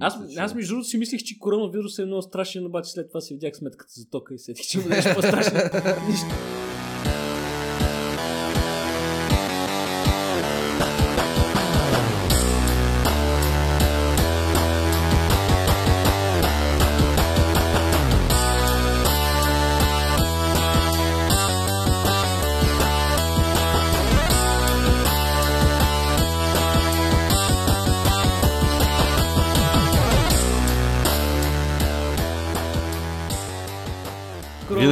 Аз, 0.00 0.20
Мисля, 0.20 0.34
че- 0.34 0.40
аз 0.40 0.54
между 0.54 0.68
другото 0.68 0.88
си 0.88 0.98
мислих, 0.98 1.22
че 1.22 1.38
коронавирус 1.38 1.98
е 1.98 2.04
много 2.04 2.22
страшен, 2.22 2.66
обаче 2.66 2.90
след 2.90 3.08
това 3.08 3.20
си 3.20 3.34
видях 3.34 3.56
сметката 3.56 3.92
за 3.96 4.10
тока 4.10 4.34
и 4.34 4.38
сетих, 4.38 4.66
че 4.66 4.78
нещо 4.78 5.10
по-страшно. 5.14 5.58
Нищо. 6.08 6.26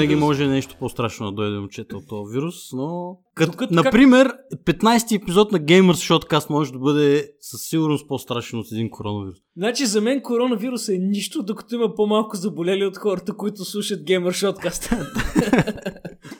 Винаги 0.02 0.20
може 0.20 0.46
нещо 0.46 0.76
по-страшно 0.78 1.26
да 1.26 1.32
дойде 1.32 1.58
момчета 1.58 1.96
от 1.96 2.08
този 2.08 2.34
вирус, 2.34 2.72
но... 2.72 3.18
Кът, 3.34 3.50
Докато 3.50 3.74
например, 3.74 4.32
15-ти 4.64 5.14
епизод 5.14 5.52
на 5.52 5.60
Gamers 5.60 6.18
Shotcast 6.18 6.50
може 6.50 6.72
да 6.72 6.78
бъде 6.78 7.30
със 7.40 7.60
сигурност 7.62 8.08
по-страшен 8.08 8.58
от 8.58 8.66
един 8.72 8.90
коронавирус. 8.90 9.38
Значи 9.56 9.86
за 9.86 10.00
мен 10.00 10.22
коронавирус 10.22 10.88
е 10.88 10.98
нищо, 10.98 11.42
докато 11.42 11.74
има 11.74 11.94
по-малко 11.94 12.36
заболели 12.36 12.84
от 12.84 12.96
хората, 12.96 13.36
които 13.36 13.64
слушат 13.64 14.00
Gamer 14.00 14.30
Shotcast. 14.30 15.06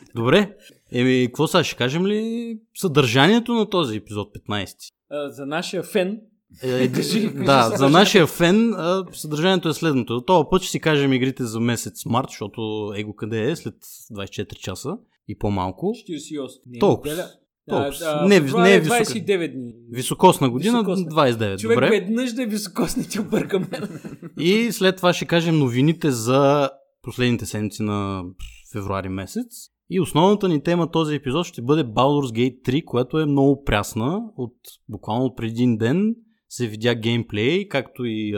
Добре, 0.15 0.55
еми, 0.91 1.25
какво 1.27 1.47
сега 1.47 1.63
ще 1.63 1.75
кажем 1.75 2.07
ли 2.07 2.57
съдържанието 2.75 3.53
на 3.53 3.69
този 3.69 3.97
епизод 3.97 4.29
15? 4.49 4.75
А, 5.09 5.29
за 5.29 5.45
нашия 5.45 5.83
фен, 5.83 6.21
Е, 6.61 6.91
Кажи, 6.91 6.91
кажи 6.91 7.29
да, 7.29 7.73
за 7.77 7.89
нашия 7.89 8.27
фен 8.27 8.73
а, 8.73 9.05
съдържанието 9.13 9.69
е 9.69 9.73
следното. 9.73 10.21
Този 10.21 10.45
път 10.51 10.61
ще 10.61 10.71
си 10.71 10.79
кажем 10.79 11.13
игрите 11.13 11.43
за 11.43 11.59
месец 11.59 12.05
март, 12.05 12.27
защото 12.29 12.91
его 12.97 13.13
къде 13.13 13.51
е 13.51 13.55
след 13.55 13.75
24 14.15 14.55
часа 14.55 14.97
и 15.27 15.37
по-малко. 15.37 15.85
48. 15.85 16.47
Не, 16.67 16.79
Толкова. 16.79 17.15
Толкова. 17.69 17.95
А, 18.05 18.21
а, 18.23 18.27
Не, 18.27 18.39
не 18.39 18.71
е 18.71 18.75
е 18.75 18.79
висока. 18.79 19.03
29 19.03 19.53
дни. 19.53 19.73
Високосна 19.91 20.49
година, 20.49 20.79
Високосна. 20.79 21.05
29. 21.05 21.59
Човек 21.59 21.75
Добре. 21.75 21.89
веднъж 21.89 22.33
да 22.33 22.43
е 22.43 22.45
високосни 22.45 23.07
ти 23.09 23.19
объркаме. 23.19 23.67
И 24.39 24.71
след 24.71 24.97
това 24.97 25.13
ще 25.13 25.25
кажем 25.25 25.59
новините 25.59 26.11
за 26.11 26.69
последните 27.01 27.45
седмици 27.45 27.83
на 27.83 28.23
февруари 28.73 29.09
месец. 29.09 29.69
И 29.89 29.99
основната 29.99 30.49
ни 30.49 30.63
тема 30.63 30.91
този 30.91 31.15
епизод 31.15 31.45
ще 31.45 31.61
бъде 31.61 31.83
Baldur's 31.83 32.31
Gate 32.31 32.61
3, 32.61 32.85
която 32.85 33.19
е 33.19 33.25
много 33.25 33.63
прясна. 33.63 34.21
От 34.37 34.55
буквално 34.89 35.25
от 35.25 35.37
преди 35.37 35.51
един 35.51 35.77
ден 35.77 36.15
се 36.53 36.67
видя 36.67 36.95
геймплей, 36.95 37.67
както 37.67 38.05
и 38.05 38.35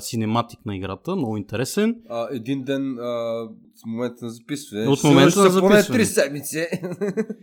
синематик 0.00 0.66
на 0.66 0.76
играта, 0.76 1.16
много 1.16 1.36
интересен. 1.36 2.02
А, 2.08 2.28
един 2.30 2.64
ден 2.64 2.98
а, 2.98 3.48
момента 3.86 4.24
на 4.24 4.30
записване. 4.30 4.88
От 4.88 5.04
момента 5.04 5.40
на 5.40 5.60
поне 5.60 5.76
записване. 5.76 5.98
три 5.98 6.06
седмици. 6.06 6.66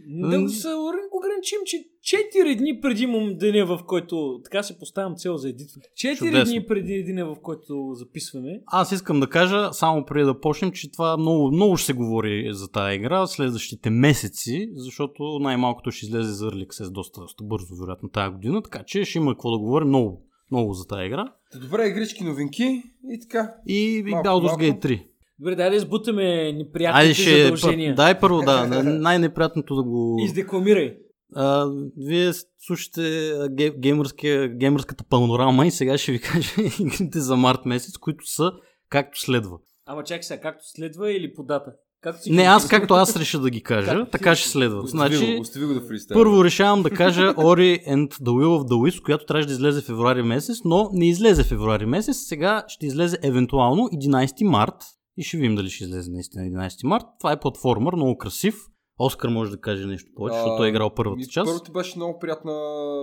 Да 0.07 0.49
се 0.49 0.67
ограничим, 1.11 1.59
че 1.65 1.77
4 2.05 2.57
дни 2.57 2.81
преди 2.81 3.07
деня, 3.39 3.65
в 3.65 3.79
който... 3.87 4.39
Така 4.43 4.63
се 4.63 4.79
поставям 4.79 5.15
цел 5.15 5.37
за 5.37 5.49
едитване. 5.49 5.85
4 5.97 6.17
Чудесно. 6.17 6.45
дни 6.45 6.65
преди 6.65 7.03
деня, 7.03 7.25
в 7.25 7.35
който 7.41 7.91
записваме. 7.93 8.61
Аз 8.65 8.91
искам 8.91 9.19
да 9.19 9.29
кажа, 9.29 9.69
само 9.73 10.05
преди 10.05 10.25
да 10.25 10.39
почнем, 10.39 10.71
че 10.71 10.91
това 10.91 11.17
много, 11.17 11.51
много 11.51 11.77
ще 11.77 11.85
се 11.85 11.93
говори 11.93 12.49
за 12.51 12.71
тази 12.71 12.95
игра 12.95 13.27
следващите 13.27 13.89
месеци, 13.89 14.69
защото 14.75 15.39
най-малкото 15.39 15.91
ще 15.91 16.05
излезе 16.05 16.31
за 16.31 16.45
Early 16.45 16.67
Access 16.67 16.89
доста, 16.91 17.21
доста 17.21 17.43
бързо, 17.43 17.75
вероятно, 17.75 18.09
тази 18.09 18.31
година, 18.33 18.61
така 18.61 18.83
че 18.83 19.05
ще 19.05 19.17
има 19.17 19.33
какво 19.33 19.51
да 19.51 19.57
говорим 19.57 19.87
много, 19.87 20.21
много 20.51 20.73
за 20.73 20.87
тази 20.87 21.05
игра. 21.05 21.33
Добре, 21.61 21.87
игрички, 21.87 22.23
новинки 22.23 22.83
и 23.09 23.19
така. 23.21 23.51
И, 23.67 23.97
и 23.97 24.03
Baldur's. 24.03 24.57
Gate 24.57 24.85
3. 24.85 25.05
Добре, 25.39 25.55
дай 25.55 25.69
да 25.69 25.75
избутаме 25.75 26.51
неприятните 26.53 27.01
Айде 27.01 27.13
ще... 27.13 27.43
задължения. 27.43 27.95
Дай 27.95 28.19
първо, 28.19 28.41
да, 28.41 28.83
най-неприятното 28.83 29.75
да 29.75 29.83
го... 29.83 30.17
Издекламирай. 30.25 30.97
А, 31.35 31.67
вие 31.97 32.31
слушате 32.59 33.31
геймърския, 33.79 34.47
геймърската 34.47 35.03
панорама 35.03 35.67
и 35.67 35.71
сега 35.71 35.97
ще 35.97 36.11
ви 36.11 36.19
кажа 36.31 36.51
игрите 36.79 37.19
за 37.19 37.35
март 37.35 37.65
месец, 37.65 37.97
които 37.97 38.27
са 38.27 38.51
както 38.89 39.19
следва. 39.19 39.57
Ама 39.85 40.03
чакай 40.03 40.23
сега, 40.23 40.41
както 40.41 40.63
следва 40.63 41.11
или 41.11 41.33
по 41.33 41.43
дата? 41.43 41.71
Както 42.01 42.21
си 42.21 42.31
Не, 42.31 42.43
аз 42.43 42.67
както 42.67 42.93
аз 42.93 43.17
реша 43.17 43.39
да 43.39 43.49
ги 43.49 43.63
кажа, 43.63 43.91
Както 43.91 44.11
така 44.11 44.33
ти- 44.33 44.39
ще 44.41 44.49
следва. 44.49 44.79
Остави, 44.79 45.15
Значи, 45.15 45.35
го, 45.35 45.41
остави 45.41 45.65
го 45.65 45.73
да 45.73 45.81
фристайл. 45.81 46.19
Първо 46.19 46.43
решавам 46.43 46.83
да 46.83 46.89
кажа 46.89 47.21
Ori 47.37 47.87
and 47.87 48.07
the 48.07 48.29
Will 48.31 48.63
of 48.63 48.69
the 48.69 48.73
Wisp, 48.91 49.01
която 49.03 49.25
трябваше 49.25 49.47
да 49.47 49.53
излезе 49.53 49.81
февруари 49.81 50.23
месец, 50.23 50.57
но 50.65 50.89
не 50.93 51.09
излезе 51.09 51.43
февруари 51.43 51.85
месец. 51.85 52.17
Сега 52.17 52.63
ще 52.67 52.85
излезе 52.85 53.17
евентуално 53.23 53.81
11 53.81 54.43
март 54.43 54.75
и 55.17 55.23
ще 55.23 55.37
видим 55.37 55.55
дали 55.55 55.69
ще 55.69 55.83
излезе 55.83 56.11
наистина 56.11 56.43
11 56.43 56.87
март. 56.87 57.05
Това 57.19 57.31
е 57.31 57.39
платформер, 57.39 57.93
много 57.93 58.17
красив. 58.17 58.55
Оскар 58.99 59.29
може 59.29 59.51
да 59.51 59.57
каже 59.57 59.85
нещо 59.85 60.11
повече, 60.15 60.37
защото 60.37 60.63
е 60.63 60.69
играл 60.69 60.93
първата 60.95 61.17
ми, 61.17 61.27
част. 61.27 61.47
Първото 61.47 61.71
беше 61.71 61.97
много 61.97 62.19
приятна 62.19 62.51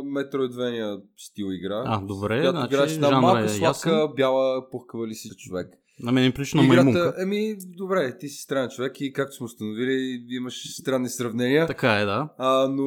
Metroidvania 0.05 1.03
стил 1.17 1.47
игра. 1.51 1.83
А, 1.87 2.01
добре, 2.01 2.41
която 2.41 2.59
значи 2.59 2.75
играеш 2.75 2.95
една 2.95 3.09
жанра 3.09 3.21
малка, 3.21 3.45
е 3.45 3.49
сладка, 3.49 3.91
ясен. 3.91 4.15
бяла, 4.17 4.71
пухкава 4.71 5.06
ли 5.06 5.15
си 5.15 5.28
човек. 5.37 5.81
На 6.00 6.12
мен 6.12 6.25
ми 6.25 6.32
прилича 6.32 6.56
на 6.56 6.62
маймунка. 6.62 6.98
Играта, 6.98 7.22
еми, 7.22 7.56
добре, 7.76 8.19
ти 8.19 8.28
си 8.28 8.42
странен 8.42 8.70
човек 8.70 9.00
и 9.00 9.12
както 9.12 9.36
сме 9.36 9.44
установили, 9.44 10.25
имаш 10.28 10.72
странни 10.72 11.08
сравнения. 11.08 11.66
Така 11.66 11.94
е, 11.94 12.04
да. 12.04 12.28
А, 12.38 12.69
но 12.69 12.86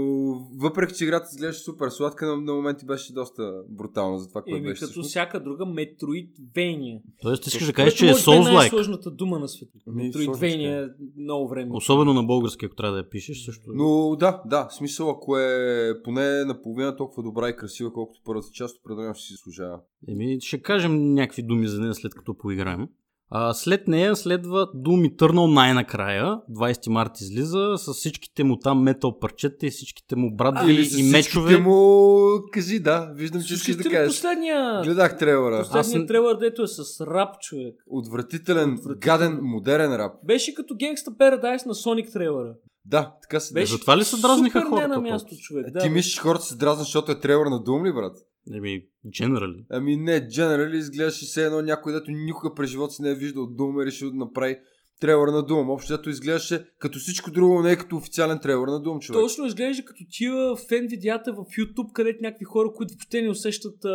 въпреки, 0.55 0.93
че 0.93 1.03
играта 1.03 1.25
изглеждаше 1.31 1.59
супер 1.63 1.89
сладка, 1.89 2.25
на, 2.25 2.38
на 2.38 2.53
моменти 2.53 2.85
беше 2.85 3.13
доста 3.13 3.63
брутална 3.69 4.19
за 4.19 4.27
това, 4.27 4.41
което 4.41 4.63
беше. 4.63 4.73
като 4.73 4.85
всъщност. 4.85 5.09
всяка 5.09 5.43
друга 5.43 5.66
Metroidvania. 5.66 7.01
Тоест 7.21 7.47
искаш 7.47 7.66
да 7.66 7.73
кажеш, 7.73 7.93
че 7.93 8.05
е 8.05 8.09
е 8.09 8.13
Souls-like. 8.13 8.53
най-сложната 8.53 9.11
дума 9.11 9.39
на 9.39 9.47
света. 9.47 9.72
Ами, 9.87 10.13
Metroidvania 10.13 10.93
много 11.17 11.47
време. 11.47 11.72
Особено 11.73 12.13
на 12.13 12.23
български, 12.23 12.66
ако 12.66 12.75
трябва 12.75 12.93
да 12.93 12.99
я 12.99 13.09
пишеш, 13.09 13.45
също. 13.45 13.63
Но 13.73 14.16
да, 14.16 14.41
да, 14.45 14.67
смисъл, 14.72 15.09
ако 15.09 15.37
е 15.37 15.93
поне 16.03 16.45
наполовина 16.45 16.95
толкова 16.95 17.23
добра 17.23 17.49
и 17.49 17.55
красива, 17.55 17.93
колкото 17.93 18.22
първата 18.25 18.47
част, 18.53 18.79
определено 18.79 19.13
ще 19.13 19.27
си 19.27 19.33
заслужава. 19.33 19.79
Еми, 20.07 20.37
ще 20.41 20.61
кажем 20.61 21.13
някакви 21.13 21.43
думи 21.43 21.67
за 21.67 21.81
нея 21.81 21.93
след 21.93 22.16
като 22.16 22.37
поиграем. 22.37 22.87
А, 23.30 23.53
след 23.53 23.88
нея 23.88 24.16
следва 24.16 24.68
Doom 24.68 25.09
Eternal 25.09 25.53
най-накрая. 25.53 26.40
20 26.52 26.90
март 26.90 27.22
излиза 27.22 27.74
с 27.78 27.94
всичките 27.94 28.44
му 28.44 28.59
там 28.59 28.84
метал 28.84 29.19
парчета 29.19 29.66
и 29.66 29.69
всичките 29.69 30.16
му 30.16 30.36
бради 30.36 30.72
Или 30.74 30.86
с 30.86 31.00
и 31.00 31.03
мечове. 31.03 31.22
всичките 31.47 31.69
му... 31.69 32.19
Кажи, 32.53 32.80
да, 32.80 33.12
виждам, 33.16 33.41
че 33.41 33.53
искаш 33.53 33.75
да 33.75 33.84
кажеш. 33.84 34.08
последния, 34.08 34.81
Гледах 34.84 35.18
трейлера. 35.18 35.59
последния 35.59 36.02
Аз- 36.02 36.08
трейлър, 36.08 36.38
дето 36.38 36.62
е 36.64 36.68
с 36.68 37.02
рап, 37.02 37.40
човек. 37.41 37.75
Отвратителен, 37.88 38.74
Отвратителен. 38.74 39.19
гаден, 39.19 39.40
модерен 39.41 39.96
рап. 39.96 40.14
Беше 40.24 40.53
като 40.56 40.74
Gangsta 40.74 41.09
Paradise 41.09 41.66
на 41.66 41.74
Sonic 41.74 42.14
трейлъра. 42.14 42.53
Да, 42.85 43.16
така 43.22 43.40
се 43.40 43.53
Беше 43.53 43.72
Затова 43.72 43.97
ли 43.97 44.03
се 44.03 44.22
дразниха 44.22 44.59
супер 44.59 44.69
хората 44.69 44.88
не 44.88 44.96
на 44.96 45.01
място, 45.01 45.35
човек. 45.41 45.68
Е, 45.68 45.72
Да, 45.72 45.79
Ти 45.79 45.88
бе. 45.88 45.94
мислиш, 45.94 46.19
хората 46.19 46.46
се 46.46 46.56
дразнат, 46.56 46.85
защото 46.85 47.12
е 47.12 47.19
трейлър 47.19 47.46
на 47.46 47.59
Doom 47.59 47.88
ли, 47.88 47.94
брат? 47.94 48.18
Еми, 48.53 48.84
generally. 49.07 49.66
Ами 49.69 49.97
не, 49.97 50.28
Generally 50.28 50.75
изглеждаше 50.75 51.25
все 51.25 51.46
едно 51.46 51.62
някой, 51.62 51.94
дето 51.94 52.12
никога 52.12 52.53
през 52.56 52.69
живота 52.69 52.94
си 52.94 53.01
не 53.01 53.09
е 53.09 53.16
виждал 53.16 53.44
Doom 53.44 53.84
и 53.84 53.85
решил 53.85 54.12
да 54.12 54.18
направи 54.18 54.57
трейлър 55.00 55.28
на 55.28 55.44
Doom. 55.44 55.73
Общо 55.73 55.97
дето 55.97 56.09
изглеждаше 56.09 56.66
като 56.79 57.00
всичко 57.00 57.31
друго, 57.31 57.61
не 57.61 57.72
е 57.72 57.75
като 57.75 57.95
официален 57.95 58.39
трейлър 58.39 58.67
на 58.67 58.81
Doom, 58.81 59.00
човек. 59.00 59.22
Точно 59.22 59.45
изглежда 59.45 59.85
като 59.85 60.03
тия 60.11 60.56
фен 60.69 60.88
видеята 60.89 61.33
в 61.33 61.38
YouTube, 61.38 61.91
където 61.94 62.19
някакви 62.22 62.45
хора, 62.45 62.69
които 62.75 62.94
въобще 62.94 63.22
не 63.22 63.29
усещат 63.29 63.85
а, 63.85 63.89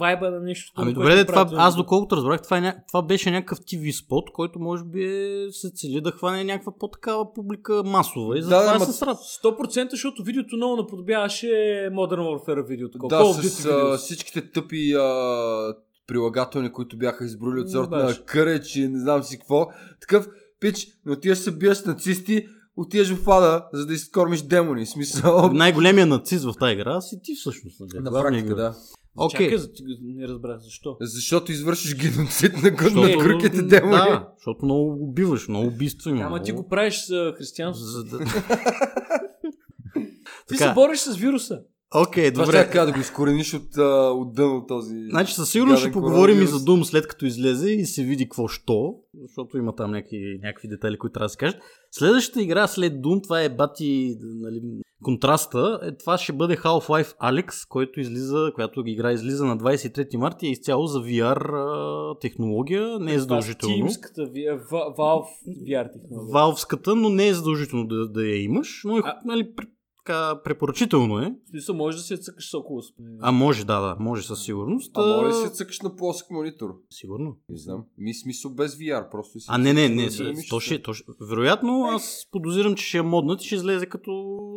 вайба 0.00 0.30
на 0.30 0.40
нещо. 0.40 0.72
Ами 0.76 0.94
което 0.94 1.00
добре, 1.00 1.14
де, 1.14 1.24
това, 1.24 1.50
аз 1.52 1.76
доколкото 1.76 2.16
разбрах, 2.16 2.42
това, 2.42 2.58
е 2.58 2.60
ня... 2.60 2.74
това 2.88 3.02
беше 3.02 3.30
някакъв 3.30 3.58
TV 3.58 4.04
спот, 4.04 4.30
който 4.32 4.58
може 4.60 4.84
би 4.84 5.06
се 5.50 5.70
цели 5.74 6.00
да 6.00 6.10
хване 6.10 6.44
някаква 6.44 6.72
по-такава 6.78 7.32
публика 7.32 7.82
масова. 7.86 8.38
И 8.38 8.40
Да, 8.40 8.46
затова 8.46 8.78
да, 8.78 8.84
ма- 8.84 8.90
с 8.90 9.02
рап. 9.02 9.16
100% 9.44 9.90
защото 9.90 10.22
видеото 10.22 10.56
много 10.56 10.76
наподобяваше 10.76 11.46
Modern 11.92 12.20
Warfare 12.20 12.66
видеото. 12.66 12.98
Да, 12.98 13.24
с 13.24 13.38
а, 13.38 13.40
видеото. 13.40 13.96
всичките 13.96 14.50
тъпи 14.50 14.92
а, 14.92 15.74
прилагателни, 16.10 16.72
които 16.72 16.98
бяха 16.98 17.24
изброили 17.24 17.60
от 17.60 17.70
сорта 17.70 17.96
на 17.96 18.14
къреч 18.26 18.76
и 18.76 18.88
не 18.88 19.00
знам 19.00 19.22
си 19.22 19.38
какво. 19.38 19.66
Такъв 20.00 20.28
пич, 20.60 20.86
но 21.06 21.12
отиваш 21.12 21.38
се 21.38 21.50
биеш 21.50 21.76
с 21.76 21.86
нацисти, 21.86 22.46
отиваш 22.76 23.12
в 23.14 23.30
ада, 23.30 23.64
за 23.72 23.86
да 23.86 23.94
изкормиш 23.94 24.42
демони. 24.42 24.86
Смисъл. 24.86 25.50
Най-големият 25.52 26.08
нацист 26.08 26.44
в 26.44 26.54
тази 26.58 26.72
игра 26.72 27.00
си 27.00 27.16
ти 27.22 27.34
всъщност. 27.34 27.80
нали? 27.80 28.04
На 28.04 28.10
практика, 28.10 28.54
да. 28.54 28.74
Окей. 29.16 29.46
Чакай, 29.46 29.58
за- 29.58 29.68
не 30.02 30.28
разбрах 30.28 30.58
защо. 30.58 30.96
Защото 31.00 31.52
извършиш 31.52 31.96
геноцид 31.96 32.52
на, 32.52 32.70
Защото- 32.78 33.00
на 33.00 33.18
круките 33.18 33.62
демони. 33.62 33.92
Да, 33.92 34.28
защото 34.36 34.64
много 34.64 35.04
убиваш, 35.04 35.48
много 35.48 35.66
убийства 35.66 36.10
има. 36.10 36.22
Ама 36.22 36.42
ти 36.42 36.52
го 36.52 36.68
правиш 36.68 36.98
с 36.98 37.32
християнство. 37.38 37.84
За 37.86 38.04
да... 38.04 38.18
Ти 40.48 40.56
Така. 40.58 40.68
се 40.68 40.74
бориш 40.74 40.98
с 40.98 41.16
вируса. 41.16 41.60
Окей, 41.94 42.32
Това 42.32 42.44
добре. 42.44 42.56
така 42.66 42.84
да 42.84 42.92
го 42.92 43.00
изкорениш 43.00 43.54
от, 43.54 43.76
а, 43.78 44.10
от 44.10 44.34
дъно 44.34 44.66
този... 44.66 44.94
Значи 45.10 45.34
със 45.34 45.50
сигурност 45.50 45.80
ще 45.80 45.92
поговорим 45.92 46.42
и 46.42 46.46
за 46.46 46.56
Doom 46.56 46.82
след 46.82 47.06
като 47.06 47.26
излезе 47.26 47.70
и 47.70 47.84
се 47.84 48.04
види 48.04 48.24
какво 48.24 48.48
що, 48.48 48.94
защото 49.22 49.58
има 49.58 49.74
там 49.74 49.90
някакви, 49.90 50.38
някакви 50.42 50.68
детайли, 50.68 50.98
които 50.98 51.12
трябва 51.12 51.24
да 51.24 51.30
се 51.30 51.36
кажат. 51.36 51.60
Следващата 51.90 52.42
игра 52.42 52.66
след 52.66 52.92
Doom, 52.92 53.22
това 53.22 53.42
е 53.42 53.48
бати 53.48 54.16
нали, 54.22 54.60
контраста, 55.02 55.80
е, 55.82 55.96
това 55.96 56.18
ще 56.18 56.32
бъде 56.32 56.56
Half-Life 56.56 57.16
Alex, 57.18 57.68
който 57.68 58.00
излиза, 58.00 58.50
която 58.54 58.82
игра 58.86 59.12
излиза 59.12 59.44
на 59.44 59.58
23 59.58 60.16
марта 60.16 60.46
и 60.46 60.48
е 60.48 60.52
изцяло 60.52 60.86
за 60.86 60.98
VR 60.98 61.50
а, 61.54 62.18
технология, 62.18 62.98
не 62.98 63.14
е 63.14 63.18
задължително. 63.18 63.74
Тимската 63.76 64.22
VR, 64.22 64.68
Va- 64.70 64.96
Valve 64.96 65.26
VR 65.68 65.92
технология. 65.92 66.32
Валвската, 66.32 66.96
но 66.96 67.08
не 67.08 67.28
е 67.28 67.34
задължително 67.34 67.86
да, 67.86 68.08
да 68.08 68.22
я 68.22 68.42
имаш, 68.42 68.82
но 68.84 68.96
е, 68.98 69.00
А- 69.04 69.18
нали, 69.24 69.48
така, 70.04 70.42
препоръчително 70.42 71.18
е. 71.18 71.34
В 71.46 71.50
смисъл, 71.50 71.76
може 71.76 71.96
да 71.96 72.02
се 72.02 72.16
цъкаш 72.16 72.50
с 72.50 72.54
около. 72.54 72.80
А 73.20 73.32
може, 73.32 73.64
да, 73.64 73.80
да, 73.80 73.96
може 74.00 74.22
със 74.22 74.44
сигурност. 74.44 74.90
А 74.94 75.06
може 75.06 75.26
ли 75.26 75.30
А, 75.30 75.48
си 75.48 75.54
цъкаш 75.54 75.80
на 75.80 75.96
плосък 75.96 76.30
монитор? 76.30 76.68
Сигурно. 76.90 77.36
Не 77.48 77.56
знам. 77.56 77.84
Ми 77.98 78.14
смисъл 78.14 78.54
без 78.54 78.76
VR, 78.76 79.10
просто 79.10 79.40
си... 79.40 79.46
А, 79.48 79.58
не, 79.58 79.72
не, 79.72 79.88
не. 79.88 80.10
с- 80.10 80.20
на 80.20 80.32
То 80.50 80.60
ще, 80.60 80.82
то 80.82 80.94
ще, 80.94 81.04
вероятно, 81.20 81.84
аз 81.84 82.28
подозирам, 82.30 82.74
че 82.74 82.84
ще 82.84 82.98
е 82.98 83.02
моднат 83.02 83.42
и 83.42 83.46
ще 83.46 83.54
излезе 83.54 83.86
като 83.86 84.10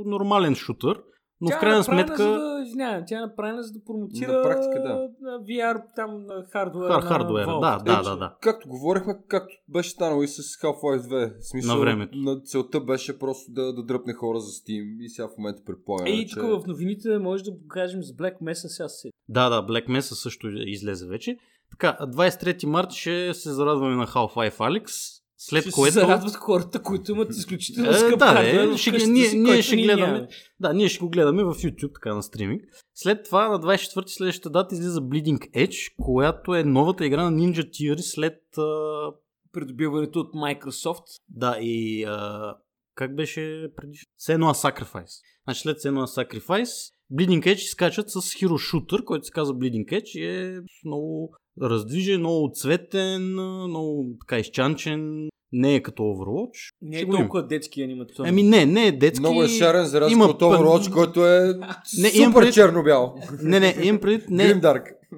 нормален 0.05 0.55
шутър. 0.55 1.01
Но 1.41 1.49
Тя 1.49 1.57
в 1.57 1.59
крайна 1.59 1.79
е 1.79 1.83
сметка. 1.83 2.17
За 2.17 2.29
да, 2.29 2.63
извинявам, 2.65 3.03
тя 3.07 3.17
е 3.17 3.21
направена 3.21 3.63
за 3.63 3.73
да 3.73 3.83
промотира 3.85 4.33
На 4.33 4.43
практика, 4.43 4.81
да. 4.81 5.09
на 5.21 5.39
VR, 5.39 5.81
там 5.95 6.25
на 6.25 6.43
хардуера. 6.51 6.93
Хар, 6.93 7.03
на 7.03 7.09
хардуера, 7.09 7.45
Valve. 7.45 7.61
да, 7.61 7.93
да, 7.93 7.99
Е, 7.99 8.03
да, 8.03 8.17
да. 8.17 8.35
Както 8.41 8.69
говорихме, 8.69 9.13
както 9.27 9.55
беше 9.69 9.89
станало 9.89 10.23
и 10.23 10.27
с 10.27 10.41
Half-Life 10.41 10.99
2. 10.99 11.39
В 11.39 11.47
смисъл, 11.47 11.75
На 11.75 11.81
времето. 11.81 12.17
На 12.17 12.41
целта 12.41 12.81
беше 12.81 13.19
просто 13.19 13.51
да, 13.51 13.73
да 13.73 13.83
дръпне 13.83 14.13
хора 14.13 14.39
за 14.39 14.51
Steam 14.51 14.97
и 14.99 15.09
сега 15.09 15.27
в 15.27 15.37
момента 15.37 15.61
предполагам, 15.65 16.07
Ей, 16.07 16.25
че... 16.25 16.35
тук 16.35 16.63
в 16.63 16.67
новините 16.67 17.17
може 17.17 17.43
да 17.43 17.51
го 17.51 17.67
кажем 17.67 18.03
с 18.03 18.11
Black 18.11 18.39
Mesa 18.41 18.67
сега 18.67 18.89
се. 18.89 19.09
Да, 19.29 19.49
да, 19.49 19.65
Black 19.65 19.87
Mesa 19.87 20.13
също 20.13 20.47
излезе 20.47 21.07
вече. 21.07 21.37
Така, 21.71 21.97
23 22.01 22.65
март 22.65 22.91
ще 22.91 23.33
се 23.33 23.51
зарадваме 23.51 23.95
на 23.95 24.07
Half-Life 24.07 24.57
Alex, 24.57 24.87
след 25.45 25.61
Ще 25.61 25.71
което... 25.71 25.93
се 25.93 25.99
зарадват 25.99 26.35
хората, 26.35 26.81
които 26.81 27.11
имат 27.11 27.29
изключително 27.31 27.89
Е, 27.89 27.93
скъп 27.93 28.19
да, 28.19 28.25
хардуер 28.25 28.73
е, 28.73 28.77
ще, 28.77 28.91
къщата 28.91 29.13
ние, 29.13 29.25
си, 29.25 29.37
ние 29.37 29.61
ще 29.61 29.75
ние 29.75 29.85
гледаме. 29.85 30.27
Да, 30.59 30.73
ние 30.73 30.89
ще 30.89 30.99
го 30.99 31.09
гледаме 31.09 31.43
в 31.43 31.53
YouTube, 31.53 31.93
така 31.93 32.15
на 32.15 32.23
стриминг. 32.23 32.61
След 32.95 33.25
това 33.25 33.47
на 33.47 33.59
24 33.59 34.07
следващата 34.07 34.49
дата 34.49 34.75
излиза 34.75 35.01
Bleeding 35.01 35.51
Edge, 35.51 35.93
която 36.01 36.55
е 36.55 36.63
новата 36.63 37.05
игра 37.05 37.29
на 37.29 37.37
Ninja 37.37 37.69
Theory 37.69 38.01
след 38.01 38.57
а, 38.57 38.63
Придобиването 39.51 40.19
от 40.19 40.33
Microsoft. 40.33 41.21
Да, 41.29 41.57
и 41.61 42.03
а, 42.03 42.53
как 42.95 43.15
беше 43.15 43.67
преди? 43.75 43.97
Senua 44.27 44.53
Sacrifice. 44.53 45.21
Значи 45.43 45.61
след 45.61 45.77
Senua 45.77 46.05
Sacrifice, 46.05 46.93
Bleeding 47.13 47.43
Edge 47.43 47.55
изкачат 47.55 48.09
с 48.09 48.21
Hero 48.21 48.47
Shooter, 48.49 49.03
който 49.03 49.25
се 49.25 49.31
казва 49.31 49.55
Bleeding 49.55 49.85
Edge 49.85 50.19
и 50.19 50.25
е 50.25 50.61
много 50.85 51.35
раздвижен, 51.61 52.19
много 52.19 52.51
цветен, 52.53 53.21
много 53.63 54.05
така 54.19 54.39
изчанчен. 54.39 55.29
Не 55.55 55.75
е 55.75 55.81
като 55.81 56.03
Overwatch. 56.03 56.73
Не 56.81 56.99
е 56.99 57.09
толкова 57.09 57.47
детски 57.47 57.81
анимационен. 57.81 58.29
Ами 58.29 58.43
не, 58.43 58.65
не 58.65 58.87
е 58.87 58.91
детски. 58.91 59.19
Много 59.19 59.43
е 59.43 59.47
шарен 59.47 59.85
за 59.85 60.01
разлика 60.01 60.13
има 60.13 60.25
от 60.25 60.41
Overwatch, 60.41 60.93
който 60.93 61.27
е 61.27 61.53
Не, 61.99 62.09
супер 62.09 62.31
предвид- 62.33 62.53
черно-бял. 62.53 63.15
Не, 63.41 63.59
не, 63.59 63.75
имам 63.83 64.01
предвид, 64.01 64.29
не. 64.29 64.61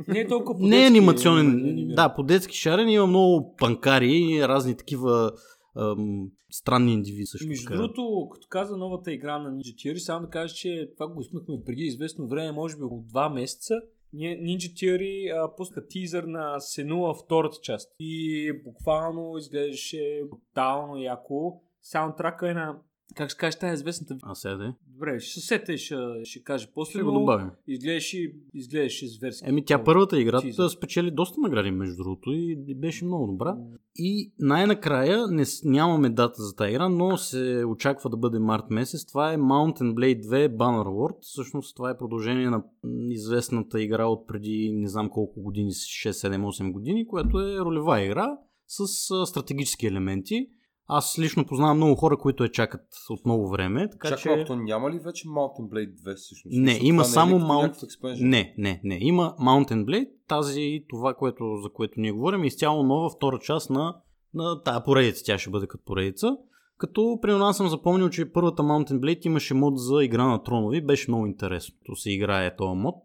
Не 0.08 0.20
е 0.20 0.28
толкова 0.28 0.68
не 0.68 0.84
е 0.84 0.88
анимационен. 0.88 1.48
анимиран. 1.48 1.96
Да, 1.96 2.10
по-детски 2.10 2.58
шарен 2.58 2.90
има 2.90 3.08
много 3.08 3.56
панкари, 3.56 4.40
разни 4.42 4.78
такива 4.78 5.32
ам, 5.78 6.28
странни 6.52 6.94
индивиди 6.94 7.26
също 7.26 7.48
Между 7.48 7.64
така. 7.66 7.76
другото, 7.76 8.30
като 8.34 8.48
каза 8.50 8.78
новата 8.78 9.12
игра 9.12 9.40
на 9.40 9.50
Ninja 9.52 9.76
Theory, 9.76 9.98
само 9.98 10.22
да 10.22 10.30
кажа, 10.30 10.54
че 10.56 10.90
това 10.98 11.08
го 11.08 11.22
изпнахме 11.22 11.56
преди 11.66 11.84
известно 11.84 12.28
време, 12.28 12.52
може 12.52 12.78
би 12.78 12.84
около 12.84 13.02
2 13.04 13.34
месеца. 13.34 13.74
Ninja 14.16 14.74
Theory 14.74 15.44
а, 15.44 15.56
пуска 15.56 15.88
тизър 15.88 16.24
на 16.24 16.60
Сенуа 16.60 17.14
втората 17.14 17.58
част. 17.62 17.96
И 18.00 18.52
буквално 18.64 19.38
изглеждаше 19.38 20.22
брутално 20.30 20.98
яко. 20.98 21.62
Саундтрака 21.82 22.50
е 22.50 22.54
на... 22.54 22.80
Как 23.16 23.30
ще 23.30 23.38
кажеш, 23.38 23.60
тази 23.60 23.74
известната... 23.74 24.18
А 24.24 24.36
сега 24.36 24.56
да 24.56 24.66
е. 24.66 24.74
Добре, 24.88 25.20
ще 25.20 25.40
се 25.40 25.48
сета 25.48 25.74
и 25.74 25.78
ще, 25.78 25.96
ще 26.24 26.44
кажа 26.44 26.68
после, 26.76 26.92
Ще 26.92 27.04
го 27.04 27.12
добавим. 27.12 27.50
изглеждаше, 27.68 28.34
изглеждаше 28.54 29.08
зверски. 29.08 29.50
Еми 29.50 29.66
тя 29.66 29.84
първата 29.84 30.20
игра 30.20 30.42
да 30.58 30.70
спечели 30.70 31.12
доста 31.12 31.42
награди 31.42 31.72
между 31.72 31.96
другото 32.04 32.32
и 32.32 32.66
и 32.68 32.76
беше 32.76 33.06
много 33.06 33.28
добра. 33.28 33.58
И 33.96 34.34
най-накрая 34.40 35.28
не, 35.28 35.44
нямаме 35.64 36.10
дата 36.10 36.44
за 36.44 36.56
тази 36.56 36.70
игра, 36.72 36.90
но 36.90 37.18
се 37.18 37.64
очаква 37.68 38.10
да 38.10 38.18
бъде 38.18 38.40
март 38.40 38.70
месец. 38.70 39.06
Това 39.06 39.34
е 39.34 39.38
Mountain 39.38 39.94
Blade 39.94 40.22
2 40.22 40.56
Banner 40.56 40.88
World. 40.88 41.18
Всъщност 41.22 41.76
това 41.76 41.90
е 41.90 41.98
продължение 41.98 42.50
на 42.50 42.64
известната 43.10 43.82
игра 43.82 44.06
от 44.06 44.28
преди 44.28 44.72
не 44.74 44.90
знам 44.90 45.10
колко 45.10 45.42
години, 45.42 45.72
6, 45.72 46.10
7, 46.10 46.42
8 46.42 46.72
години, 46.72 47.08
която 47.08 47.40
е 47.40 47.60
ролева 47.60 48.02
игра 48.02 48.38
с 48.68 48.88
стратегически 49.26 49.88
елементи. 49.88 50.48
Аз 50.88 51.20
лично 51.20 51.46
познавам 51.46 51.78
много 51.78 51.96
хора, 51.96 52.18
които 52.18 52.44
я 52.44 52.52
чакат 52.52 52.82
от 53.10 53.26
много 53.26 53.50
време, 53.50 53.90
така 53.90 54.10
Чакай, 54.10 54.24
че... 54.24 54.30
малко, 54.30 54.56
няма 54.56 54.92
ли 54.92 55.00
вече 55.00 55.28
Mountain 55.28 55.70
Blade 55.70 55.94
2 55.94 56.16
всъщност? 56.16 56.58
Не, 56.58 56.72
Защото 56.72 56.86
има 56.86 57.06
само 57.06 57.36
е 57.36 57.40
ли 57.40 57.42
като 57.42 57.54
Mount-? 57.54 58.22
Не, 58.22 58.56
не, 58.58 58.82
не. 58.84 58.98
Има 59.02 59.36
Mountain 59.40 59.86
Blade, 59.86 60.10
тази, 60.28 60.86
това, 60.90 61.14
което, 61.14 61.44
за 61.64 61.70
което 61.70 61.94
ние 61.98 62.12
говорим, 62.12 62.44
е 62.44 62.48
изцяло 62.48 62.84
нова 62.84 63.10
втора 63.10 63.40
част 63.40 63.70
на, 63.70 63.96
на 64.34 64.64
тая 64.64 64.84
поредица. 64.84 65.24
Тя 65.26 65.38
ще 65.38 65.50
бъде 65.50 65.68
като 65.68 65.84
поредица. 65.86 66.38
Като, 66.78 67.20
примерно, 67.22 67.46
аз 67.46 67.58
съм 67.58 67.70
запомнил, 67.70 68.10
че 68.10 68.32
първата 68.32 68.64
Mountain 68.64 69.00
Blade 69.00 69.26
имаше 69.26 69.54
мод 69.54 69.74
за 69.78 70.04
игра 70.04 70.28
на 70.28 70.44
тронови. 70.44 70.86
Беше 70.86 71.12
много 71.12 71.26
интересно. 71.26 71.76
То 71.86 71.96
се 71.96 72.12
играе 72.12 72.56
този 72.56 72.78
мод. 72.78 72.96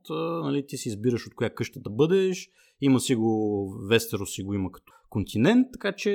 Нали, 0.45 0.67
ти 0.67 0.77
си 0.77 0.89
избираш 0.89 1.27
от 1.27 1.35
коя 1.35 1.51
къща 1.51 1.81
да 1.81 1.91
бъдеш. 1.91 2.51
Има 2.81 3.01
си 3.01 3.15
го, 3.15 3.67
Вестеро 3.89 4.27
си 4.27 4.43
го 4.43 4.55
има 4.55 4.73
като 4.73 4.93
континент, 5.11 5.67
така 5.73 5.93
че 5.93 6.11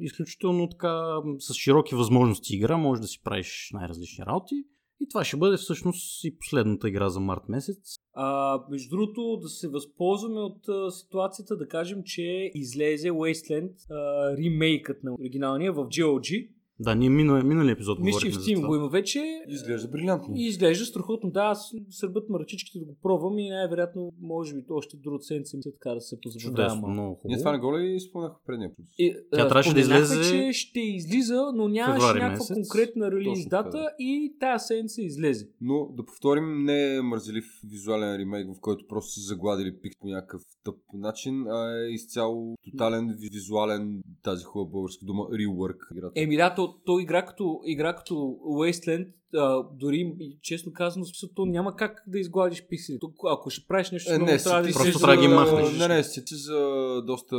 изключително 0.00 0.68
така 0.68 1.16
с 1.38 1.54
широки 1.54 1.94
възможности 1.94 2.56
игра, 2.56 2.76
може 2.76 3.00
да 3.00 3.06
си 3.06 3.20
правиш 3.24 3.70
най-различни 3.72 4.26
работи. 4.26 4.54
И 5.00 5.08
това 5.08 5.24
ще 5.24 5.36
бъде 5.36 5.56
всъщност 5.56 6.24
и 6.24 6.38
последната 6.38 6.88
игра 6.88 7.08
за 7.08 7.20
март 7.20 7.48
месец. 7.48 7.96
А, 8.14 8.58
между 8.70 8.96
другото, 8.96 9.38
да 9.42 9.48
се 9.48 9.68
възползваме 9.68 10.40
от 10.40 10.68
а, 10.68 10.90
ситуацията, 10.90 11.56
да 11.56 11.68
кажем, 11.68 12.02
че 12.04 12.50
излезе 12.54 13.10
Wasteland 13.10 13.72
а, 13.90 14.36
ремейкът 14.36 15.02
на 15.02 15.14
оригиналния 15.14 15.72
в 15.72 15.76
GOG. 15.76 16.48
Да, 16.80 16.94
ние 16.94 17.10
минали, 17.10 17.44
минали 17.44 17.70
епизод 17.70 17.98
Мисля, 18.00 18.20
че 18.20 18.30
в 18.30 18.34
Steam 18.34 18.66
го 18.66 18.74
има 18.76 18.88
вече. 18.88 19.22
Изглежда 19.48 19.88
брилянтно. 19.88 20.34
И 20.36 20.46
изглежда 20.46 20.84
страхотно. 20.84 21.30
Да, 21.30 21.40
аз 21.40 21.72
сърбът 21.90 22.28
мрачичките 22.28 22.78
да 22.78 22.84
го 22.84 22.96
пробвам 23.02 23.38
и 23.38 23.48
най-вероятно, 23.48 24.12
може 24.20 24.54
би, 24.54 24.62
още 24.70 24.96
друга 24.96 25.18
седмица 25.20 25.56
мисля 25.56 25.70
така 25.72 25.94
да 25.94 26.00
се 26.00 26.20
позабавя 26.20 26.50
Чудесно, 26.50 26.88
много 26.88 27.14
хубаво. 27.14 27.28
Ние 27.28 27.38
това 27.38 27.52
не 27.52 27.58
го 27.58 27.78
ли 27.78 28.00
спомнях 28.00 28.32
предния 28.46 28.70
път? 28.76 28.86
И, 28.98 29.14
Тя 29.32 29.42
а, 29.42 29.48
трябваше 29.48 29.74
да 29.74 29.80
излезе 29.80 30.22
че 30.30 30.52
ще 30.52 30.80
излиза, 30.80 31.42
но 31.54 31.68
нямаше 31.68 32.06
някаква 32.06 32.28
месец. 32.30 32.54
конкретна 32.56 33.10
релиз 33.10 33.38
Точно 33.38 33.48
дата 33.50 33.70
да. 33.70 33.90
и 33.98 34.36
тази 34.40 34.64
седмица 34.66 35.02
излезе. 35.02 35.48
Но 35.60 35.88
да 35.92 36.04
повторим, 36.04 36.64
не 36.64 36.96
е 36.96 37.02
мързелив 37.02 37.44
визуален 37.70 38.16
ремейк, 38.16 38.46
в 38.56 38.60
който 38.60 38.86
просто 38.86 39.10
са 39.10 39.20
загладили 39.20 39.76
пик 39.82 39.92
по 40.00 40.06
някакъв 40.06 40.42
тъп 40.64 40.76
начин, 40.94 41.46
а 41.46 41.86
е 41.86 41.92
изцяло 41.92 42.54
тотален 42.70 43.16
ви- 43.20 43.28
визуален, 43.32 44.02
тази 44.22 44.44
хубава 44.44 44.70
българска 44.70 45.04
дума, 45.04 45.22
rework 45.22 45.76
играта. 45.92 46.12
Еми 46.20 46.36
да, 46.36 46.54
то, 46.54 46.65
то 46.86 46.98
игра 46.98 47.24
като, 47.24 47.60
игра 47.64 47.94
като 47.94 48.14
Wasteland, 48.46 49.08
а, 49.34 49.62
дори 49.72 50.12
честно 50.42 50.72
казано, 50.72 51.04
в 51.04 51.08
смисъл, 51.08 51.28
то 51.34 51.46
няма 51.46 51.76
как 51.76 52.02
да 52.06 52.18
изгладиш 52.18 52.66
пиксели. 52.68 52.98
Тук, 53.00 53.14
ако 53.30 53.50
ще 53.50 53.66
правиш 53.66 53.90
нещо, 53.90 54.12
Е, 54.12 54.18
не, 54.18 54.24
трябва 54.24 54.38
си, 54.38 54.48
да 54.48 54.62
ти 54.62 54.72
просто 54.74 54.98
трябва 54.98 55.16
да 55.16 55.22
ги 55.22 55.28
за- 55.28 55.34
махнеш. 55.34 55.78
Не, 55.78 55.88
не, 55.88 56.02
си 56.04 56.24
ти 56.24 56.34
за 56.34 56.58
доста 57.06 57.36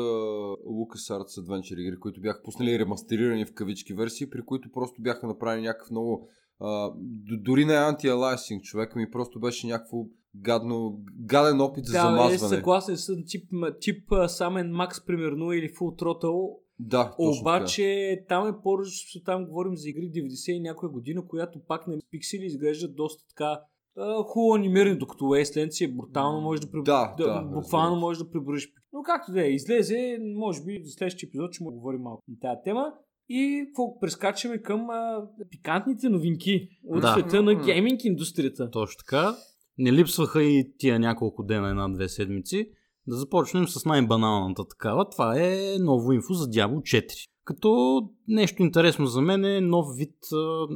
LucasArts 0.68 1.40
Adventure 1.40 1.80
игри, 1.80 2.00
които 2.00 2.22
бяха 2.22 2.42
пуснали 2.44 2.80
ремастерирани 2.80 3.46
в 3.46 3.54
кавички 3.54 3.94
версии, 3.94 4.30
при 4.30 4.42
които 4.42 4.70
просто 4.72 5.02
бяха 5.02 5.28
направени 5.28 5.64
някакъв 5.64 5.92
много... 5.92 6.28
А, 6.60 6.90
д- 6.98 7.38
дори 7.40 7.66
не 7.66 7.74
анти-алайсинг 7.74 8.62
човек, 8.62 8.96
ми 8.96 9.12
просто 9.12 9.40
беше 9.40 9.68
някакво 9.68 9.98
гадно, 10.36 11.00
гаден 11.20 11.62
опит 11.62 11.86
за 11.86 11.94
Да, 11.94 11.98
бе, 12.00 12.04
замазване. 12.08 12.56
съгласен 12.56 12.98
съм, 12.98 13.16
тип, 13.28 13.50
тип 13.82 14.12
а, 14.12 14.28
Самен 14.30 14.72
Макс, 14.72 15.06
примерно, 15.06 15.52
или 15.52 15.70
Full 15.70 16.02
Throttle. 16.02 16.58
Да, 16.80 17.16
точно 17.18 17.42
Обаче 17.42 18.18
там 18.28 18.48
е 18.48 18.62
по-различно, 18.64 19.22
там 19.26 19.46
говорим 19.46 19.78
за 19.78 19.90
игри 19.90 20.12
90 20.12 20.52
и 20.52 20.60
някоя 20.60 20.92
година, 20.92 21.28
която 21.28 21.60
пак 21.68 21.88
на 21.88 21.98
пиксели 22.12 22.46
изглежда 22.46 22.88
доста 22.88 23.28
така 23.28 23.62
а, 23.98 24.24
хубаво 24.24 24.56
анимирани, 24.56 24.98
докато 24.98 25.26
Wasteland 25.26 25.70
си 25.70 25.84
е 25.84 25.88
брутално, 25.88 26.42
може 26.42 26.62
да, 26.62 26.72
при... 26.72 26.82
Да, 26.84 27.16
да, 27.18 27.42
буквално 27.42 27.92
разбира 27.92 28.00
може 28.00 28.20
да 28.20 28.30
приброиш. 28.30 28.70
Но 28.94 29.04
както 29.04 29.32
да 29.32 29.46
е, 29.46 29.50
излезе, 29.50 30.18
може 30.36 30.64
би 30.64 30.82
за 30.84 30.92
следващия 30.92 31.28
епизод 31.28 31.54
ще 31.54 31.64
му 31.64 31.72
говорим 31.72 32.02
малко 32.02 32.24
на 32.28 32.40
тази 32.40 32.64
тема. 32.64 32.94
И 33.30 33.64
какво 33.66 34.00
прескачаме 34.00 34.62
към 34.62 34.90
а, 34.90 35.28
пикантните 35.52 36.10
новинки 36.10 36.70
от 36.88 37.02
Да. 37.02 37.14
света 37.14 37.42
на 37.42 37.56
гейминг 37.56 38.04
индустрията. 38.04 38.72
Точно 38.72 38.98
така. 38.98 39.36
Не 39.78 39.94
липсваха 39.94 40.44
и 40.44 40.74
тия 40.78 41.00
няколко 41.00 41.44
дена, 41.44 41.70
една-две 41.70 42.10
седмици. 42.10 42.70
Да 43.08 43.16
започнем 43.16 43.68
с 43.68 43.86
най-баналната 43.86 44.68
такава. 44.68 45.10
Това 45.10 45.42
е 45.42 45.78
ново 45.80 46.12
инфо 46.12 46.34
за 46.34 46.46
Diablo 46.46 46.82
4. 46.82 47.30
Като 47.44 48.02
нещо 48.28 48.62
интересно 48.62 49.06
за 49.06 49.22
мен 49.22 49.46
е 49.46 49.62
нов 49.62 49.86
вид, 49.96 50.16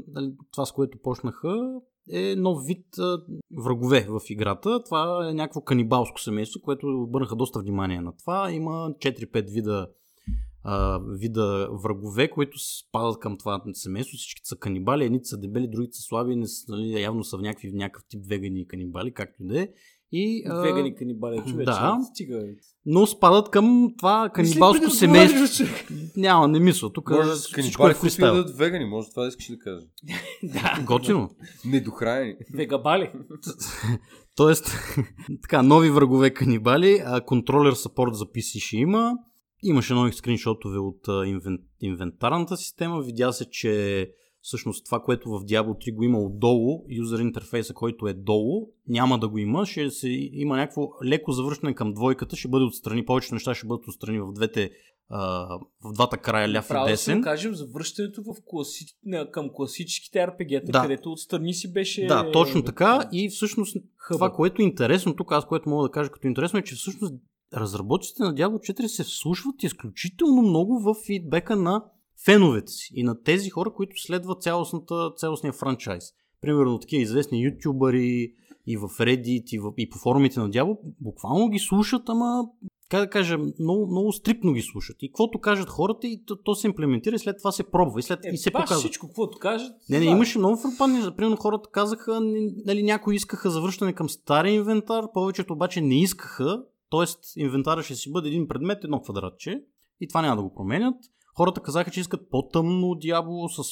нали, 0.08 0.34
това 0.52 0.66
с 0.66 0.72
което 0.72 0.98
почнаха, 1.04 1.80
е 2.12 2.36
нов 2.36 2.66
вид 2.66 2.86
врагове 3.64 4.08
в 4.10 4.22
играта. 4.30 4.84
Това 4.84 5.30
е 5.30 5.34
някакво 5.34 5.62
канибалско 5.62 6.22
семейство, 6.22 6.62
което 6.62 6.88
обърнаха 6.88 7.36
доста 7.36 7.60
внимание 7.60 8.02
на 8.02 8.14
това. 8.18 8.52
Има 8.52 8.72
4-5 8.72 9.54
вида 9.54 9.88
вида 11.08 11.70
врагове, 11.84 12.30
които 12.30 12.58
спадат 12.60 13.20
към 13.20 13.38
това 13.38 13.62
семейство. 13.74 14.18
Всички 14.18 14.42
са 14.44 14.56
канибали, 14.56 15.06
едните 15.06 15.26
са 15.26 15.38
дебели, 15.38 15.68
другите 15.68 15.98
са 15.98 16.02
слаби, 16.02 16.36
не 16.36 16.48
са, 16.48 16.72
нали, 16.72 17.02
явно 17.02 17.24
са 17.24 17.38
в 17.38 17.42
някакви, 17.42 17.70
в 17.70 17.74
някакъв 17.74 18.04
тип 18.10 18.22
вегани 18.28 18.68
канибали, 18.68 19.14
както 19.14 19.44
и 19.44 19.48
да 19.48 19.62
е. 19.62 19.70
И, 20.14 20.44
а, 20.50 20.62
Вегани 20.62 20.96
канибали, 20.96 21.42
човече. 21.48 21.66
да. 21.66 21.98
Стига. 22.14 22.44
но 22.86 23.08
спадат 23.08 23.50
към 23.50 23.94
това 23.98 24.30
канибалско 24.34 24.84
Мисли, 24.86 25.08
да 25.08 25.16
семейство. 25.16 25.66
Няма, 26.18 26.48
не 26.48 26.60
мисля. 26.60 26.94
Тук 26.94 27.10
Може 27.10 27.30
да 27.30 27.36
е 27.36 27.54
канибали, 27.54 27.76
които 27.94 28.00
фристайл. 28.00 28.34
ядат 28.34 28.58
вегани, 28.58 28.86
може 28.86 29.10
това 29.10 29.24
да 29.24 29.28
искаш 29.28 29.48
да 29.48 29.58
кажа. 29.60 29.86
Да. 30.44 30.84
Готино. 30.86 31.30
Недохранени. 31.66 32.36
Вегабали. 32.54 33.12
Тоест, 34.36 34.66
така, 35.42 35.62
нови 35.62 35.90
врагове 35.90 36.30
канибали, 36.30 37.02
а 37.06 37.22
контролер 37.22 37.74
сапорт 37.74 38.16
за 38.16 38.26
PC 38.26 38.60
ще 38.60 38.78
има. 38.78 39.14
Имаше 39.64 39.94
нови 39.94 40.14
скриншотове 40.14 40.78
от 40.80 41.28
инвен, 41.28 41.60
инвентарната 41.82 42.58
система. 42.58 43.02
Видя 43.02 43.32
се, 43.32 43.50
че 43.50 44.08
всъщност 44.42 44.86
това, 44.86 45.00
което 45.00 45.30
в 45.30 45.44
Diablo 45.46 45.68
3 45.68 45.96
го 45.96 46.04
има 46.04 46.20
отдолу, 46.20 46.84
юзер 46.90 47.20
интерфейса, 47.20 47.74
който 47.74 48.08
е 48.08 48.14
долу, 48.14 48.68
няма 48.88 49.20
да 49.20 49.28
го 49.30 49.38
има. 49.38 49.66
Ще 49.66 49.90
се, 49.90 50.10
има 50.34 50.58
някакво 50.58 50.90
леко 51.06 51.32
завръщане 51.32 51.76
към 51.76 51.94
двойката, 51.94 52.36
ще 52.36 52.48
бъде 52.48 52.66
отстрани. 52.66 53.06
Повечето 53.06 53.36
неща 53.36 53.56
ще 53.56 53.68
бъдат 53.68 53.88
отстрани 53.88 54.20
в 54.20 54.34
двете 54.34 54.72
а, 55.14 55.48
в 55.84 55.94
двата 55.94 56.18
края, 56.18 56.54
ляв 56.54 56.66
и 56.66 56.68
Право 56.68 56.86
да 56.86 56.92
десен. 56.92 57.18
го 57.18 57.24
кажем 57.24 57.56
за 57.56 57.66
връщането 57.68 58.22
в 58.24 58.36
класи... 58.46 58.86
към 59.32 59.50
класическите 59.54 60.20
RPG-та, 60.20 60.72
Да. 60.72 60.82
където 60.82 61.12
отстрани 61.12 61.54
си 61.54 61.74
беше... 61.74 62.06
Да, 62.06 62.32
точно 62.32 62.64
така. 62.64 63.10
И 63.12 63.30
всъщност 63.30 63.78
Хъба. 63.98 64.18
това, 64.18 64.32
което 64.32 64.62
е 64.62 64.66
интересно 64.66 65.16
тук, 65.16 65.32
аз 65.32 65.46
което 65.46 65.70
мога 65.70 65.88
да 65.88 65.92
кажа 65.92 66.10
като 66.10 66.28
интересно 66.28 66.60
е, 66.60 66.64
че 66.64 66.76
всъщност 66.76 67.14
разработчиците 67.54 68.24
на 68.24 68.34
Diablo 68.36 68.74
4 68.74 68.88
се 68.88 69.04
вслушват 69.04 69.64
изключително 69.64 70.42
много 70.42 70.80
в 70.80 70.96
фидбека 71.06 71.56
на 71.56 71.84
феновете 72.26 72.72
си 72.72 72.94
и 72.96 73.04
на 73.04 73.24
тези 73.24 73.50
хора, 73.50 73.74
които 73.74 74.02
следват 74.02 74.42
цялостната, 74.42 75.12
цялостния 75.16 75.54
франчайз. 75.54 76.04
Примерно 76.42 76.80
такива 76.80 77.02
известни 77.02 77.44
ютубъри 77.44 78.34
и 78.68 78.78
в 78.78 78.88
Reddit 78.88 79.56
и, 79.56 79.60
в, 79.60 79.74
и 79.78 79.90
по 79.90 79.98
форумите 79.98 80.40
на 80.40 80.50
Diablo 80.50 80.78
буквално 81.02 81.50
ги 81.50 81.60
слушат, 81.60 82.10
ама 82.10 82.44
как 82.90 83.02
да 83.02 83.10
кажа, 83.10 83.38
много, 83.60 83.88
много 83.92 84.12
стриктно 84.12 84.54
ги 84.54 84.62
слушат. 84.62 84.98
И 85.00 85.10
каквото 85.10 85.40
кажат 85.40 85.70
хората, 85.70 86.08
и 86.08 86.24
то, 86.26 86.36
то 86.36 86.56
се 86.56 86.68
имплементира 86.68 87.16
и 87.16 87.20
след 87.20 87.38
това 87.38 87.52
се 87.52 87.72
пробва 87.72 88.00
и, 88.00 88.04
след, 88.04 88.26
Е, 88.26 88.30
и 88.30 88.38
се 88.38 88.52
показва. 88.52 88.76
всичко, 88.76 89.08
каквото 89.08 89.38
кажат. 89.40 89.76
Не, 89.90 90.00
не, 90.00 90.06
да. 90.06 90.12
имаше 90.12 90.40
много 90.40 90.58
фрапани. 90.58 91.02
За 91.02 91.16
примерно 91.16 91.38
хората 91.38 91.70
казаха, 91.72 92.22
нали, 92.66 92.84
някои 92.84 93.16
искаха 93.16 93.50
завръщане 93.50 93.94
към 93.94 94.10
стария 94.10 94.54
инвентар, 94.54 95.06
повечето 95.14 95.54
обаче 95.54 95.82
не 95.82 96.02
искаха. 96.02 96.64
Тоест, 96.90 97.20
инвентара 97.36 97.84
ще 97.84 97.96
си 97.96 98.12
бъде 98.12 98.28
един 98.30 98.48
предмет, 98.48 98.84
едно 98.84 99.02
квадратче. 99.02 99.64
И 100.02 100.08
това 100.08 100.22
няма 100.22 100.36
да 100.36 100.42
го 100.42 100.54
променят. 100.54 100.96
Хората 101.38 101.62
казаха, 101.62 101.92
че 101.92 102.00
искат 102.00 102.30
по-тъмно 102.30 102.96
дяволо, 102.96 103.50
с 103.50 103.64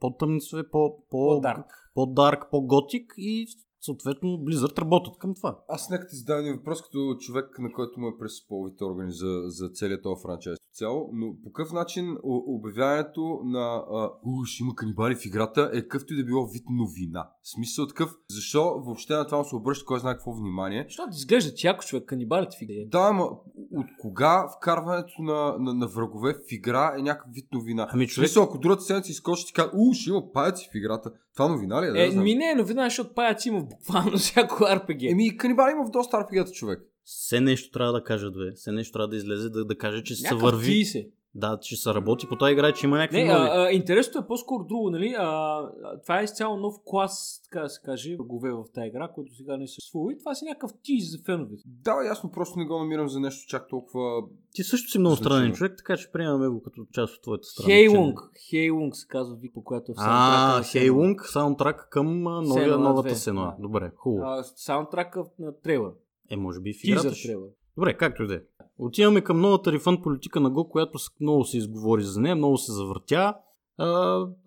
по-тъмни 0.00 0.40
цве, 0.40 0.70
по, 0.70 0.96
по, 1.10 1.28
По-дарк. 1.28 1.90
по-дарк, 1.94 2.46
по-готик 2.50 3.14
и 3.16 3.46
съответно 3.84 4.28
Blizzard 4.28 4.78
работят 4.78 5.18
към 5.18 5.34
това. 5.34 5.58
Аз 5.68 5.90
нека 5.90 6.06
ти 6.06 6.16
задам 6.16 6.38
един 6.38 6.56
въпрос 6.56 6.82
като 6.82 7.16
човек, 7.20 7.58
на 7.58 7.72
който 7.72 8.00
му 8.00 8.08
е 8.08 8.18
през 8.18 8.46
половите 8.48 8.84
органи 8.84 9.12
за, 9.12 9.42
за 9.46 9.68
целият 9.68 10.02
този 10.02 10.22
франчайз 10.22 10.58
цяло, 10.74 11.10
но 11.12 11.26
по 11.44 11.52
какъв 11.52 11.72
начин 11.72 12.16
обявяването 12.24 13.40
на 13.44 13.84
а, 13.92 14.10
у, 14.24 14.44
ще 14.44 14.62
има 14.62 14.74
канибали 14.74 15.14
в 15.14 15.26
играта 15.26 15.70
е 15.74 15.82
какъвто 15.82 16.14
и 16.14 16.16
да 16.16 16.24
било 16.24 16.46
вид 16.46 16.62
новина. 16.70 17.28
В 17.42 17.50
смисъл 17.50 17.86
такъв, 17.86 18.10
защо 18.30 18.82
въобще 18.86 19.14
на 19.14 19.24
това 19.26 19.38
му 19.38 19.44
се 19.44 19.56
обръща 19.56 19.86
кой 19.86 20.00
знае 20.00 20.14
какво 20.14 20.32
внимание. 20.32 20.84
Защото 20.88 21.10
изглеждат 21.12 21.64
яко 21.64 21.84
човек, 21.84 22.04
канибалите 22.08 22.56
в 22.58 22.62
игра. 22.62 22.74
Да, 22.86 23.08
ама 23.10 23.24
от 23.72 23.86
кога 24.00 24.48
вкарването 24.56 25.22
на, 25.22 25.56
на, 25.58 25.74
на 25.74 25.86
врагове 25.86 26.34
в 26.34 26.52
игра 26.52 26.94
е 26.98 27.02
някакъв 27.02 27.32
вид 27.34 27.46
новина? 27.52 27.88
Ами, 27.92 28.06
В 28.06 28.10
човек- 28.10 28.28
смисъл, 28.28 28.42
ако 28.42 28.58
другата 28.58 28.82
седмица 28.82 29.10
изкочи 29.10 29.42
и 29.42 29.46
ти 29.46 29.52
кажа, 29.52 29.70
ще 29.92 30.10
има 30.10 30.32
паяци 30.32 30.68
в 30.72 30.74
играта. 30.74 31.10
Това 31.34 31.48
новина 31.48 31.82
ли 31.82 31.86
е? 31.86 31.90
Да, 31.90 32.06
Е, 32.06 32.10
знам. 32.10 32.24
ми 32.24 32.34
не 32.34 32.50
е 32.50 32.54
новина, 32.54 32.84
защото 32.84 33.14
паяци 33.14 33.48
има 33.48 33.60
буквално 33.60 34.12
всяко 34.18 34.64
RPG. 34.64 35.10
Еми, 35.12 35.36
канибали 35.36 35.72
има 35.72 35.86
в 35.86 35.90
доста 35.90 36.16
RPG-та, 36.16 36.52
човек. 36.52 36.80
Все 37.04 37.40
нещо 37.40 37.70
трябва 37.70 37.92
да 37.92 38.04
кажат, 38.04 38.34
бе. 38.34 38.52
Все 38.54 38.72
нещо 38.72 38.92
трябва 38.92 39.08
да 39.08 39.16
излезе 39.16 39.48
да, 39.50 39.64
да 39.64 39.78
каже, 39.78 40.02
че 40.02 40.14
се 40.14 40.34
върви. 40.34 40.72
ти 40.72 40.84
се. 40.84 41.08
Да, 41.36 41.58
че 41.62 41.76
се 41.76 41.94
работи 41.94 42.28
по 42.28 42.36
тази 42.36 42.52
игра, 42.52 42.72
че 42.72 42.86
има 42.86 42.96
някакви 42.96 43.24
Не, 43.24 43.32
нови. 43.32 43.48
а, 43.52 43.62
а, 43.66 43.70
интересното 43.72 44.18
е 44.18 44.26
по-скоро 44.26 44.64
друго, 44.64 44.90
нали? 44.90 45.14
А, 45.18 45.60
това 46.02 46.20
е 46.20 46.24
изцяло 46.24 46.56
нов 46.56 46.74
клас, 46.84 47.42
така 47.44 47.62
да 47.62 47.68
се 47.68 47.80
каже, 47.84 48.16
врагове 48.16 48.52
в 48.52 48.64
тази 48.74 48.86
игра, 48.86 49.08
който 49.08 49.34
сега 49.34 49.56
не 49.56 49.66
съществува. 49.68 50.12
И 50.12 50.18
това 50.18 50.34
си 50.34 50.44
някакъв 50.44 50.70
тиз 50.82 51.10
за 51.12 51.18
феновете. 51.26 51.62
Да, 51.66 52.04
ясно, 52.06 52.30
просто 52.30 52.58
не 52.58 52.64
го 52.64 52.78
намирам 52.78 53.08
за 53.08 53.20
нещо 53.20 53.48
чак 53.48 53.68
толкова 53.68 54.22
Ти 54.52 54.62
също 54.62 54.90
си 54.90 54.98
много 54.98 55.16
странен 55.16 55.52
човек, 55.52 55.74
така 55.76 55.96
че 55.96 56.12
приемаме 56.12 56.48
го 56.48 56.62
като 56.62 56.86
част 56.92 57.14
от 57.16 57.22
твоята 57.22 57.44
страна. 57.44 57.66
Хейлунг. 57.66 58.20
Хейлунг 58.50 58.96
се 58.96 59.06
казва 59.08 59.36
вик, 59.36 59.54
по 59.54 59.64
която 59.64 59.92
е 59.92 59.94
в 59.94 59.98
саундтрака 59.98 60.58
А. 60.58 60.62
Хейлунг, 60.62 61.20
саундтрак 61.26 61.88
към 61.90 62.22
новия, 62.22 62.64
Сенуа 62.64 62.78
новата 62.78 63.08
2, 63.08 63.12
сенуа. 63.12 63.46
да. 63.46 63.56
Добре, 63.62 63.92
хубаво. 63.96 64.42
Саундтрака 64.56 65.24
на 65.38 65.60
трейлър. 65.60 65.92
Е, 66.30 66.36
може 66.36 66.60
би 66.60 66.72
в 66.72 66.84
играта 66.84 67.14
ще... 67.14 67.36
Добре, 67.76 67.94
както 67.94 68.22
и 68.22 68.26
да 68.26 68.34
е. 68.34 68.40
Отиваме 68.78 69.20
към 69.20 69.40
новата 69.40 69.72
рефънд 69.72 70.02
политика 70.02 70.40
на 70.40 70.50
GOG, 70.50 70.68
която 70.68 70.98
много 71.20 71.44
се 71.44 71.58
изговори 71.58 72.02
за 72.02 72.20
нея, 72.20 72.36
много 72.36 72.58
се 72.58 72.72
завъртя. 72.72 73.34
А, 73.76 73.86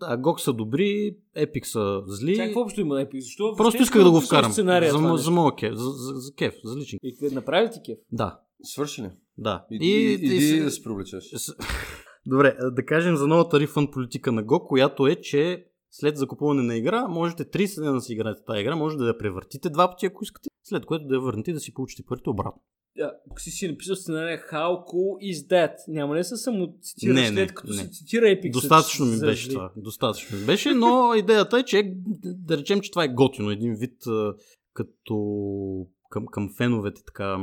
а 0.02 0.18
GOG 0.18 0.38
са 0.38 0.52
добри, 0.52 1.16
Epic 1.36 1.64
са 1.64 2.02
зли. 2.06 2.36
Какво 2.36 2.60
общо 2.60 2.80
има 2.80 2.94
Epic? 2.94 3.20
Защо? 3.20 3.54
Просто 3.56 3.82
исках 3.82 4.04
да 4.04 4.10
го 4.10 4.20
вкарам. 4.20 4.52
Сценария, 4.52 4.92
за, 4.92 4.98
мо- 4.98 5.12
нещо. 5.12 5.16
за 5.24 5.30
моя 5.30 5.54
кеф, 5.54 5.74
за, 5.74 5.90
за, 5.90 6.14
за 6.14 6.34
кеф, 6.34 6.54
за 6.64 6.76
личен. 6.76 6.98
И 7.02 7.16
направи 7.32 7.66
ли 7.66 7.70
ти 7.70 7.80
кеф? 7.84 7.98
Да, 8.12 8.40
свърши 8.62 9.02
ли? 9.02 9.10
да. 9.38 9.66
Иди, 9.70 9.86
и, 9.86 10.12
иди 10.12 10.40
се- 10.40 10.62
да 10.62 10.70
се 10.70 10.82
привлечеш. 10.84 11.24
Добре, 12.26 12.56
да 12.72 12.84
кажем 12.86 13.16
за 13.16 13.26
новата 13.26 13.60
рефънд 13.60 13.92
политика 13.92 14.32
на 14.32 14.44
GOG, 14.44 14.66
която 14.66 15.06
е, 15.06 15.16
че 15.16 15.64
след 15.90 16.16
закупуване 16.16 16.62
на 16.62 16.76
игра, 16.76 17.08
можете 17.08 17.44
30 17.44 17.80
дена 17.80 17.92
да 17.94 18.00
си 18.00 18.12
играете 18.12 18.40
тази 18.46 18.60
игра, 18.60 18.76
може 18.76 18.96
да 18.96 19.06
я 19.06 19.18
превъртите 19.18 19.70
два 19.70 19.90
пъти, 19.90 20.06
ако 20.06 20.24
искате, 20.24 20.48
след 20.62 20.86
което 20.86 21.06
да 21.06 21.14
я 21.14 21.20
върнете 21.20 21.50
и 21.50 21.54
да 21.54 21.60
си 21.60 21.74
получите 21.74 22.02
парите 22.08 22.30
обратно. 22.30 22.62
Тук 23.28 23.40
си 23.40 23.50
си 23.50 23.68
написал 23.68 23.96
сценария 23.96 24.38
How 24.38 24.84
cool 24.84 25.32
is 25.32 25.48
that? 25.48 25.74
Няма 25.88 26.14
ли 26.14 26.18
да 26.18 26.24
се 26.24 26.36
само 26.36 26.74
цитираш 26.82 27.20
Не, 27.20 27.28
след 27.28 27.54
като 27.54 27.72
не. 27.72 27.78
се 27.78 27.88
цитира 27.90 28.24
Epic? 28.24 28.52
Достатъчно 28.52 29.06
ми 29.06 29.20
беше 29.20 29.48
това. 29.48 29.72
Достатъчно 29.76 30.38
ми 30.38 30.46
беше, 30.46 30.74
но 30.74 31.14
идеята 31.18 31.58
е, 31.58 31.62
че 31.62 31.92
да 32.24 32.56
речем, 32.56 32.80
че 32.80 32.90
това 32.90 33.04
е 33.04 33.08
готино. 33.08 33.50
Един 33.50 33.74
вид 33.74 33.96
като 34.74 35.16
към, 36.10 36.26
към 36.26 36.54
феновете 36.56 37.02
така. 37.06 37.38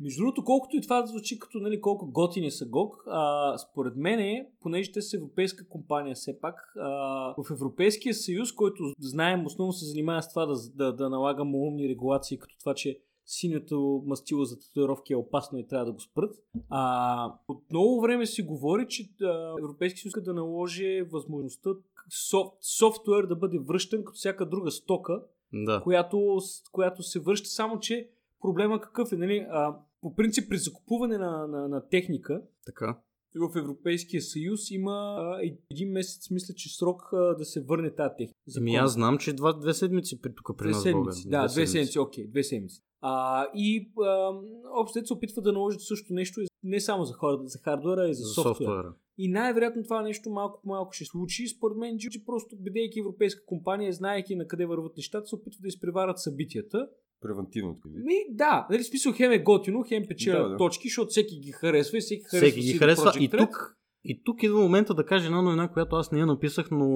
Между 0.00 0.20
другото, 0.20 0.44
колкото 0.44 0.76
и 0.76 0.80
това 0.80 1.00
да 1.00 1.06
звучи 1.06 1.38
като 1.38 1.58
нали, 1.58 1.80
колко 1.80 2.10
готини 2.10 2.50
са 2.50 2.64
GOG, 2.64 2.90
а, 3.06 3.58
според 3.58 3.96
мен 3.96 4.18
е, 4.18 4.48
понеже 4.60 4.92
те 4.92 5.02
са 5.02 5.16
европейска 5.16 5.68
компания 5.68 6.14
все 6.14 6.40
пак, 6.40 6.54
а, 6.76 6.88
в 7.44 7.50
Европейския 7.50 8.14
съюз, 8.14 8.52
който 8.52 8.82
знаем 9.00 9.46
основно 9.46 9.72
се 9.72 9.84
занимава 9.84 10.22
с 10.22 10.28
това 10.28 10.46
да, 10.46 10.54
да, 10.74 10.92
да 10.92 11.10
налага 11.10 11.42
умни 11.42 11.88
регулации, 11.88 12.38
като 12.38 12.58
това, 12.58 12.74
че 12.74 12.98
синято 13.30 14.02
мастило 14.06 14.44
за 14.44 14.58
татуировки 14.58 15.12
е 15.12 15.16
опасно 15.16 15.58
и 15.58 15.66
трябва 15.66 15.86
да 15.86 15.92
го 15.92 16.00
спрат. 16.00 16.36
А, 16.70 17.34
от 17.48 17.62
много 17.70 18.00
време 18.00 18.26
се 18.26 18.42
говори, 18.42 18.86
че 18.88 19.10
а, 19.22 19.54
Европейския 19.58 20.00
съюз 20.00 20.24
да 20.24 20.34
наложи 20.34 21.02
възможността 21.12 21.70
софт, 22.30 22.52
софтуер 22.78 23.24
да 23.24 23.36
бъде 23.36 23.58
връщан 23.58 24.04
като 24.04 24.16
всяка 24.16 24.46
друга 24.46 24.70
стока, 24.70 25.22
Да. 25.52 25.80
която, 25.82 26.38
която 26.72 27.02
се 27.02 27.20
връща, 27.20 27.48
само 27.48 27.78
че 27.80 28.08
проблема 28.40 28.80
какъв 28.80 29.12
е, 29.12 29.16
нали? 29.16 29.46
А, 29.50 29.76
по 30.00 30.14
принцип 30.14 30.48
при 30.48 30.56
закупуване 30.58 31.18
на, 31.18 31.46
на, 31.46 31.68
на 31.68 31.88
техника 31.88 32.42
Така. 32.66 32.98
В 33.34 33.56
Европейския 33.56 34.22
съюз 34.22 34.70
има 34.70 35.16
а, 35.18 35.40
един 35.70 35.92
месец, 35.92 36.30
мисля, 36.30 36.54
че 36.54 36.76
срок 36.76 37.02
а, 37.12 37.16
да 37.34 37.44
се 37.44 37.60
върне 37.60 37.94
тази 37.94 38.10
техника. 38.18 38.38
Ами 38.56 38.74
аз 38.74 38.92
знам, 38.92 39.18
че 39.18 39.32
два, 39.32 39.52
две 39.52 39.74
седмици 39.74 40.20
при, 40.20 40.34
тук 40.34 40.58
при 40.58 40.64
Две 40.64 40.72
нас 40.72 40.82
седмици. 40.82 41.28
Да, 41.28 41.46
две 41.46 41.66
седмици, 41.66 41.98
окей, 41.98 42.26
две 42.26 42.42
седмици. 42.44 42.82
А, 43.00 43.46
и 43.54 43.92
а, 44.06 44.32
общо 44.80 45.06
се 45.06 45.12
опитва 45.14 45.42
да 45.42 45.52
наложат 45.52 45.80
също 45.80 46.12
нещо 46.12 46.40
не 46.62 46.80
само 46.80 47.04
за, 47.04 47.14
хора, 47.14 47.38
за 47.44 47.58
хардуера, 47.58 48.00
а 48.00 48.08
и 48.08 48.14
за, 48.14 48.22
За 48.22 48.28
софтуера. 48.28 48.54
софтуера. 48.54 48.94
И 49.18 49.28
най-вероятно 49.28 49.82
това 49.82 50.02
нещо 50.02 50.30
малко 50.30 50.60
по 50.62 50.68
малко 50.68 50.92
ще 50.92 51.04
случи. 51.04 51.48
Според 51.48 51.76
мен, 51.76 51.98
че 51.98 52.24
просто 52.24 52.56
бидейки 52.56 52.98
европейска 53.00 53.44
компания, 53.46 53.92
знаеки 53.92 54.36
на 54.36 54.46
къде 54.46 54.66
върват 54.66 54.96
нещата, 54.96 55.26
се 55.26 55.34
опитва 55.34 55.58
да 55.62 55.68
изпреварат 55.68 56.18
събитията. 56.18 56.88
Превентивно. 57.20 57.76
Ми, 57.84 58.14
да, 58.30 58.66
нали, 58.70 58.84
смисъл 58.84 59.12
хем 59.12 59.32
е 59.32 59.38
готино, 59.38 59.84
хем 59.88 60.02
печелят 60.08 60.42
Да, 60.42 60.48
да. 60.48 60.56
точки, 60.56 60.88
защото 60.88 61.08
всеки 61.08 61.40
ги 61.40 61.52
харесва 61.52 61.98
и 61.98 62.00
всеки 62.00 62.22
харесва. 62.22 62.48
Всеки 62.48 62.60
ги 62.60 62.72
харесва. 62.72 63.12
И 63.20 63.28
тук, 63.28 63.76
и 64.04 64.22
тук 64.24 64.42
идва 64.42 64.60
момента 64.60 64.94
да 64.94 65.06
кажа 65.06 65.26
една 65.26 65.42
новина, 65.42 65.68
която 65.68 65.96
аз 65.96 66.12
не 66.12 66.18
я 66.18 66.26
написах, 66.26 66.70
но, 66.70 66.86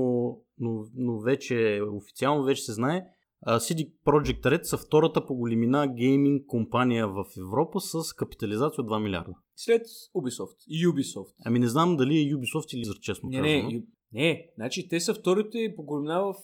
но, 0.59 0.85
но 0.95 1.21
вече 1.21 1.81
официално 1.93 2.45
вече 2.45 2.63
се 2.63 2.73
знае. 2.73 3.05
CD 3.47 3.91
Projekt 4.07 4.43
Red 4.43 4.63
са 4.63 4.79
втората 4.79 5.27
по 5.27 5.35
големина 5.35 5.95
гейминг 5.97 6.47
компания 6.47 7.09
в 7.09 7.25
Европа 7.39 7.81
с 7.81 8.13
капитализация 8.13 8.85
от 8.85 8.91
2 8.91 9.03
милиарда. 9.03 9.33
След 9.57 9.83
Ubisoft. 10.17 10.87
Ubisoft. 10.87 11.35
Ами 11.45 11.59
не 11.59 11.69
знам 11.69 11.97
дали 11.97 12.19
е 12.19 12.35
Ubisoft 12.35 12.75
или 12.75 12.85
за 12.85 12.95
честно 13.01 13.29
Не, 13.29 13.37
казано. 13.37 13.69
не, 13.71 13.83
Не, 14.13 14.47
значи 14.57 14.89
те 14.89 15.01
са 15.01 15.15
вторите 15.15 15.73
по 15.77 15.83
големина 15.83 16.21
в 16.21 16.35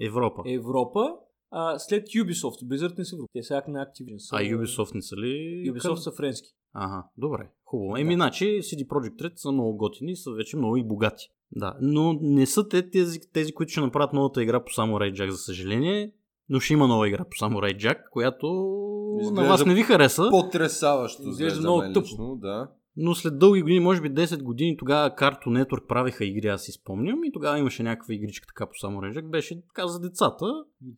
Европа. 0.00 0.42
Европа, 0.46 1.16
а, 1.50 1.78
след 1.78 2.06
Ubisoft. 2.08 2.64
Blizzard 2.64 2.98
не 2.98 3.04
са 3.04 3.16
Европа. 3.16 3.30
Те 3.32 3.42
са 3.42 3.62
на 3.68 3.86
Activision. 3.86 4.18
Са, 4.18 4.36
А 4.36 4.40
Ubisoft 4.40 4.94
не 4.94 5.02
са 5.02 5.16
ли? 5.16 5.62
Ubisoft 5.72 5.94
са 5.94 6.12
френски. 6.12 6.48
Ага, 6.74 7.04
добре. 7.16 7.50
Хубаво. 7.64 7.96
Еми, 7.96 8.14
значи 8.14 8.44
CD 8.44 8.86
Projekt 8.86 9.16
Red 9.22 9.32
са 9.36 9.52
много 9.52 9.76
готини, 9.76 10.16
са 10.16 10.30
вече 10.32 10.56
много 10.56 10.76
и 10.76 10.84
богати. 10.84 11.24
Да, 11.52 11.76
но 11.80 12.18
не 12.20 12.46
са 12.46 12.68
те 12.68 12.90
тези, 12.90 13.20
тези 13.32 13.52
които 13.52 13.70
ще 13.70 13.80
направят 13.80 14.12
новата 14.12 14.42
игра 14.42 14.64
по 14.64 14.72
Samurai 14.72 15.12
Jack, 15.12 15.28
за 15.28 15.36
съжаление. 15.38 16.12
Но 16.48 16.60
ще 16.60 16.72
има 16.72 16.88
нова 16.88 17.08
игра 17.08 17.24
по 17.24 17.36
Samurai 17.44 17.76
Jack, 17.76 17.98
която 18.10 18.46
Изглежда 19.20 19.42
на 19.42 19.48
вас 19.48 19.64
не 19.66 19.74
ви 19.74 19.82
хареса. 19.82 20.28
Потресаващо. 20.30 21.22
Изглежда 21.28 21.60
много 21.60 21.82
тъпо. 21.94 22.36
да. 22.36 22.70
Но 23.00 23.14
след 23.14 23.38
дълги 23.38 23.62
години, 23.62 23.80
може 23.80 24.00
би 24.00 24.10
10 24.10 24.42
години, 24.42 24.76
тогава 24.76 25.10
Cartoon 25.10 25.64
Network 25.64 25.86
правиха 25.86 26.24
игри, 26.24 26.48
аз 26.48 26.62
си 26.62 26.72
спомням. 26.72 27.24
И 27.24 27.32
тогава 27.32 27.58
имаше 27.58 27.82
някаква 27.82 28.14
игричка 28.14 28.46
така 28.46 28.66
по 28.66 28.74
Jack. 28.74 29.30
Беше 29.30 29.62
така 29.66 29.86
за 29.86 30.00
децата. 30.00 30.46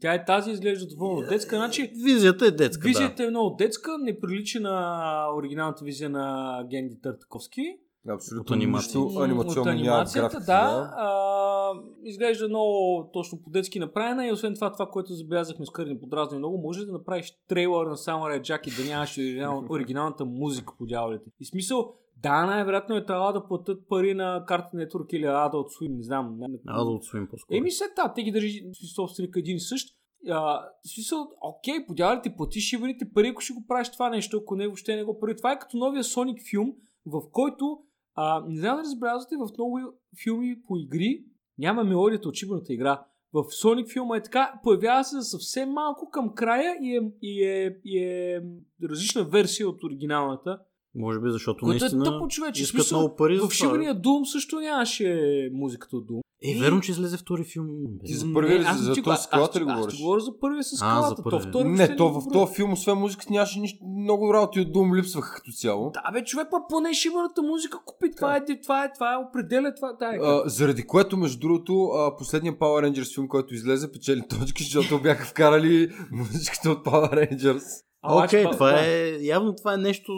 Тя 0.01 0.15
е 0.15 0.25
тази, 0.25 0.51
изглежда 0.51 0.87
доволно 0.87 1.29
детска. 1.29 1.57
Значи, 1.57 1.93
Визията 2.05 2.47
е 2.47 2.51
детска, 2.51 2.89
визията 2.89 3.25
е 3.25 3.31
много 3.31 3.57
детска, 3.59 3.91
не 3.99 4.21
прилича 4.21 4.61
на 4.61 5.27
оригиналната 5.37 5.85
визия 5.85 6.11
на 6.11 6.57
Генди 6.71 7.01
Търтаковски. 7.03 7.63
Абсолютно 8.09 8.43
От 8.43 8.51
анимация. 8.51 9.01
нищо 9.01 9.21
анимационно 9.21 9.61
От 9.61 9.67
анимацията, 9.67 10.37
графика. 10.37 10.45
да. 10.47 10.91
А, 10.97 11.73
изглежда 12.05 12.49
много 12.49 13.11
точно 13.13 13.43
по-детски 13.43 13.79
направена 13.79 14.27
и 14.27 14.33
освен 14.33 14.55
това, 14.55 14.73
това, 14.73 14.87
което 14.87 15.13
забелязахме 15.13 15.67
с 15.67 15.71
Кърни 15.71 16.01
подразни 16.01 16.39
много, 16.39 16.59
може 16.59 16.87
да 16.87 16.93
направиш 16.93 17.33
трейлър 17.49 17.87
на 17.87 17.97
Samurai 17.97 18.41
Jack 18.41 18.69
и 18.69 18.83
да 18.83 18.91
нямаш 18.91 19.19
оригинал, 19.19 19.65
оригиналната 19.71 20.25
музика 20.25 20.75
по 20.79 20.87
дяволите. 20.87 21.31
И 21.41 21.45
смисъл, 21.45 21.95
да, 22.23 22.47
най-вероятно 22.47 22.97
е 22.97 23.07
трябва 23.07 23.33
да 23.33 23.47
платят 23.47 23.89
пари 23.89 24.15
на 24.15 24.45
карта 24.47 24.77
Network 24.77 25.15
или 25.15 25.25
Adult 25.25 25.67
Swim, 25.81 25.97
не 25.97 26.03
знам. 26.03 26.37
Не, 26.39 26.47
Adult 26.49 27.13
Swim 27.13 27.31
по-скоро. 27.31 27.57
Еми 27.57 27.71
след 27.71 27.89
това, 27.97 28.13
те 28.15 28.23
ги 28.23 28.33
държи 28.33 28.63
собственика 28.95 29.39
един 29.39 29.57
и 29.57 29.61
същ. 29.61 29.97
А, 30.29 30.41
в 30.85 30.95
смисъл, 30.95 31.29
окей, 31.41 31.87
по 31.87 31.95
дяволите 31.95 32.35
платиш 32.37 32.65
шибаните 32.65 33.11
пари, 33.15 33.29
ако 33.29 33.41
ще 33.41 33.53
го 33.53 33.65
правиш 33.69 33.93
това 33.93 34.11
нещо, 34.11 34.41
ако 34.43 34.57
не 34.57 34.67
въобще 34.67 34.97
не 34.97 35.05
го 35.05 35.19
прави. 35.21 35.37
Това 35.37 35.53
е 35.53 35.59
като 35.59 35.77
новия 35.77 36.05
Sonic 36.05 36.51
филм, 36.51 36.73
в 37.07 37.23
който 37.33 37.79
а, 38.15 38.45
не 38.49 38.61
знам 38.61 38.77
да 38.77 38.83
разбелязвате, 38.83 39.37
в 39.37 39.49
много 39.59 39.81
филми 40.23 40.63
по 40.69 40.77
игри 40.77 41.25
няма 41.59 41.85
мелодията 41.85 42.29
от 42.29 42.35
шибаната 42.35 42.73
игра. 42.73 43.05
В 43.33 43.45
Sonic 43.45 43.93
филма 43.93 44.17
е 44.17 44.23
така, 44.23 44.53
появява 44.63 45.05
се 45.05 45.17
за 45.17 45.23
съвсем 45.23 45.71
малко 45.71 46.11
към 46.11 46.35
края 46.35 46.77
и 46.83 46.97
е, 46.97 47.13
и 47.23 47.45
е, 47.45 47.81
и 47.85 47.99
е 47.99 48.43
различна 48.83 49.25
версия 49.25 49.69
от 49.69 49.85
оригиналната. 49.85 50.59
Може 50.95 51.21
би 51.21 51.31
защото 51.31 51.65
Което 51.65 51.77
е 51.77 51.81
наистина 51.81 52.05
тъпо 52.05 52.29
човече. 52.29 52.63
искат 52.63 52.81
Смисъл, 52.81 52.99
много 52.99 53.17
пари 53.17 53.39
за 53.39 53.49
в 53.49 53.53
шибания 53.53 53.95
Doom 53.95 54.25
също 54.25 54.61
нямаше 54.61 55.51
музиката 55.53 55.97
от 55.97 56.09
Doom. 56.09 56.21
Е, 56.45 56.61
верно, 56.61 56.81
че 56.81 56.91
излезе 56.93 57.17
втори 57.17 57.45
филм. 57.45 57.67
Ти 58.05 58.15
за 58.15 58.33
първия 58.35 58.61
ли 58.61 58.65
аз 58.67 58.79
за 58.79 58.91
не 58.91 59.03
този 59.03 59.21
с 59.21 59.23
скалата 59.25 59.59
аз- 59.59 59.67
ли 59.67 59.71
аз 59.71 59.75
говориш? 59.77 59.97
ти 59.97 60.03
говоря 60.03 60.21
за 60.21 60.39
първия 60.41 60.65
с 60.65 60.73
А, 60.73 60.77
скалата. 60.77 61.23
за 61.23 61.31
То 61.31 61.41
втори 61.41 61.69
Не, 61.69 61.97
то 61.97 62.09
в 62.09 62.23
този 62.33 62.55
филм, 62.55 62.73
освен 62.73 62.99
музиката, 62.99 63.33
нямаше 63.33 63.61
нищо, 63.61 63.79
много 64.01 64.35
работи 64.35 64.61
от 64.61 64.69
Doom 64.69 64.97
липсваха 64.97 65.35
като 65.35 65.53
цяло. 65.53 65.91
Да, 65.95 66.11
бе, 66.13 66.25
човек, 66.25 66.49
па 66.51 66.57
поне 66.69 66.95
шибаната 66.95 67.43
музика 67.43 67.79
купи. 67.87 68.11
Това 68.17 68.37
е, 68.37 68.41
това 68.63 68.85
е, 68.85 68.93
това 68.93 69.13
е, 69.13 69.17
определя 69.29 69.75
това. 69.75 69.93
Да, 69.93 70.07
е. 70.15 70.19
А, 70.23 70.43
заради 70.49 70.83
което, 70.83 71.17
между 71.17 71.39
другото, 71.41 71.85
а, 71.85 72.17
последния 72.17 72.53
Power 72.59 72.91
Rangers 72.91 73.15
филм, 73.15 73.29
който 73.29 73.55
излезе, 73.55 73.93
печели 73.93 74.23
точки, 74.39 74.63
защото 74.63 75.03
бяха 75.03 75.27
вкарали 75.27 75.89
музиката 76.13 76.71
от 76.71 76.85
Power 76.85 77.13
Rangers. 77.15 77.63
Окей, 78.03 78.41
обаче, 78.41 78.57
това 78.57 78.73
да. 78.73 78.87
е, 78.87 79.19
явно 79.23 79.55
това 79.55 79.75
е 79.75 79.77
нещо 79.77 80.13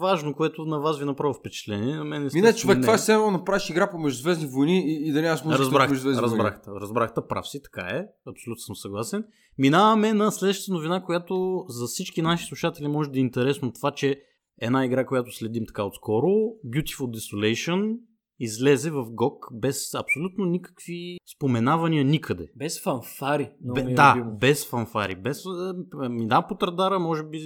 важно, 0.00 0.34
което 0.34 0.64
на 0.64 0.78
вас 0.80 0.98
ви 0.98 1.04
направи 1.04 1.34
впечатление. 1.40 1.94
На 1.96 2.04
мен 2.04 2.22
Ми 2.22 2.22
не, 2.22 2.26
естествено 2.26 2.56
човек, 2.56 2.80
това 2.80 2.94
е 2.94 2.98
все 2.98 3.12
едно 3.12 3.30
направиш 3.30 3.70
игра 3.70 3.90
по 3.90 3.98
Междузвездни 3.98 4.46
войни 4.46 4.78
и, 4.86 5.08
и 5.08 5.12
да 5.12 5.22
нямаш 5.22 5.44
музика 5.44 5.62
от 5.66 6.22
Разбрахте, 6.22 6.70
разбрахте, 6.70 7.20
прав 7.28 7.48
си, 7.48 7.62
така 7.62 7.80
е. 7.80 8.06
Абсолютно 8.26 8.60
съм 8.60 8.76
съгласен. 8.76 9.24
Минаваме 9.58 10.12
на 10.12 10.32
следващата 10.32 10.72
новина, 10.72 11.02
която 11.02 11.64
за 11.68 11.86
всички 11.86 12.22
наши 12.22 12.46
слушатели 12.46 12.88
може 12.88 13.10
да 13.10 13.18
е 13.18 13.20
интересно 13.20 13.72
това, 13.72 13.90
че 13.90 14.22
една 14.60 14.84
игра, 14.84 15.06
която 15.06 15.32
следим 15.32 15.66
така 15.66 15.84
отскоро, 15.84 16.28
Beautiful 16.66 17.16
Desolation, 17.16 17.98
излезе 18.38 18.90
в 18.90 19.04
GOG 19.04 19.38
без 19.52 19.94
абсолютно 19.94 20.44
никакви 20.44 21.18
споменавания 21.36 22.04
никъде. 22.04 22.48
Без 22.56 22.82
фанфари. 22.82 23.50
Бе, 23.60 23.84
ми 23.84 23.92
е 23.92 23.94
да, 23.94 24.14
любимо. 24.16 24.38
без 24.38 24.66
фанфари. 24.66 25.14
Без, 25.14 25.44
е, 26.04 26.08
мина 26.08 26.46
под 26.48 26.62
радара, 26.62 26.98
може 26.98 27.22
би 27.22 27.38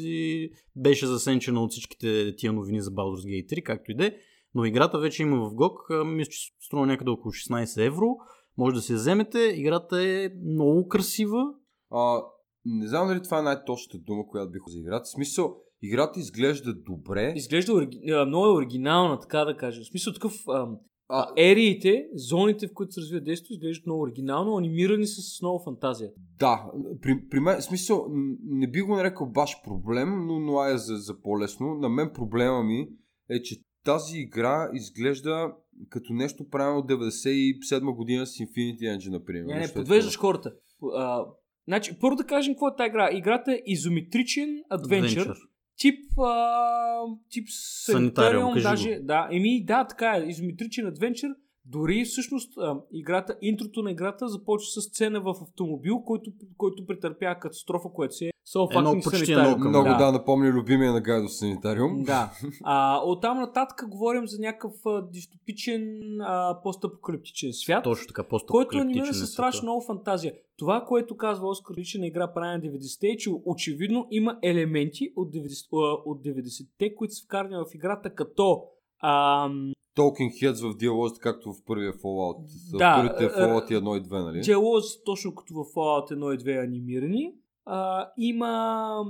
беше 0.77 1.07
засенчена 1.07 1.62
от 1.62 1.71
всичките 1.71 2.37
тия 2.37 2.53
новини 2.53 2.81
за 2.81 2.91
Baldur's 2.91 3.27
Gate 3.27 3.59
3, 3.59 3.62
както 3.62 3.91
и 3.91 3.95
де. 3.95 4.17
Но 4.54 4.64
играта 4.64 4.99
вече 4.99 5.23
има 5.23 5.37
в 5.37 5.54
GOG. 5.54 6.04
Мисля, 6.04 6.30
че 6.30 6.52
струва 6.61 6.87
някъде 6.87 7.11
около 7.11 7.33
16 7.33 7.86
евро. 7.86 8.17
Може 8.58 8.75
да 8.75 8.82
се 8.82 8.95
вземете. 8.95 9.39
Играта 9.39 10.02
е 10.02 10.28
много 10.45 10.89
красива. 10.89 11.43
А, 11.91 12.23
не 12.65 12.89
знам 12.89 13.08
дали 13.08 13.23
това 13.23 13.39
е 13.39 13.43
най-точната 13.43 13.99
дума, 13.99 14.26
която 14.26 14.50
бих 14.50 14.63
за 14.67 14.78
играта. 14.78 15.04
В 15.04 15.10
смисъл, 15.10 15.56
играта 15.82 16.21
изглежда 16.21 16.75
добре. 16.75 17.32
Изглежда 17.36 17.89
а, 18.13 18.26
много 18.26 18.47
е 18.47 18.52
оригинална, 18.52 19.19
така 19.19 19.45
да 19.45 19.56
кажа. 19.56 19.82
В 19.82 19.86
смисъл 19.86 20.13
такъв... 20.13 20.34
ам, 20.49 20.76
А, 21.13 21.26
ериите, 21.36 22.06
зоните, 22.15 22.69
в 22.69 22.73
които 22.75 22.93
се 22.93 23.00
развива 23.00 23.21
действието, 23.21 23.52
изглеждат 23.52 23.86
много 23.86 24.02
оригинално, 24.02 24.56
анимирани 24.56 25.06
са 25.06 25.23
с 25.23 25.43
много 25.43 25.65
фантазия. 25.65 26.10
Да, 26.39 26.71
при, 27.02 27.28
при 27.30 27.41
мен, 27.41 27.63
смисъл, 27.63 28.06
не 28.43 28.71
би 28.71 28.80
го 28.80 28.97
нарекал 28.97 29.26
баш 29.26 29.63
проблем, 29.65 30.26
но, 30.26 30.41
но 30.41 30.65
е 30.65 30.78
за, 30.78 30.97
за 30.97 31.21
по-лесно. 31.21 31.75
На 31.75 31.89
мен 31.89 32.10
проблема 32.15 32.63
ми 32.63 32.89
е, 33.30 33.43
че 33.43 33.56
тази 33.84 34.19
игра 34.19 34.71
изглежда 34.75 35.52
като 35.88 36.12
нещо 36.12 36.49
правено 36.49 36.78
от 36.78 36.90
97 36.90 37.95
година 37.95 38.26
с 38.26 38.32
Infinity 38.32 38.80
Engine, 38.80 39.10
например. 39.10 39.45
Не, 39.45 39.58
не, 39.58 39.64
е 39.64 39.75
подвеждаш 39.75 40.14
такова. 40.14 40.32
хората. 40.32 40.54
А, 40.95 41.25
значи, 41.69 41.99
първо 42.00 42.16
да 42.16 42.25
кажем 42.25 42.54
какво 42.54 42.69
е 42.69 42.76
тази 42.76 42.88
игра. 42.88 43.10
Играта 43.12 43.52
е 43.52 43.62
изометричен 43.66 44.62
адвенчър. 44.71 45.34
Тип, 45.76 46.19
а, 46.19 47.02
тип 47.30 47.47
Санитариум, 47.84 48.54
даже. 48.62 48.99
Да, 49.02 49.28
еми 49.32 49.64
да, 49.64 49.86
така 49.86 50.16
е. 50.16 50.28
Изометричен 50.28 50.86
адвенчър. 50.86 51.30
Дори 51.71 52.04
всъщност 52.04 52.52
а, 52.59 52.80
играта, 52.93 53.37
интрото 53.43 53.83
на 53.83 53.91
играта 53.91 54.28
започва 54.28 54.71
с 54.71 54.80
сцена 54.80 55.21
в 55.21 55.35
автомобил, 55.43 56.00
който, 56.00 56.30
който 56.56 56.87
претърпя 56.87 57.35
катастрофа, 57.41 57.89
което 57.95 58.15
си 58.15 58.25
е 58.25 58.30
so 58.54 58.78
Едно 58.78 59.00
почти 59.04 59.33
едно 59.33 59.56
към 59.59 59.69
Много 59.69 59.89
да, 59.89 59.97
да. 59.97 60.13
напомня 60.13 60.50
любимия 60.50 60.93
на 60.93 61.00
Гайдо 61.00 61.28
Санитариум. 61.28 62.02
Да. 62.02 62.33
А, 62.65 63.00
оттам 63.04 63.39
нататък 63.39 63.89
говорим 63.89 64.26
за 64.26 64.39
някакъв 64.41 64.73
дистопичен, 65.13 66.00
а, 66.21 66.61
постапокалиптичен 66.63 67.52
свят, 67.52 67.85
Точно 67.85 68.06
така, 68.06 68.23
който 68.23 68.26
е 68.26 68.30
постапокалиптичен 68.30 68.80
анимиран 68.80 69.09
е 69.09 69.13
с 69.13 69.17
света. 69.17 69.33
страшно 69.33 69.63
много 69.63 69.85
фантазия. 69.87 70.33
Това, 70.56 70.85
което 70.85 71.17
казва 71.17 71.49
Оскар 71.49 71.75
лична 71.76 72.06
игра 72.06 72.33
правена 72.33 72.54
на 72.54 72.61
90-те, 72.61 73.06
е, 73.06 73.17
че 73.17 73.30
очевидно 73.45 74.06
има 74.11 74.39
елементи 74.43 75.13
от 75.17 75.35
90, 75.35 75.67
а, 75.73 76.02
от 76.11 76.23
90-те, 76.23 76.95
които 76.95 77.15
са 77.15 77.25
вкарани 77.25 77.56
в 77.56 77.75
играта 77.75 78.15
като 78.15 78.63
ам, 79.02 79.73
Talking 79.99 80.30
Heads 80.43 80.73
в 80.73 80.76
диалозите, 80.76 81.21
както 81.21 81.52
в 81.52 81.56
първия 81.67 81.93
Fallout. 81.93 82.36
Да, 82.78 82.97
в 82.97 82.97
първите 82.97 83.34
Fallout 83.34 83.71
1 83.71 83.99
и 83.99 84.02
2, 84.02 84.25
нали? 84.25 84.41
диалози, 84.41 84.89
точно 85.04 85.34
като 85.34 85.54
в 85.54 85.65
Fallout 85.75 86.13
1 86.13 86.34
и 86.34 86.39
2 86.39 86.65
анимирани. 86.65 87.34
А, 87.65 88.08
има... 88.19 89.04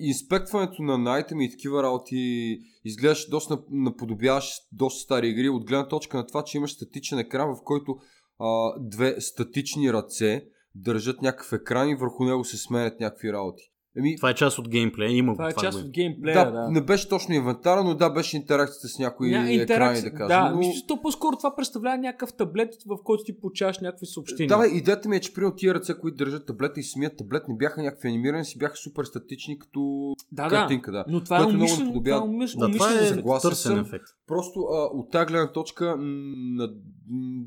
Инспектването 0.00 0.82
на, 0.82 0.98
на 0.98 1.14
айтеми 1.14 1.44
и 1.44 1.50
такива 1.50 1.82
работи 1.82 2.58
изглеждаш 2.84 3.28
доста 3.30 3.54
нап- 3.54 3.66
наподобяваш 3.70 4.52
доста 4.72 5.00
стари 5.00 5.28
игри 5.28 5.48
от 5.48 5.64
гледна 5.64 5.88
точка 5.88 6.16
на 6.16 6.26
това, 6.26 6.44
че 6.44 6.58
имаш 6.58 6.72
статичен 6.72 7.18
екран, 7.18 7.54
в 7.56 7.64
който 7.64 7.96
а, 8.38 8.72
две 8.80 9.20
статични 9.20 9.92
ръце 9.92 10.44
държат 10.74 11.22
някакъв 11.22 11.52
екран 11.52 11.88
и 11.88 11.94
върху 11.94 12.24
него 12.24 12.44
се 12.44 12.56
сменят 12.56 13.00
някакви 13.00 13.32
работи. 13.32 13.62
Еми, 13.96 14.16
Това 14.16 14.30
е 14.30 14.34
част 14.34 14.58
от 14.58 14.68
геймплея. 14.68 15.10
Има 15.10 15.32
това 15.32 15.48
е 15.48 15.52
го 15.52 15.60
част 15.60 15.80
го 15.80 15.84
от 15.84 15.90
геймплея, 15.90 16.44
да, 16.44 16.50
да. 16.52 16.70
не 16.70 16.80
беше 16.80 17.08
точно 17.08 17.34
инвентара, 17.34 17.84
но 17.84 17.94
да, 17.94 18.10
беше 18.10 18.36
интеракцията 18.36 18.88
с 18.88 18.98
някои 18.98 19.28
Ня- 19.28 19.62
екрани, 19.62 20.02
да 20.02 20.10
кажем. 20.10 20.28
Да, 20.28 20.50
но... 20.50 20.58
мисля, 20.58 20.86
то 20.88 21.00
по-скоро 21.02 21.36
това 21.36 21.56
представлява 21.56 21.98
някакъв 21.98 22.32
таблет, 22.32 22.74
в 22.86 22.96
който 23.04 23.24
ти 23.24 23.40
получаваш 23.40 23.78
някакви 23.78 24.06
съобщения. 24.06 24.58
Да, 24.58 24.66
идеята 24.68 25.08
ми 25.08 25.16
е, 25.16 25.20
че 25.20 25.34
при 25.34 25.56
тия 25.56 25.74
ръце, 25.74 25.94
които 25.94 26.16
държат 26.16 26.46
таблета 26.46 26.80
и 26.80 26.84
самият 26.84 27.16
таблет 27.16 27.48
не 27.48 27.56
бяха 27.56 27.82
някакви 27.82 28.08
анимирани, 28.08 28.44
си 28.44 28.58
бяха 28.58 28.76
супер 28.76 29.04
статични 29.04 29.58
като 29.58 30.12
да, 30.32 30.42
да. 30.42 30.48
картинка. 30.50 30.92
Да. 30.92 31.04
Но 31.08 31.24
това 31.24 31.36
е 31.36 31.40
много 31.40 31.54
умишлено. 31.54 31.84
наподобява- 31.84 32.18
Това 32.18 32.26
е 32.26 32.30
умиш- 32.30 32.50
Да, 32.50 32.56
това 32.56 32.66
умишлено 32.66 32.96
е 32.96 33.02
за- 33.02 33.14
съгласен 33.14 33.50
търсен 33.50 33.72
съм. 33.72 33.80
ефект. 33.80 34.04
Просто 34.26 34.60
а, 34.60 34.84
от 34.84 35.10
тази 35.10 35.26
гледна 35.26 35.52
точка 35.52 35.96
на 35.98 36.68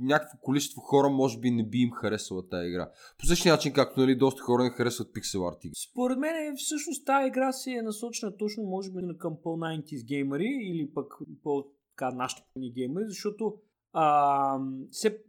някакво 0.01 0.37
количество 0.37 0.81
хора 0.81 1.09
може 1.09 1.39
би 1.39 1.51
не 1.51 1.63
би 1.63 1.77
им 1.77 1.91
харесала 1.91 2.47
тази 2.47 2.67
игра. 2.67 2.89
По 3.19 3.25
същия 3.25 3.53
начин, 3.53 3.73
както 3.73 3.99
нали, 3.99 4.15
доста 4.15 4.41
хора 4.41 4.63
не 4.63 4.69
харесват 4.69 5.13
пиксел 5.13 5.47
арт. 5.47 5.57
Според 5.83 6.17
мен 6.17 6.30
е, 6.35 6.53
всъщност 6.55 7.05
тази 7.05 7.27
игра 7.27 7.51
си 7.51 7.71
е 7.71 7.81
насочена 7.81 8.37
точно 8.37 8.63
може 8.63 8.91
би 8.91 9.17
към 9.17 9.37
по-90s 9.43 10.07
геймери 10.07 10.59
или 10.61 10.93
пък 10.93 11.13
по 11.43 11.65
така 11.89 12.15
нашите 12.15 12.43
пълни 12.53 12.71
геймери, 12.71 13.05
защото 13.07 13.57
а, 13.93 14.59
се, 14.91 15.23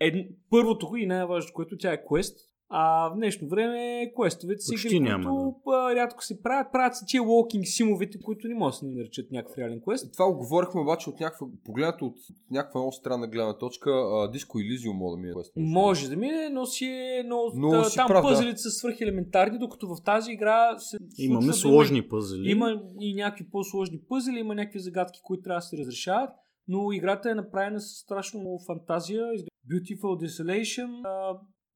ед, 0.00 0.30
първото 0.50 0.96
и 0.96 1.06
най-важното, 1.06 1.54
което 1.54 1.76
тя 1.76 1.92
е 1.92 2.04
квест, 2.06 2.50
А 2.70 3.10
в 3.10 3.14
днешно 3.16 3.48
време 3.48 4.12
квестовете 4.16 4.64
Почти 4.72 4.86
игри, 4.86 5.00
няма, 5.00 5.24
които 5.24 5.70
а, 5.70 5.94
рядко 5.94 6.24
се 6.24 6.42
правят. 6.42 6.72
Правят 6.72 6.96
се 6.96 7.04
тия 7.06 7.22
walking 7.22 7.64
симовете, 7.64 8.20
които 8.20 8.48
не 8.48 8.54
могат 8.54 8.72
да 8.72 8.76
се 8.76 8.86
наречат 8.86 9.30
някакъв 9.30 9.58
реален 9.58 9.80
квест. 9.80 10.12
Това 10.12 10.32
го 10.32 10.38
говорихме 10.38 10.80
обаче 10.80 11.10
от 11.10 11.20
някаква, 11.20 11.46
погледнато 11.64 12.06
от 12.06 12.16
някаква 12.50 12.80
много 12.80 12.92
странна 12.92 13.28
гледна 13.28 13.58
точка, 13.58 13.90
Диско 14.32 14.58
Elysium 14.58 14.92
мога 14.92 15.16
да 15.16 15.22
ми 15.22 15.28
е. 15.28 15.32
Може 15.56 16.08
да 16.10 16.16
мине, 16.16 16.48
но 16.48 16.66
си 16.66 16.84
е... 16.84 17.22
Но, 17.26 17.42
Но 17.54 17.70
та, 17.70 17.84
си 17.84 17.96
там 17.96 18.06
прав, 18.08 18.22
да. 18.22 18.28
пъзелите 18.28 18.58
са 18.58 18.70
свръхелементарни, 18.70 19.58
докато 19.58 19.86
в 19.86 19.96
тази 20.04 20.32
игра 20.32 20.78
се 20.78 20.96
Имаме 21.18 21.40
случва 21.40 21.40
да 21.40 21.44
има- 21.44 21.52
сложни 21.74 22.08
пъзели. 22.08 22.50
Има 22.50 22.82
и 23.00 23.14
някакви 23.14 23.50
по-сложни 23.50 24.00
пъзели, 24.08 24.38
има 24.38 24.54
някакви 24.54 24.78
загадки, 24.78 25.20
които 25.24 25.42
трябва 25.42 25.58
да 25.58 25.62
се 25.62 25.76
разрешават, 25.76 26.30
но 26.68 26.92
играта 26.92 27.30
е 27.30 27.34
направена 27.34 27.80
с 27.80 27.84
страшно 27.84 28.40
много 28.40 28.62
фантазия. 28.66 29.24
Beautiful 29.72 30.26
Desolation. 30.26 30.90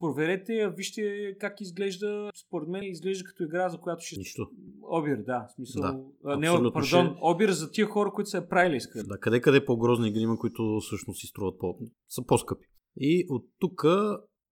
Проверете 0.03 0.53
я, 0.55 0.71
вижте 0.71 1.35
как 1.41 1.61
изглежда. 1.61 2.31
Според 2.47 2.69
мен 2.69 2.83
изглежда 2.85 3.25
като 3.25 3.43
игра, 3.43 3.69
за 3.69 3.79
която 3.79 4.05
ще... 4.05 4.19
Нищо. 4.19 4.47
Обир, 4.83 5.17
да. 5.17 5.47
Смисъл... 5.55 5.83
Да, 5.83 5.99
а, 6.25 6.37
не, 6.37 6.47
абсолютно 6.47 6.73
пардон, 6.73 7.07
ще- 7.07 7.19
обир 7.23 7.51
за 7.51 7.71
тия 7.71 7.87
хора, 7.87 8.11
които 8.15 8.31
са 8.31 8.37
я 8.37 8.49
правили. 8.49 8.77
Искат. 8.77 9.09
Да, 9.09 9.19
къде 9.19 9.41
къде 9.41 9.65
по-грозни 9.65 10.09
игри 10.09 10.21
има, 10.21 10.39
които 10.39 10.79
всъщност 10.81 11.21
си 11.21 11.27
струват 11.27 11.59
по- 11.59 11.79
са 12.09 12.23
по-скъпи. 12.27 12.67
И 12.97 13.27
от 13.29 13.45
тук 13.59 13.85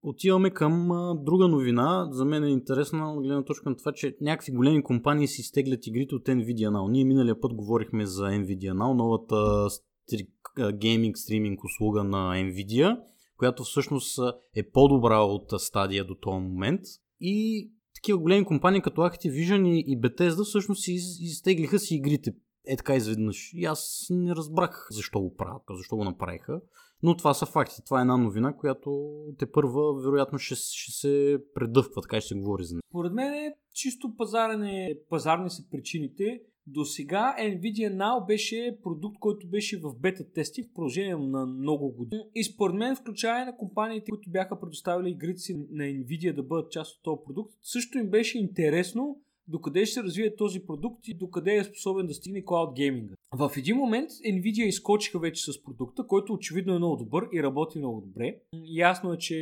отиваме 0.02 0.50
към 0.50 0.90
а, 0.90 1.14
друга 1.24 1.48
новина. 1.48 2.08
За 2.10 2.24
мен 2.24 2.44
е 2.44 2.50
интересна 2.50 3.14
от 3.14 3.22
гледна 3.22 3.44
точка 3.44 3.70
на 3.70 3.76
това, 3.76 3.92
че 3.92 4.16
някакви 4.20 4.52
големи 4.52 4.82
компании 4.82 5.28
си 5.28 5.40
изтеглят 5.40 5.86
игрите 5.86 6.14
от 6.14 6.26
Nvidia 6.26 6.68
Now. 6.68 6.90
Ние 6.90 7.04
миналия 7.04 7.40
път 7.40 7.54
говорихме 7.54 8.06
за 8.06 8.22
Nvidia 8.24 8.72
Now, 8.72 8.92
новата 8.96 9.70
стри... 9.70 10.26
гейминг 10.72 11.18
стриминг 11.18 11.64
услуга 11.64 12.04
на 12.04 12.34
Nvidia, 12.34 13.00
която 13.40 13.64
всъщност 13.64 14.18
е 14.56 14.70
по-добра 14.70 15.18
от 15.20 15.60
стадия 15.60 16.04
до 16.04 16.14
този 16.14 16.38
момент. 16.38 16.80
И 17.20 17.70
такива 17.94 18.18
големи 18.18 18.44
компании 18.44 18.80
като 18.82 19.00
Activision 19.00 19.68
и, 19.68 20.00
Bethesda 20.00 20.44
всъщност 20.44 20.88
из, 20.88 21.20
изтеглиха 21.20 21.78
си 21.78 21.94
игрите 21.94 22.32
е 22.66 22.76
така 22.76 22.96
изведнъж. 22.96 23.52
И 23.54 23.64
аз 23.64 24.06
не 24.10 24.34
разбрах 24.34 24.88
защо 24.90 25.20
го 25.20 25.34
правят, 25.34 25.62
защо 25.70 25.96
го 25.96 26.04
направиха. 26.04 26.60
Но 27.02 27.16
това 27.16 27.34
са 27.34 27.46
факти. 27.46 27.84
Това 27.84 27.98
е 27.98 28.00
една 28.00 28.16
новина, 28.16 28.56
която 28.56 29.10
те 29.38 29.52
първа 29.52 30.02
вероятно 30.02 30.38
ще, 30.38 30.54
ще 30.54 30.92
се 30.92 31.38
предъвква, 31.54 32.02
така 32.02 32.20
ще 32.20 32.28
се 32.28 32.40
говори 32.40 32.64
за 32.64 32.74
нея. 32.74 32.82
Според 32.90 33.12
мен 33.12 33.32
е 33.32 33.54
чисто 33.74 34.16
пазарен 34.16 34.62
е, 34.62 34.94
пазарни 35.08 35.50
са 35.50 35.62
причините. 35.70 36.40
До 36.66 36.84
сега 36.84 37.36
Nvidia 37.38 37.96
Now 37.96 38.26
беше 38.26 38.78
продукт, 38.82 39.18
който 39.18 39.48
беше 39.48 39.80
в 39.80 39.94
бета 40.00 40.32
тести 40.32 40.62
в 40.62 40.72
продължение 40.74 41.16
на 41.16 41.46
много 41.46 41.92
години. 41.92 42.22
И 42.34 42.44
според 42.44 42.76
мен, 42.76 42.96
включая 42.96 43.46
на 43.46 43.56
компаниите, 43.56 44.10
които 44.10 44.30
бяха 44.30 44.60
предоставили 44.60 45.10
игрите 45.10 45.40
си 45.40 45.54
на 45.54 45.84
Nvidia 45.84 46.34
да 46.34 46.42
бъдат 46.42 46.72
част 46.72 46.96
от 46.96 47.02
този 47.02 47.20
продукт, 47.26 47.54
също 47.62 47.98
им 47.98 48.10
беше 48.10 48.38
интересно 48.38 49.20
докъде 49.50 49.86
ще 49.86 49.94
се 49.94 50.02
развие 50.02 50.36
този 50.36 50.60
продукт 50.66 51.08
и 51.08 51.14
докъде 51.14 51.56
е 51.56 51.64
способен 51.64 52.06
да 52.06 52.14
стигне 52.14 52.44
клауд 52.44 52.74
гейминга. 52.74 53.14
В 53.34 53.52
един 53.56 53.76
момент 53.76 54.10
Nvidia 54.10 54.64
изкочиха 54.64 55.18
вече 55.18 55.52
с 55.52 55.62
продукта, 55.62 56.06
който 56.06 56.32
очевидно 56.32 56.74
е 56.74 56.78
много 56.78 56.96
добър 56.96 57.28
и 57.32 57.42
работи 57.42 57.78
много 57.78 58.00
добре. 58.00 58.36
Ясно 58.64 59.12
е, 59.12 59.18
че 59.18 59.34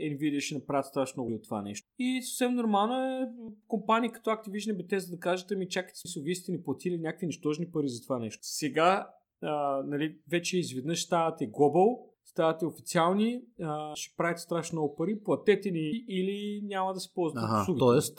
Nvidia 0.00 0.40
ще 0.40 0.54
направят 0.54 0.86
страшно 0.86 1.22
много 1.22 1.36
от 1.36 1.44
това 1.44 1.62
нещо. 1.62 1.88
И 1.98 2.22
съвсем 2.22 2.54
нормално 2.54 2.94
е 2.94 3.28
компании 3.68 4.10
като 4.10 4.30
Activision 4.30 4.74
и 4.74 4.78
Bethesda 4.78 5.10
да 5.10 5.18
кажат, 5.18 5.52
ами 5.52 5.68
чакайте 5.68 5.98
се, 5.98 6.20
вие 6.20 6.34
сте 6.34 6.52
ни 6.52 6.62
платили 6.62 6.98
някакви 6.98 7.26
нищожни 7.26 7.66
пари 7.66 7.88
за 7.88 8.02
това 8.02 8.18
нещо. 8.18 8.40
Сега, 8.42 9.10
а, 9.42 9.82
нали, 9.86 10.16
вече 10.30 10.58
изведнъж 10.58 11.04
ставате 11.04 11.50
global, 11.50 11.98
ставате 12.30 12.66
официални, 12.66 13.40
а, 13.62 13.96
ще 13.96 14.14
правите 14.16 14.40
страшно 14.40 14.76
много 14.76 14.96
пари, 14.96 15.18
платете 15.24 15.70
ни 15.70 16.04
или 16.08 16.60
няма 16.64 16.94
да 16.94 17.00
се 17.00 17.14
ползват 17.14 17.42
от 17.42 17.48
Ага, 17.50 17.62
услугите. 17.62 17.78
тоест 17.78 18.18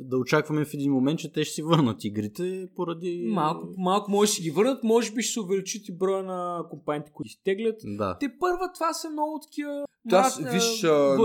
да 0.00 0.16
очакваме 0.16 0.64
в 0.64 0.74
един 0.74 0.92
момент, 0.92 1.18
че 1.20 1.32
те 1.32 1.44
ще 1.44 1.54
си 1.54 1.62
върнат 1.62 2.04
игрите 2.04 2.68
поради... 2.76 3.28
Малко, 3.28 3.68
малко 3.76 4.10
може 4.10 4.28
да 4.28 4.34
си 4.34 4.42
ги 4.42 4.50
върнат, 4.50 4.84
може 4.84 5.12
би 5.12 5.22
ще 5.22 5.32
се 5.32 5.40
увеличат 5.40 5.88
и 5.88 5.96
броя 5.96 6.22
на 6.22 6.64
компаниите, 6.70 7.12
които 7.12 7.26
изтеглят. 7.26 7.76
Да. 7.84 8.16
Те 8.20 8.38
първа 8.40 8.70
това 8.74 8.92
са 8.92 9.10
много 9.10 9.40
такива 9.42 9.84
Да, 10.04 10.20
мрак, 10.20 10.32
с- 10.32 10.40
а, 10.40 10.50
виж, 10.50 10.84
а, 10.84 11.16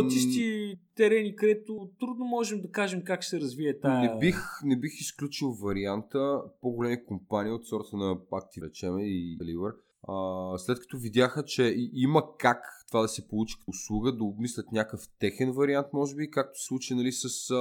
терени, 0.96 1.36
където 1.36 1.90
трудно 2.00 2.26
можем 2.26 2.62
да 2.62 2.70
кажем 2.70 3.02
как 3.04 3.22
ще 3.22 3.30
се 3.30 3.42
развие 3.42 3.80
тая... 3.80 4.14
Не 4.14 4.20
бих, 4.20 4.38
не 4.64 4.80
бих 4.80 4.92
изключил 5.02 5.52
варианта 5.54 6.42
по-големи 6.62 7.06
компании 7.06 7.52
от 7.52 7.68
сорта 7.68 7.98
на 7.98 8.16
Active, 8.18 8.68
речеме, 8.68 9.04
и 9.04 9.38
Deliver, 9.38 9.74
а, 10.08 10.14
след 10.58 10.80
като 10.80 10.98
видяха, 10.98 11.44
че 11.44 11.76
има 11.94 12.24
как 12.38 12.58
това 12.88 13.02
да 13.02 13.08
се 13.08 13.28
получи 13.28 13.56
като 13.60 13.70
услуга, 13.70 14.12
да 14.12 14.24
обмислят 14.24 14.72
някакъв 14.72 15.02
техен 15.20 15.52
вариант, 15.52 15.88
може 15.94 16.16
би, 16.16 16.32
както 16.32 16.60
се 16.60 16.66
случи 16.66 16.96
нали, 16.96 17.12
с... 17.12 17.26
А, 17.52 17.56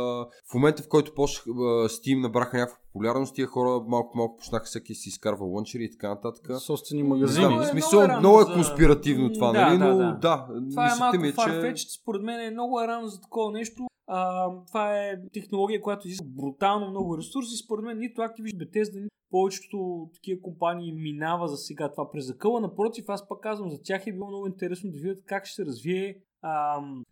в 0.51 0.55
момента, 0.55 0.83
в 0.83 0.89
който 0.89 1.15
почнах, 1.15 1.45
Steam 1.87 2.21
набраха 2.21 2.57
някаква 2.57 2.79
популярност, 2.87 3.35
тия 3.35 3.47
хора 3.47 3.85
малко-малко 3.89 4.37
почнаха 4.37 4.65
всеки 4.65 4.95
си 4.95 5.09
изкарва 5.09 5.45
лончери 5.45 5.85
и 5.85 5.91
така 5.91 6.09
нататък. 6.09 6.61
Собствени 6.61 7.03
Не 7.03 7.09
магазини. 7.09 7.35
знам, 7.35 7.53
Много 7.53 7.65
в 7.65 7.69
е- 7.69 7.71
смисъл, 7.71 8.01
много 8.01 8.13
е 8.13 8.19
много 8.19 8.41
е 8.41 8.45
за- 8.45 8.53
конспиративно 8.53 9.33
това, 9.33 9.53
Да, 9.53 9.61
нали? 9.61 9.79
да, 9.79 9.89
Но 9.89 9.97
да. 9.97 10.13
да, 10.13 10.47
Това 10.71 10.87
е 10.87 10.99
малко 10.99 11.19
ми, 11.19 11.33
че... 11.75 11.89
според 11.89 12.23
мен 12.23 12.41
е 12.41 12.51
много 12.51 12.81
е 12.81 12.87
рано 12.89 13.07
за 13.07 13.21
такова 13.21 13.53
нещо. 13.53 13.87
А, 14.07 14.51
това 14.67 14.99
е 14.99 15.15
технология, 15.33 15.83
която 15.83 16.09
изисква 16.09 16.27
брутално 16.29 16.91
много 16.91 17.19
ресурси. 17.19 17.65
Според 17.65 17.85
мен 17.85 17.99
нито 17.99 18.21
Activision, 18.21 18.65
Bethesda, 18.65 18.95
нито 18.95 19.17
повечето 19.31 20.09
такива 20.15 20.43
компании 20.43 20.93
минава 20.93 21.49
за 21.49 21.57
сега 21.57 21.91
това 21.91 22.11
през 22.11 22.27
закъла. 22.27 22.61
Напротив, 22.61 23.05
аз 23.09 23.29
пак 23.29 23.41
казвам, 23.41 23.71
за 23.71 23.83
тях 23.83 24.07
е 24.07 24.13
било 24.13 24.29
много 24.29 24.47
интересно 24.47 24.91
да 24.91 24.99
видят 24.99 25.25
как 25.27 25.47
ще 25.47 25.55
се 25.55 25.67
развие 25.67 26.17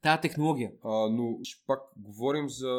тази 0.03 0.21
технология. 0.21 0.71
А, 0.85 1.09
но 1.11 1.39
ще 1.43 1.65
пак 1.67 1.81
говорим 1.97 2.49
за 2.49 2.73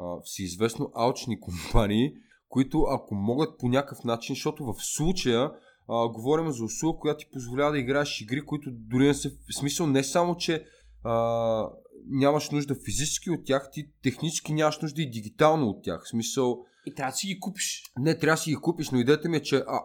а, 0.00 0.16
всеизвестно 0.24 0.90
алчни 0.94 1.40
компании, 1.40 2.12
които 2.48 2.82
ако 2.90 3.14
могат 3.14 3.58
по 3.58 3.68
някакъв 3.68 4.04
начин, 4.04 4.34
защото 4.34 4.64
в 4.64 4.74
случая 4.78 5.50
а, 5.88 6.08
говорим 6.08 6.50
за 6.50 6.64
услуга, 6.64 6.98
която 6.98 7.18
ти 7.18 7.30
позволява 7.32 7.72
да 7.72 7.78
играеш 7.78 8.20
игри, 8.20 8.44
които 8.44 8.70
дори 8.72 9.06
не 9.06 9.14
са 9.14 9.30
в 9.30 9.58
смисъл 9.58 9.86
не 9.86 10.04
само, 10.04 10.36
че 10.36 10.64
а, 11.04 11.68
нямаш 12.06 12.50
нужда 12.50 12.74
физически 12.84 13.30
от 13.30 13.44
тях, 13.44 13.68
ти 13.72 13.88
технически 14.02 14.52
нямаш 14.52 14.78
нужда 14.80 15.02
и 15.02 15.10
дигитално 15.10 15.66
от 15.66 15.84
тях. 15.84 16.02
В 16.04 16.08
смисъл, 16.08 16.64
И 16.86 16.94
трябва 16.94 17.10
да 17.10 17.16
си 17.16 17.26
ги 17.26 17.40
купиш. 17.40 17.82
не, 17.98 18.18
трябва 18.18 18.34
да 18.36 18.40
си 18.42 18.50
ги 18.50 18.56
купиш, 18.56 18.90
но 18.90 18.98
идеята 18.98 19.28
ми 19.28 19.36
е, 19.36 19.42
че 19.42 19.56
а, 19.56 19.80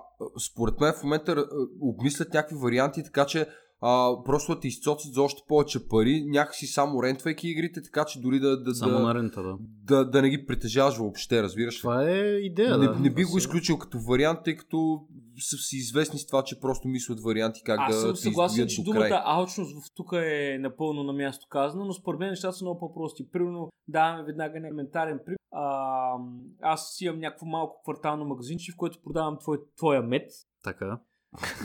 според 0.51 0.79
мен 0.79 0.93
в 0.93 1.03
момента 1.03 1.45
обмислят 1.81 2.33
някакви 2.33 2.55
варианти, 2.55 3.03
така 3.03 3.25
че 3.25 3.47
а, 3.81 4.23
просто 4.23 4.55
да 4.55 4.59
те 4.59 4.67
изцоцат 4.67 5.13
за 5.13 5.21
още 5.21 5.41
повече 5.47 5.87
пари, 5.87 6.23
някакси 6.27 6.67
само 6.67 7.03
рентвайки 7.03 7.47
игрите, 7.47 7.81
така 7.81 8.05
че 8.05 8.21
дори 8.21 8.39
да, 8.39 8.63
да, 8.63 8.75
Само 8.75 8.91
да, 8.91 8.99
на 8.99 9.15
рента, 9.15 9.43
да. 9.43 9.57
да, 9.83 10.09
да 10.09 10.21
не 10.21 10.29
ги 10.29 10.45
притежаваш 10.45 10.97
въобще, 10.97 11.43
разбираш 11.43 11.75
ли? 11.75 11.79
Това 11.79 12.09
е 12.09 12.17
идея, 12.25 12.77
не, 12.77 12.87
да. 12.87 12.99
не 12.99 13.09
Да 13.09 13.25
го 13.25 13.37
изключил 13.37 13.77
като 13.77 13.99
вариант, 13.99 14.39
тъй 14.43 14.55
като 14.55 15.01
са 15.39 15.57
си 15.57 15.75
известни 15.75 16.19
с 16.19 16.27
това, 16.27 16.43
че 16.43 16.59
просто 16.59 16.87
мислят 16.87 17.19
варианти 17.19 17.61
как 17.65 17.79
Аз 17.79 17.95
да 17.95 18.01
съм 18.01 18.15
съгласен, 18.15 18.67
че 18.67 18.83
думата 18.83 19.21
алчност 19.25 19.71
в 19.71 19.95
тук 19.95 20.11
е 20.13 20.57
напълно 20.59 21.03
на 21.03 21.13
място 21.13 21.47
казано, 21.49 21.85
но 21.85 21.93
според 21.93 22.19
мен 22.19 22.29
нещата 22.29 22.53
са 22.53 22.63
много 22.63 22.79
по-прости. 22.79 23.31
Примерно, 23.31 23.69
даваме 23.87 24.23
веднага 24.23 24.57
елементарен 24.57 25.19
пример. 25.25 25.39
А, 25.51 26.15
аз 26.61 26.93
си 26.93 27.05
имам 27.05 27.19
някакво 27.19 27.45
малко 27.45 27.81
квартално 27.83 28.25
магазинче, 28.25 28.71
в 28.71 28.77
което 28.77 29.01
продавам 29.03 29.37
твой, 29.39 29.57
твоя 29.77 30.01
мед. 30.01 30.31
Така. 30.63 30.99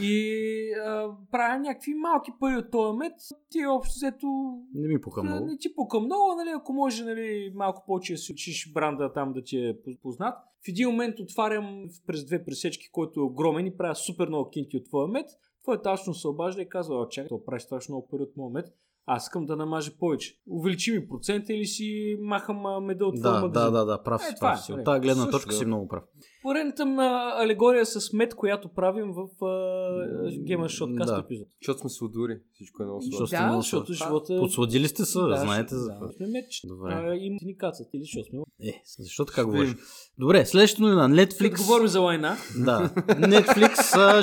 И 0.00 0.72
а, 0.86 1.16
правя 1.30 1.58
някакви 1.58 1.94
малки 1.94 2.30
пари 2.40 2.56
от 2.56 2.70
този 2.70 2.98
мед. 2.98 3.12
Ти 3.50 3.66
общо 3.66 3.92
взето 3.96 4.26
Не 4.74 4.88
ми 4.88 5.00
пука 5.00 5.22
много. 5.22 5.46
не 5.46 5.58
ти 5.58 5.74
пука 5.74 6.00
много, 6.00 6.34
нали, 6.36 6.50
ако 6.56 6.72
може 6.72 7.04
нали, 7.04 7.52
малко 7.54 7.84
повече 7.86 8.12
да 8.12 8.18
си 8.18 8.32
учиш 8.32 8.72
бранда 8.72 9.12
там 9.12 9.32
да 9.32 9.42
ти 9.42 9.58
е 9.58 9.76
познат. 10.02 10.34
В 10.66 10.68
един 10.68 10.88
момент 10.88 11.20
отварям 11.20 11.84
през 12.06 12.26
две 12.26 12.44
пресечки, 12.44 12.90
който 12.92 13.20
е 13.20 13.22
огромен 13.22 13.66
и 13.66 13.76
правя 13.76 13.94
супер 13.94 14.28
много 14.28 14.50
кинти 14.50 14.76
от 14.76 14.84
твоя 14.84 15.08
мед. 15.08 15.26
Твоя 15.62 15.82
точно 15.82 16.14
се 16.14 16.28
обажда 16.28 16.62
и 16.62 16.68
казва, 16.68 17.08
чакай, 17.10 17.28
то 17.28 17.44
прави 17.44 17.60
страшно 17.60 17.92
много 17.92 18.08
пари 18.08 18.22
от 18.22 18.36
моя 18.36 18.50
мед. 18.50 18.66
Аз 19.06 19.22
искам 19.24 19.46
да 19.46 19.56
намажа 19.56 19.96
повече. 19.98 20.40
Увеличи 20.50 20.92
ми 20.92 21.08
процента 21.08 21.52
или 21.52 21.66
си 21.66 22.16
махам 22.20 22.84
меда 22.84 23.06
от 23.06 23.14
Да, 23.22 23.48
да, 23.48 23.70
да, 23.70 23.84
да, 23.84 24.02
прав 24.02 24.22
Е, 24.22 24.24
си, 24.24 24.34
прав 24.40 24.58
е, 24.58 24.62
си. 24.62 24.72
От 24.72 24.84
тази 24.84 25.00
гледна 25.00 25.30
точка 25.30 25.50
да. 25.50 25.56
си 25.56 25.66
много 25.66 25.88
прав. 25.88 26.04
Поредната 26.44 26.86
на 26.86 27.32
алегория 27.42 27.86
с 27.86 28.12
мед, 28.12 28.34
която 28.34 28.68
правим 28.68 29.12
в 29.12 29.28
uh, 29.40 30.44
Gamer 30.44 30.80
Shotcast 30.80 31.06
Да. 31.06 31.22
епизод. 31.24 31.48
Защото 31.62 31.80
сме 31.80 31.90
се 31.90 32.04
отдури. 32.04 32.38
Всичко 32.54 32.82
е 32.82 32.86
много 32.86 33.02
сте 33.02 33.36
Да, 33.36 33.46
много 33.46 33.62
защото 33.62 33.92
живота... 33.92 34.36
Подсладили 34.38 34.88
сте 34.88 35.04
се, 35.04 35.18
Да, 35.18 35.36
знаете 35.36 35.74
да, 35.74 35.80
за 35.80 35.86
да, 35.88 35.94
това. 35.94 36.12
сме 36.12 36.26
мечи. 36.26 36.66
Добре. 36.66 36.92
А, 36.92 37.14
им 37.16 37.36
ни 37.42 37.56
кацат 37.56 37.86
или 37.94 38.04
що 38.06 38.24
сме. 38.24 38.38
Е, 38.62 38.82
защо 38.98 39.24
така 39.24 39.44
говориш? 39.44 39.74
Добре, 40.18 40.46
следващото 40.46 40.82
новина. 40.82 41.08
Клик. 41.08 41.30
Netflix. 41.30 41.58
говорим 41.66 41.88
за 41.88 42.00
лайна. 42.00 42.36
Да. 42.64 42.90
Netflix 43.08 43.72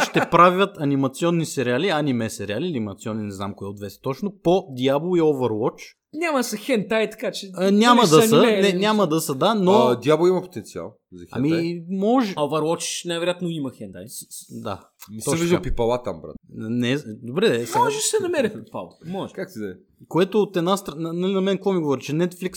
ще 0.09 0.29
правят 0.31 0.77
анимационни 0.79 1.45
сериали, 1.45 1.89
аниме 1.89 2.29
сериали, 2.29 2.67
анимационни, 2.67 3.23
не 3.23 3.31
знам 3.31 3.53
кое 3.55 3.67
от 3.67 3.75
две 3.75 3.87
точно, 4.01 4.33
по 4.43 4.49
Diablo 4.51 5.17
и 5.17 5.21
Overwatch. 5.21 5.81
Няма 6.13 6.43
са 6.43 6.57
хентай, 6.57 7.09
така 7.09 7.31
че... 7.31 7.51
А, 7.55 7.71
няма 7.71 8.01
да 8.01 8.07
са, 8.21 8.35
аниме, 8.35 8.61
не, 8.61 8.73
няма 8.73 9.07
да 9.07 9.21
са, 9.21 9.35
да, 9.35 9.55
но... 9.55 9.71
А, 9.71 9.95
Дявол 9.95 10.27
има 10.27 10.41
потенциал. 10.41 10.93
За 11.13 11.25
хентай. 11.25 11.59
Ами, 11.59 11.83
може. 11.89 12.35
Overwatch 12.35 13.07
най-вероятно 13.07 13.49
има 13.49 13.71
хентай. 13.71 14.07
С- 14.07 14.25
с- 14.29 14.61
Да. 14.61 14.87
Точно 15.25 15.41
виждал 15.41 15.61
пипала 15.61 16.03
там, 16.03 16.21
брат. 16.21 16.35
Не, 16.49 16.97
добре, 17.23 17.49
де, 17.49 17.65
сега. 17.65 17.79
Може 17.79 17.95
да 17.95 18.01
се 18.01 18.17
намери 18.21 18.53
пипал. 18.55 18.89
Може. 19.07 19.33
Как 19.33 19.53
ти 19.53 19.59
да 19.59 19.67
е? 19.67 19.73
Което 20.07 20.41
от 20.41 20.57
една 20.57 20.77
страна, 20.77 21.13
нали 21.13 21.33
на 21.33 21.41
мен 21.41 21.57
какво 21.57 21.73
ми 21.73 21.79
говори, 21.79 22.01
че 22.01 22.11
Netflix 22.13 22.55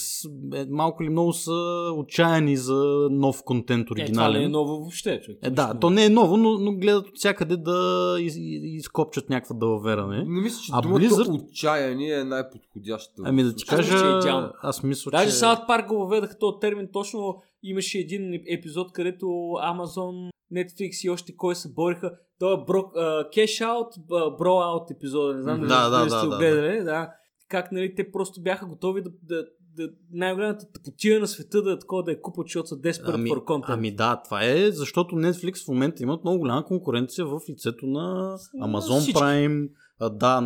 е, 0.54 0.66
малко 0.70 1.02
или 1.02 1.11
много 1.11 1.33
са 1.33 1.52
отчаяни 1.94 2.57
за 2.57 2.74
нов 3.11 3.42
контент 3.44 3.83
Е, 3.83 3.85
това 3.87 3.94
оригинален. 3.94 4.40
не 4.40 4.46
е 4.46 4.48
ново 4.48 4.72
въобще, 4.72 5.20
човек. 5.20 5.38
Е, 5.42 5.50
да, 5.50 5.74
то 5.74 5.90
не 5.90 6.04
е 6.04 6.09
ново, 6.09 6.37
но, 6.37 6.59
но 6.59 6.72
гледат 6.72 7.09
от 7.09 7.16
всякъде 7.16 7.57
да 7.57 7.72
из, 8.20 8.37
из, 8.37 8.40
изкопчат 8.76 9.30
някаква 9.30 9.57
дълвера, 9.57 10.07
не? 10.07 10.16
Не 10.18 10.40
мисля, 10.42 10.59
че 10.62 10.72
А 10.74 10.80
думата 10.80 11.00
Blizzard- 11.00 11.42
отчаяние 11.42 12.12
е 12.12 12.24
най-подходящата. 12.24 13.22
Ами 13.24 13.42
да 13.42 13.50
ти 13.50 13.54
мисля, 13.57 13.76
кажа, 13.76 13.88
че 13.90 14.07
е 14.07 14.18
идеално. 14.18 14.48
аз 14.62 14.83
мисля, 14.83 15.11
Даже 15.11 15.26
че... 15.26 15.33
Саут 15.33 15.59
Парк 15.66 15.88
го 15.88 15.96
въведаха 15.96 16.38
този 16.38 16.57
термин. 16.61 16.88
Точно 16.92 17.37
имаше 17.62 17.98
един 17.98 18.22
епизод, 18.48 18.92
където 18.92 19.24
Amazon, 19.64 20.30
Netflix 20.52 21.07
и 21.07 21.11
още 21.11 21.37
кой 21.37 21.54
се 21.54 21.72
бориха. 21.72 22.12
Той 22.38 22.54
е 22.54 22.64
бро, 22.66 22.78
uh, 22.78 23.28
Cash 23.28 23.64
Out, 23.64 23.96
uh, 24.11 24.40
Bro 24.40 24.46
Out 24.46 24.96
епизода. 24.96 25.35
Не 25.35 25.42
знам 25.42 25.61
Да, 25.61 25.88
да, 25.88 26.04
да, 26.04 26.11
сте 26.11 26.28
да, 26.28 26.37
гледали. 26.37 26.85
Да. 26.85 27.12
Как 27.48 27.72
нали, 27.72 27.94
те 27.94 28.12
просто 28.12 28.42
бяха 28.42 28.66
готови 28.66 29.02
да, 29.02 29.11
да, 29.22 29.46
да 29.76 29.90
най-голямата 30.12 30.72
тъпотия 30.72 31.20
на 31.20 31.26
света 31.26 31.62
да 31.62 31.72
е 31.72 31.78
такова 31.78 32.02
да 32.02 32.11
я 32.11 32.20
купат, 32.20 32.46
защото 32.46 32.68
са 32.68 32.74
desperate 32.76 33.14
Ами, 33.14 33.30
for 33.30 33.44
content. 33.44 33.64
ами 33.68 33.94
да, 33.94 34.22
това 34.24 34.44
е 34.44 34.70
защото 34.70 35.14
Netflix 35.14 35.64
в 35.64 35.68
момента 35.68 36.02
имат 36.02 36.24
много 36.24 36.38
голяма 36.38 36.64
конкуренция 36.64 37.26
в 37.26 37.40
лицето 37.48 37.87
на 37.87 38.38
Amazon 38.62 39.00
всички. 39.00 39.20
Prime, 39.20 39.68
да, 40.00 40.40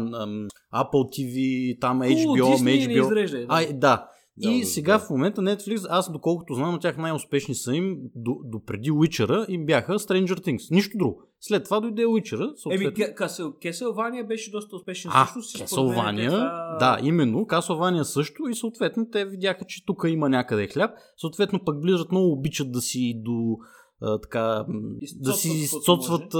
Apple 0.74 0.92
TV, 0.92 1.80
там 1.80 2.00
HBO, 2.00 2.56
Disney 2.56 2.87
не 2.87 2.94
HBO. 2.94 3.06
изреждай. 3.06 3.46
Ай, 3.48 3.72
да. 3.72 4.08
Да, 4.42 4.51
И 4.51 4.61
да, 4.61 4.66
сега 4.66 4.92
да. 4.92 4.98
в 4.98 5.11
момента 5.11 5.40
Netflix, 5.40 5.87
аз 5.90 6.12
доколкото 6.12 6.55
знам, 6.55 6.74
от 6.74 6.81
тях 6.81 6.96
най-успешни 6.96 7.55
са 7.55 7.74
им 7.74 7.98
до, 8.14 8.37
до 8.44 8.64
преди 8.64 8.90
Witcher 8.90 9.48
им 9.48 9.66
бяха 9.66 9.98
Stranger 9.98 10.35
Things. 10.46 10.74
Нищо 10.74 10.98
друго. 10.98 11.22
След 11.40 11.64
това 11.64 11.81
дойде 11.81 12.05
Witcher, 12.05 12.42
Еми, 12.44 12.53
съответно. 12.57 12.90
Ке- 12.90 13.14
Касел, 13.14 13.53
Кеселвания 13.53 14.24
беше 14.27 14.51
доста 14.51 14.77
успешен. 14.77 15.11
А, 15.14 15.29
мен 15.35 15.44
Кеселвания, 15.59 16.31
това- 16.31 16.77
да, 16.81 16.98
именно, 17.03 17.46
Касълвания 17.46 18.05
също 18.05 18.48
и 18.48 18.55
съответно 18.55 19.07
те 19.12 19.24
видяха, 19.24 19.64
че 19.64 19.87
тук 19.87 20.05
има 20.09 20.29
някъде 20.29 20.66
хляб. 20.66 20.90
Съответно 21.16 21.61
пък 21.64 21.77
Blizzard 21.77 22.11
много 22.11 22.33
обичат 22.33 22.72
да 22.72 22.81
си 22.81 23.14
до 23.24 23.57
а, 24.00 24.20
така, 24.20 24.64
м, 24.68 24.80
да 25.16 25.32
си 25.32 25.48
Изцоцват 25.48 26.00
изцоцват 26.00 26.32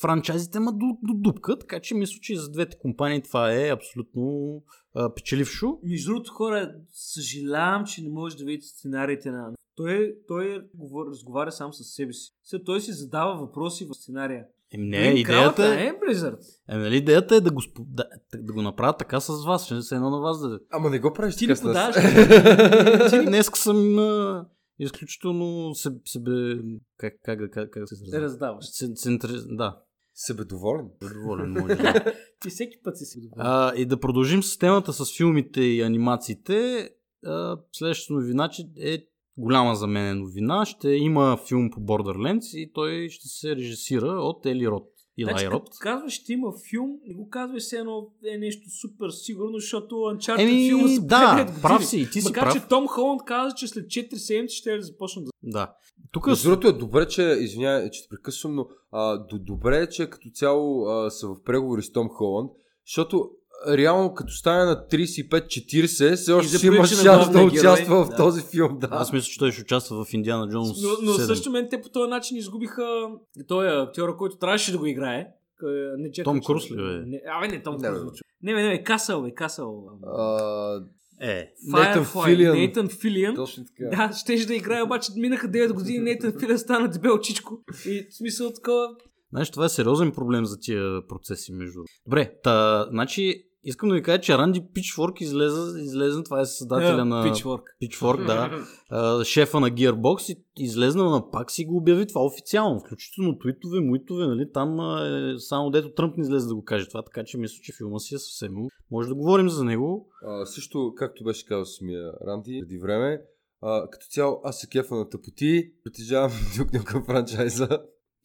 франчайзите, 0.00 0.60
ма 0.60 0.72
до, 0.72 0.86
до 1.02 1.14
дупка, 1.14 1.58
така 1.58 1.80
че 1.80 1.94
мисля, 1.94 2.18
че 2.22 2.36
за 2.36 2.50
двете 2.50 2.78
компании 2.78 3.22
това 3.22 3.52
е 3.52 3.68
абсолютно 3.70 4.52
а, 4.94 5.14
печелившо. 5.14 5.78
Между 5.82 6.10
другото, 6.10 6.32
хора, 6.32 6.72
съжалявам, 6.90 7.84
че 7.84 8.02
не 8.02 8.10
може 8.10 8.36
да 8.36 8.44
видите 8.44 8.66
сценариите 8.66 9.30
на... 9.30 9.50
Той, 9.76 10.14
той 10.28 10.60
говор, 10.74 11.06
разговаря 11.06 11.52
сам 11.52 11.72
с 11.72 11.84
себе 11.84 12.12
си. 12.12 12.30
Сега 12.44 12.62
той 12.64 12.80
си 12.80 12.92
задава 12.92 13.36
въпроси 13.36 13.86
в 13.90 13.94
сценария. 13.94 14.44
Еми, 14.74 14.88
не, 14.88 15.00
Блин, 15.00 15.16
идеята 15.16 15.66
е, 15.66 15.86
е 15.86 15.92
Blizzard. 15.92 16.38
е, 16.68 16.76
нали, 16.76 16.96
идеята 16.96 17.36
е 17.36 17.40
да 17.40 17.50
го, 17.50 17.60
спо- 17.60 17.86
да, 17.88 18.04
да 18.34 18.52
го 18.52 18.62
направят 18.62 18.98
така 18.98 19.20
с 19.20 19.44
вас, 19.46 19.66
че 19.66 19.82
се 19.82 19.94
едно 19.94 20.10
на 20.10 20.20
вас 20.20 20.40
да... 20.40 20.58
Ама 20.70 20.90
не 20.90 20.98
го 20.98 21.12
правиш 21.12 21.36
Ти 21.36 21.46
така 21.46 21.68
нас. 21.68 21.94
подаваш? 21.94 23.24
Днес 23.26 23.50
съм 23.54 23.98
а, 23.98 24.46
изключително 24.78 25.74
себе, 25.74 25.96
себе 26.04 26.58
как, 26.96 27.14
как, 27.24 27.38
да- 27.38 27.50
как, 27.50 27.70
как 27.70 27.88
се 27.88 27.96
Се 27.96 28.04
изразя? 28.04 28.22
раздаваш. 28.22 28.64
Цен- 28.64 28.94
Центри... 28.96 29.32
Да, 29.46 29.82
Себедоволен. 30.14 30.88
доволен 31.00 31.50
може. 31.50 31.74
да. 31.76 32.12
Ти 32.40 32.50
всеки 32.50 32.76
път 32.84 32.98
си 32.98 33.04
си 33.04 33.20
доволен. 33.20 33.46
А, 33.46 33.72
и 33.76 33.86
да 33.86 34.00
продължим 34.00 34.42
с 34.42 34.58
темата 34.58 34.92
с 34.92 35.16
филмите 35.16 35.60
и 35.60 35.82
анимациите. 35.82 36.88
А, 37.26 37.58
следващата 37.72 38.12
новина 38.14 38.48
че 38.48 38.62
е 38.78 38.98
голяма 39.36 39.74
за 39.74 39.86
мен 39.86 40.18
новина. 40.18 40.64
Ще 40.64 40.88
има 40.88 41.38
филм 41.48 41.70
по 41.70 41.80
Borderlands 41.80 42.56
и 42.56 42.72
той 42.72 43.08
ще 43.08 43.28
се 43.28 43.56
режисира 43.56 44.06
от 44.08 44.46
Ели 44.46 44.68
Рот. 44.68 44.88
Илай 45.18 45.32
Значи, 45.32 45.46
като 45.46 45.70
казваш, 45.80 46.12
ще 46.12 46.32
има 46.32 46.52
филм, 46.70 46.98
не 47.06 47.14
го 47.14 47.28
казваш 47.28 47.62
все 47.62 47.76
едно 47.76 48.10
е 48.24 48.38
нещо 48.38 48.70
супер 48.70 49.10
сигурно, 49.10 49.58
защото 49.58 49.94
Uncharted 49.94 50.42
Еми, 50.42 50.68
филма 50.68 50.88
са 50.88 51.00
да, 51.00 51.46
прав 51.62 51.86
си, 51.86 52.00
и 52.00 52.10
ти 52.10 52.20
си 52.20 52.28
Макар, 52.28 52.44
прав. 52.44 52.54
че 52.54 52.68
Том 52.68 52.86
Холанд 52.86 53.20
каза, 53.26 53.54
че 53.54 53.68
след 53.68 53.86
4 53.86 54.14
седмици 54.14 54.56
ще 54.56 54.76
да 54.76 54.82
започнат 54.82 55.24
да... 55.24 55.30
Да. 55.42 55.74
Тук 56.12 56.26
Между 56.26 56.48
другото 56.48 56.68
е 56.68 56.72
добре, 56.72 57.08
че, 57.08 57.22
извинявай, 57.22 57.90
че 57.90 58.02
те 58.02 58.08
прекъсвам, 58.08 58.54
но 58.54 58.66
а, 58.92 59.18
до, 59.18 59.38
добре 59.38 59.82
е, 59.82 59.88
че 59.88 60.10
като 60.10 60.30
цяло 60.30 60.86
а, 60.86 61.10
са 61.10 61.28
в 61.28 61.42
преговори 61.44 61.82
с 61.82 61.92
Том 61.92 62.08
Холанд, 62.08 62.50
защото 62.86 63.30
реално 63.68 64.14
като 64.14 64.32
стане 64.32 64.64
на 64.64 64.86
35-40, 64.88 66.14
все 66.14 66.32
още 66.32 66.56
ще 66.58 66.66
има 66.66 66.86
шанс 66.86 67.30
да 67.30 67.42
участва 67.42 68.04
в 68.04 68.08
Да. 68.08 68.16
този 68.16 68.42
филм. 68.42 68.78
Да. 68.78 68.88
аз 68.90 69.12
мисля, 69.12 69.26
че 69.26 69.38
той 69.38 69.52
ще 69.52 69.62
участва 69.62 70.04
в 70.04 70.14
Индиана 70.14 70.48
Джонс 70.48 70.82
Но, 70.82 70.88
но 71.02 71.12
7. 71.12 71.26
също 71.26 71.50
мен 71.50 71.68
те 71.70 71.80
по 71.80 71.88
този 71.88 72.10
начин 72.10 72.36
изгубиха 72.36 73.08
той 73.48 73.82
актьора, 73.82 74.16
който 74.16 74.36
трябваше 74.36 74.72
да 74.72 74.78
го 74.78 74.86
играе. 74.86 75.26
К- 75.62 75.94
Не, 75.98 76.10
чакай, 76.10 76.24
Том 76.24 76.40
Круз 76.40 76.70
ли, 76.70 76.76
бе? 76.76 76.82
Не, 77.06 77.20
абе, 77.28 77.48
не, 77.48 77.62
Том 77.62 77.76
Не, 77.76 77.88
Круз. 77.88 78.18
Не, 78.42 78.52
не, 78.54 78.62
не, 78.62 78.82
Касъл, 78.82 79.22
бе, 79.22 79.30
Касъл. 79.30 79.84
А, 80.06 80.80
Е, 81.20 81.52
Нейтън 81.64 82.04
Филиан. 82.24 82.56
Нейтан 82.56 82.88
Филиан. 82.90 83.34
точно 83.34 83.64
така. 83.64 83.96
Да, 83.96 84.12
щеше 84.14 84.46
да 84.46 84.54
играе, 84.54 84.82
обаче 84.82 85.12
минаха 85.16 85.48
9 85.48 85.72
години, 85.72 85.98
Нейтан 85.98 86.32
Филиан 86.40 86.58
стана 86.58 86.88
дебел 86.88 87.18
чичко. 87.18 87.58
И 87.86 88.06
в 88.10 88.16
смисъл 88.16 88.52
такова... 88.52 88.88
Знаеш, 89.32 89.50
това 89.50 89.64
е 89.64 89.68
сериозен 89.68 90.12
проблем 90.12 90.44
за 90.44 90.58
тия 90.60 91.06
процеси 91.08 91.52
между. 91.52 91.80
Добре, 92.06 92.32
та, 92.42 92.86
значи, 92.90 93.46
искам 93.66 93.88
да 93.88 93.94
ви 93.94 94.02
кажа, 94.02 94.20
че 94.20 94.38
Ранди 94.38 94.62
Пичфорк 94.74 95.20
излезе, 95.20 95.80
излезе 95.80 96.22
това 96.22 96.40
е 96.40 96.44
създателя 96.44 97.04
на 97.04 97.24
Pitchfork. 97.24 97.62
Pitchfork, 97.82 98.26
да, 98.26 98.50
а, 98.90 99.24
шефа 99.24 99.60
на 99.60 99.70
Gearbox 99.70 100.32
и 100.32 100.44
излезна 100.58 101.10
на 101.10 101.30
пак 101.30 101.50
си 101.50 101.64
го 101.64 101.76
обяви 101.76 102.06
това 102.06 102.24
официално, 102.24 102.80
включително 102.80 103.38
твитове, 103.38 103.80
муитове, 103.80 104.26
нали, 104.26 104.52
там 104.52 104.80
а, 104.80 105.06
е, 105.06 105.38
само 105.38 105.70
дето 105.70 105.94
Тръмп 105.94 106.16
не 106.16 106.22
излезе 106.22 106.48
да 106.48 106.54
го 106.54 106.64
каже 106.64 106.88
това, 106.88 107.02
така 107.02 107.24
че 107.24 107.38
мисля, 107.38 107.62
че 107.62 107.72
филма 107.76 107.98
си 107.98 108.14
е 108.14 108.18
съвсем, 108.18 108.52
може 108.90 109.08
да 109.08 109.14
говорим 109.14 109.48
за 109.48 109.64
него. 109.64 110.08
А, 110.24 110.46
също, 110.46 110.92
както 110.96 111.24
беше 111.24 111.46
казал 111.46 111.64
самия 111.64 112.12
Ранди 112.26 112.60
преди 112.62 112.78
време, 112.78 113.20
а, 113.62 113.90
като 113.90 114.06
цяло 114.06 114.40
аз 114.44 114.60
се 114.60 114.68
кефа 114.68 114.94
на 114.94 115.08
тъпоти, 115.08 115.72
притежавам 115.84 116.30
Duke 116.56 116.78
Nukem 116.78 117.06
франчайза. 117.06 117.68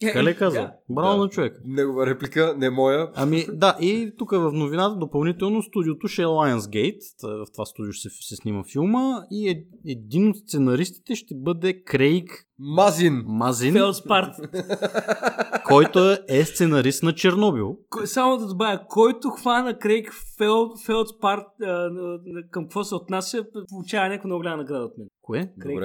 Е 0.06 0.34
каза? 0.34 0.56
Да. 0.56 0.72
Браво 0.90 1.16
Да. 1.18 1.24
на 1.24 1.28
човек. 1.28 1.60
Негова 1.64 2.06
реплика, 2.06 2.54
не 2.58 2.70
моя. 2.70 3.10
Ами 3.14 3.44
да, 3.52 3.76
и 3.80 4.12
тук 4.18 4.30
в 4.30 4.50
новината 4.52 4.96
допълнително 4.96 5.62
студиото 5.62 6.08
ще 6.08 6.22
е 6.22 6.24
Lionsgate, 6.24 7.00
в 7.22 7.46
това 7.52 7.66
студио 7.66 7.92
ще 7.92 8.08
се, 8.08 8.16
се 8.28 8.36
снима 8.36 8.62
филма 8.72 9.22
и 9.30 9.48
е, 9.48 9.64
един 9.86 10.28
от 10.28 10.36
сценаристите 10.36 11.14
ще 11.14 11.34
бъде 11.34 11.82
Крейг 11.82 12.46
Мазин! 12.64 13.22
Мазин, 13.26 13.72
Фелспарт. 13.72 14.34
който 15.66 16.16
е 16.28 16.44
сценарист 16.44 17.02
на 17.02 17.14
Чернобил. 17.14 17.78
Кой- 17.90 18.06
Само 18.06 18.36
да 18.36 18.46
добавя, 18.46 18.80
който 18.88 19.30
хвана 19.30 19.78
Крейг 19.78 20.12
Фел, 20.38 20.70
Фелдспарт, 20.86 21.46
към 22.50 22.64
какво 22.64 22.84
се 22.84 22.94
отнася, 22.94 23.44
получава 23.68 24.08
някаква 24.08 24.26
много 24.28 24.38
голяма 24.40 24.56
награда 24.56 24.84
от 24.84 24.98
мен. 24.98 25.06
Кое? 25.22 25.52
Крейг 25.60 25.80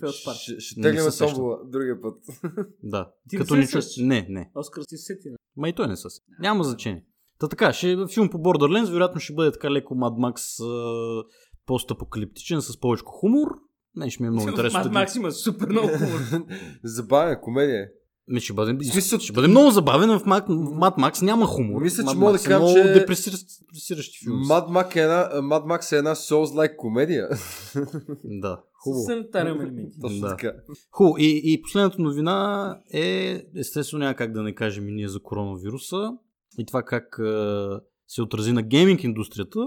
Фелдспарт. 0.00 0.36
Ще, 0.36 0.60
ще 0.60 0.80
Не 0.80 0.82
теглим 0.90 1.04
томбола 1.18 1.58
другия 1.64 2.00
път. 2.02 2.14
Да. 2.82 3.10
Ти 3.28 3.36
не 3.36 3.40
Като 3.40 3.54
се 3.54 3.60
ни 3.60 3.66
чу... 3.66 3.70
сещаш? 3.70 3.96
Не, 3.96 4.26
не. 4.28 4.50
Оскар 4.54 4.82
си 4.82 4.96
сети. 4.96 5.28
Ма 5.56 5.68
и 5.68 5.72
той 5.72 5.88
не 5.88 5.96
са. 5.96 6.10
се. 6.10 6.20
Няма 6.40 6.64
значение. 6.64 7.04
Та 7.38 7.48
така, 7.48 7.72
ще 7.72 7.92
е 7.92 7.96
филм 8.14 8.28
по 8.28 8.38
Borderlands, 8.38 8.92
вероятно 8.92 9.20
ще 9.20 9.34
бъде 9.34 9.52
така 9.52 9.70
леко 9.70 9.94
Mad 9.94 10.32
Max 10.32 10.40
постапокалиптичен 11.66 12.62
с 12.62 12.80
повече 12.80 13.02
хумор. 13.06 13.48
Не, 13.98 14.10
ще 14.10 14.22
ми 14.22 14.26
е 14.26 14.30
много 14.30 14.48
интересно. 14.48 14.78
Мад 14.78 14.88
ги- 14.88 14.94
Макс 14.94 15.14
има 15.14 15.32
супер 15.32 15.68
много 15.68 15.88
хумор. 15.88 16.44
Забавя, 16.84 17.40
комедия. 17.40 17.78
е. 17.78 17.86
Ми, 18.28 18.40
ще, 18.40 18.52
бъде, 18.52 18.84
смисъл- 18.84 19.18
ще 19.18 19.32
бъде 19.32 19.48
много 19.48 19.70
забавен. 19.70 20.08
В 20.10 20.22
Mad, 20.22 20.44
в 20.46 20.70
Mad 20.72 20.96
Max 20.96 21.22
няма 21.22 21.46
хумор. 21.46 21.82
Мисля, 21.82 22.02
че 22.02 22.08
Mad 22.08 22.14
мога 22.14 22.32
да 22.32 22.38
кажа, 22.38 22.54
е 22.54 22.58
много 22.58 22.74
че- 22.74 22.92
депресиращ, 22.92 23.44
депресиращи 23.60 24.18
филми. 24.18 24.44
са. 24.44 24.52
Mad 24.52 24.66
Max 24.66 24.96
е 24.96 25.00
една, 25.00 25.24
Mad 25.42 25.64
Max 25.64 25.92
е 25.92 25.98
една 25.98 26.14
Souls-like 26.14 26.76
комедия. 26.76 27.28
Да, 28.24 28.60
хубаво. 28.74 29.04
санитарен 29.04 29.56
елементи. 29.56 30.00
Точно 30.00 30.20
Да. 30.20 30.28
така. 30.28 30.52
Хубаво. 30.90 31.16
И, 31.18 31.40
и 31.44 31.62
последната 31.62 32.02
новина 32.02 32.76
е, 32.92 33.02
естествено 33.56 33.98
няма 33.98 34.14
как 34.14 34.32
да 34.32 34.42
не 34.42 34.54
кажем 34.54 34.88
и 34.88 34.92
ние 34.92 35.08
за 35.08 35.20
коронавируса 35.20 36.10
и 36.58 36.66
това 36.66 36.82
как 36.82 37.18
а, 37.18 37.80
се 38.08 38.22
отрази 38.22 38.52
на 38.52 38.62
гейминг 38.62 39.04
индустрията. 39.04 39.58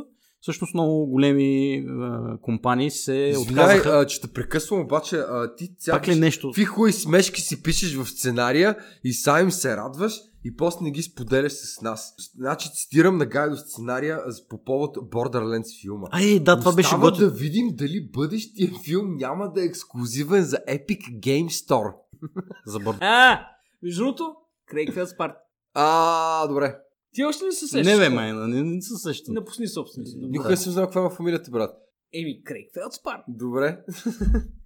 Всъщност 0.42 0.74
много 0.74 1.06
големи 1.06 1.76
а, 1.90 2.38
компании 2.42 2.92
се 2.92 3.14
Извинявай, 3.14 3.78
отказаха. 3.78 4.00
а, 4.00 4.06
че 4.06 4.22
те 4.22 4.28
прекъсвам, 4.28 4.82
обаче 4.82 5.18
а, 5.18 5.56
ти 5.56 5.76
цял 5.76 5.96
Пак 5.96 6.08
ли 6.08 6.16
нещо? 6.16 6.48
какви 6.48 6.66
хубави 6.66 6.94
смешки 6.94 7.42
си 7.42 7.64
пишеш 7.64 7.96
в 7.96 8.06
сценария 8.06 8.76
и 9.04 9.14
сам 9.14 9.40
им 9.40 9.52
се 9.52 9.78
радваш 9.78 10.14
и 10.44 10.56
после 10.56 10.84
не 10.84 10.92
ги 10.92 11.02
споделяш 11.02 11.52
с 11.52 11.82
нас. 11.82 12.14
Значи 12.36 12.70
цитирам 12.74 13.18
на 13.18 13.26
Гайдо 13.26 13.58
сценария 13.58 14.20
по 14.50 14.64
повод 14.64 14.98
Borderlands 14.98 15.82
филма. 15.82 16.08
Ай, 16.12 16.40
да, 16.40 16.60
това 16.60 16.72
беше 16.72 16.88
Остава 16.88 17.02
готино. 17.02 17.30
да 17.30 17.36
видим 17.36 17.68
дали 17.72 18.10
бъдещия 18.14 18.72
филм 18.84 19.16
няма 19.16 19.52
да 19.52 19.62
е 19.62 19.66
ексклюзивен 19.66 20.44
за 20.44 20.58
Epic 20.58 21.20
Game 21.20 21.50
Store. 21.50 21.94
За 22.66 22.80
бър... 22.80 22.96
А, 23.00 23.40
между 23.84 24.04
другото, 24.04 24.36
Крейг 24.68 24.94
Фелдспарт. 24.94 25.34
А, 25.74 26.48
добре. 26.48 26.76
Ти 27.14 27.24
още 27.24 27.46
не 27.46 27.52
се 27.52 27.68
сещаш? 27.68 27.88
Не 27.88 27.98
бе, 27.98 28.10
майна, 28.10 28.48
не, 28.48 28.64
не 28.64 28.82
се 28.82 28.96
сещам. 28.96 29.34
Напусни 29.34 29.68
собствения 29.68 30.08
си. 30.08 30.18
Никога 30.22 30.50
не 30.50 30.58
съм 30.58 30.74
знал 30.74 30.86
каква 30.86 31.06
е 31.06 31.16
фамилията, 31.16 31.52
брат. 31.52 31.72
Еми, 32.14 32.44
Крейг 32.44 32.74
Фелдспарт. 32.74 33.22
Добре. 33.28 33.80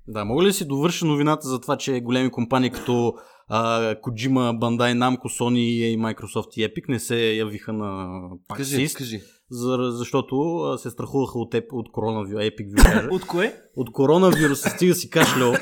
Да, 0.08 0.26
мога 0.26 0.44
ли 0.44 0.48
да 0.48 0.54
си 0.54 0.66
довърша 0.68 1.06
новината 1.06 1.48
за 1.48 1.62
това, 1.62 1.78
че 1.78 2.00
големи 2.00 2.32
компании 2.32 2.70
като 2.70 3.14
а, 3.48 3.96
Kojima, 3.96 4.60
Bandai 4.60 4.94
Namco, 4.94 5.40
Sony, 5.40 5.60
EA, 5.60 5.98
Microsoft 5.98 6.58
и 6.58 6.70
Epic 6.70 6.90
не 6.90 7.00
се 7.00 7.34
явиха 7.34 7.74
на 7.74 8.20
Кажи, 8.56 8.76
Paxist, 8.76 8.98
кажи. 8.98 9.22
за, 9.50 9.78
защото 9.92 10.58
а, 10.58 10.78
се 10.78 10.90
страхуваха 10.90 11.40
от, 11.40 11.54
еп, 11.54 11.74
от 11.74 11.92
коронавирус. 11.92 12.42
Epic 12.42 12.70
ви 12.70 12.84
кажа. 12.84 13.08
От 13.12 13.28
кое? 13.28 13.62
от 13.76 13.92
коронавируса 13.92 14.70
стига 14.70 14.96
си 14.96 15.10
кашлял. 15.10 15.54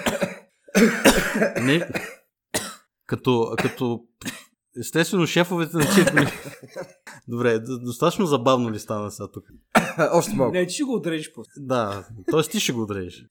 Не, 1.62 1.88
като, 3.06 3.54
като 3.58 4.00
естествено 4.80 5.28
шефовете 5.28 5.78
на 5.78 5.84
чието... 5.94 6.14
Добре, 7.28 7.60
достатъчно 7.60 8.26
забавно 8.26 8.72
ли 8.72 8.80
стана 8.80 9.12
сега 9.12 9.28
тук? 9.28 9.44
Още 10.14 10.36
малко. 10.36 10.54
Не, 10.54 10.68
ти 10.68 10.74
ще 10.74 10.84
го 10.84 10.94
отрежеш 10.94 11.34
после. 11.34 11.52
Да, 11.58 12.08
т.е. 12.32 12.42
ти 12.42 12.60
ще 12.60 12.74
го 12.74 12.82
отрежеш. 12.82 13.26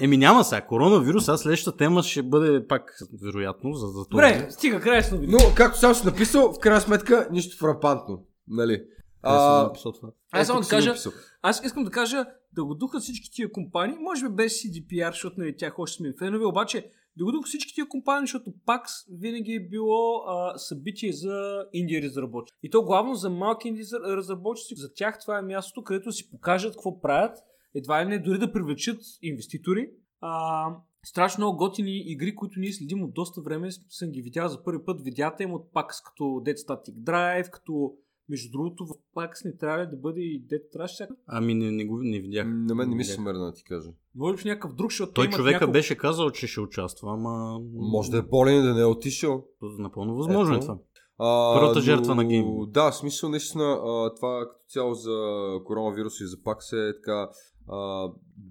Еми 0.00 0.16
няма 0.16 0.44
сега, 0.44 0.66
коронавирус, 0.66 1.28
а 1.28 1.36
следващата 1.36 1.76
тема 1.76 2.02
ще 2.02 2.22
бъде 2.22 2.66
пак, 2.66 2.98
вероятно, 3.22 3.72
за, 3.72 3.86
за 3.86 4.08
това. 4.08 4.22
Добре, 4.22 4.50
стига, 4.50 4.80
край 4.80 5.02
с. 5.02 5.18
Но, 5.22 5.38
както 5.56 5.78
сам 5.78 5.94
си 5.94 6.06
написал, 6.06 6.52
в 6.52 6.58
крайна 6.58 6.80
сметка, 6.80 7.28
нищо 7.30 7.56
фрапантно. 7.58 8.24
Нали? 8.48 8.74
Съм 8.74 8.84
А, 9.22 9.62
написал 9.62 9.92
това? 9.92 10.08
Аз 10.32 10.46
само 10.46 10.58
ето, 10.58 10.68
да 10.68 10.70
кажа, 10.70 10.94
аз 11.42 11.60
искам 11.64 11.84
да 11.84 11.90
кажа 11.90 12.24
да 12.52 12.64
го 12.64 12.74
духат 12.74 13.02
всички 13.02 13.30
тия 13.32 13.52
компании, 13.52 13.96
може 14.00 14.28
би 14.28 14.34
без 14.34 14.52
CDPR, 14.52 15.10
защото 15.10 15.34
нали, 15.38 15.56
тях 15.56 15.78
още 15.78 15.96
сме 15.96 16.14
фенове, 16.18 16.44
обаче 16.44 16.90
духат 17.24 17.46
всички 17.46 17.74
тия 17.74 17.88
компании, 17.88 18.26
защото 18.26 18.50
PAX 18.50 18.82
винаги 19.10 19.52
е 19.52 19.68
било 19.68 20.22
а, 20.26 20.58
събитие 20.58 21.12
за 21.12 21.64
инди 21.72 22.02
разработчици. 22.02 22.58
И 22.62 22.70
то 22.70 22.82
главно 22.82 23.14
за 23.14 23.30
малки 23.30 23.68
инди 23.68 23.82
разработчици. 24.04 24.74
За 24.76 24.94
тях 24.94 25.18
това 25.20 25.38
е 25.38 25.42
мястото, 25.42 25.84
където 25.84 26.12
си 26.12 26.30
покажат 26.30 26.72
какво 26.72 27.00
правят, 27.00 27.38
едва 27.74 28.04
ли 28.04 28.08
не 28.08 28.18
дори 28.18 28.38
да 28.38 28.52
привлечат 28.52 29.00
инвеститори. 29.22 29.90
А, 30.20 30.66
страшно 31.06 31.42
много 31.42 31.58
готини 31.58 32.02
игри, 32.06 32.34
които 32.34 32.60
ние 32.60 32.72
следим 32.72 33.02
от 33.02 33.14
доста 33.14 33.40
време, 33.40 33.70
съм 33.88 34.10
ги 34.10 34.22
видял 34.22 34.48
за 34.48 34.64
първи 34.64 34.84
път. 34.84 35.02
Видята 35.02 35.42
им 35.42 35.52
от 35.52 35.72
PAX 35.72 36.04
като 36.04 36.22
Dead 36.24 36.56
Static 36.56 36.94
Drive, 36.94 37.50
като 37.50 37.92
между 38.28 38.50
другото, 38.52 38.86
в 38.86 38.90
PAX 39.16 39.44
не 39.44 39.56
трябва 39.56 39.86
да 39.86 39.96
бъде 39.96 40.20
и 40.20 40.46
Trash 40.48 40.94
всяка? 40.94 41.14
Ами 41.26 41.54
не, 41.54 41.70
не, 41.70 41.84
го, 41.84 41.98
не 42.02 42.20
видях. 42.20 42.46
На 42.48 42.74
мен 42.74 42.90
не 42.90 42.96
ми 42.96 43.04
се 43.04 43.20
мърна 43.20 43.44
да 43.44 43.52
ти 43.52 43.64
кажа. 43.64 43.88
Може 44.14 44.36
би 44.36 44.42
в 44.42 44.44
някакъв 44.44 44.74
друг, 44.74 44.90
защото 44.90 45.12
Той 45.12 45.28
човека 45.28 45.54
няколко... 45.54 45.72
беше 45.72 45.96
казал, 45.96 46.30
че 46.30 46.46
ще 46.46 46.60
участва, 46.60 47.12
ама... 47.12 47.60
Може 47.72 48.10
да 48.10 48.18
е 48.18 48.22
болен 48.22 48.62
да 48.62 48.74
не 48.74 48.80
е 48.80 48.84
отишъл. 48.84 49.44
Напълно 49.78 50.16
възможно 50.16 50.56
е 50.56 50.60
това. 50.60 50.78
А, 51.18 51.54
Първата 51.60 51.80
жертва 51.80 52.14
на 52.14 52.24
гейм. 52.24 52.46
Да, 52.68 52.92
смисъл 52.92 53.30
наистина 53.30 53.64
а, 53.64 54.14
това 54.14 54.40
като 54.40 54.64
цяло 54.68 54.94
за 54.94 55.16
коронавирус 55.64 56.20
и 56.20 56.26
за 56.26 56.42
пак 56.42 56.62
се 56.62 56.88
е 56.88 56.92
така 56.94 57.30
а, 57.68 57.76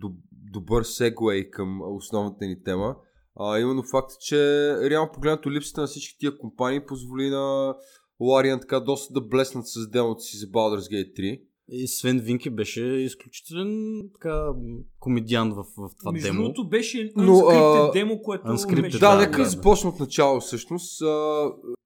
доб- 0.01 0.21
добър 0.31 0.83
сегвей 0.83 1.49
към 1.49 1.81
основната 1.95 2.45
ни 2.45 2.63
тема. 2.63 2.95
А, 3.39 3.59
именно 3.59 3.83
факт, 3.91 4.11
че 4.19 4.37
реално 4.89 5.11
погледнато 5.13 5.51
липсата 5.51 5.81
на 5.81 5.87
всички 5.87 6.17
тия 6.19 6.37
компании 6.37 6.85
позволи 6.85 7.29
на 7.29 7.75
Larian 8.21 8.61
така 8.61 8.79
доста 8.79 9.13
да 9.13 9.21
блеснат 9.21 9.67
с 9.67 9.89
демото 9.89 10.21
си 10.21 10.37
за 10.37 10.47
Baldur's 10.47 10.91
Gate 10.93 11.19
3. 11.19 11.41
И 11.69 11.87
Свен 11.87 12.19
Винки 12.19 12.49
беше 12.49 12.81
изключителен 12.83 14.01
така, 14.13 14.45
комедиан 14.99 15.53
в, 15.53 15.63
в 15.77 15.89
това 15.99 16.11
Между 16.11 16.27
демо. 16.27 16.41
другото 16.41 16.69
беше 16.69 17.11
Но, 17.15 17.39
а, 17.39 17.91
демо, 17.91 18.21
което... 18.21 18.47
unscripted, 18.47 18.81
беше- 18.81 18.99
Да, 18.99 19.11
Да, 19.11 19.17
нека 19.17 19.31
да, 19.31 19.37
да, 19.37 19.43
да. 19.43 19.49
започна 19.49 19.89
от 19.89 19.99
начало 19.99 20.39
всъщност. 20.39 21.01
А, 21.01 21.45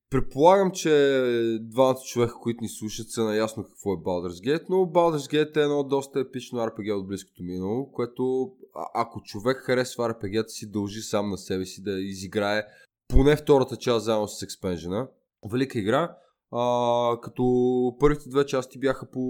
предполагам, 0.09 0.71
че 0.71 1.17
двамата 1.61 1.97
човека, 2.05 2.33
които 2.33 2.61
ни 2.61 2.69
слушат, 2.69 3.09
са 3.09 3.23
наясно 3.23 3.63
какво 3.63 3.93
е 3.93 3.97
Baldur's 3.97 4.47
Gate, 4.47 4.65
но 4.69 4.75
Baldur's 4.75 5.33
Gate 5.33 5.57
е 5.57 5.63
едно 5.63 5.83
доста 5.83 6.19
епично 6.19 6.59
RPG 6.59 6.93
от 6.93 7.07
близкото 7.07 7.43
минало, 7.43 7.91
което 7.91 8.51
а- 8.75 9.01
ако 9.01 9.21
човек 9.21 9.57
харесва 9.57 10.03
RPG-та 10.05 10.49
си, 10.49 10.71
дължи 10.71 11.01
сам 11.01 11.29
на 11.29 11.37
себе 11.37 11.65
си 11.65 11.83
да 11.83 11.91
изиграе 11.91 12.63
поне 13.07 13.35
втората 13.35 13.75
част 13.75 14.05
заедно 14.05 14.27
с 14.27 14.41
експенжена. 14.41 15.07
Велика 15.51 15.79
игра, 15.79 16.15
а, 16.51 17.17
като 17.21 17.43
първите 17.99 18.29
две 18.29 18.45
части 18.45 18.79
бяха 18.79 19.09
по 19.11 19.21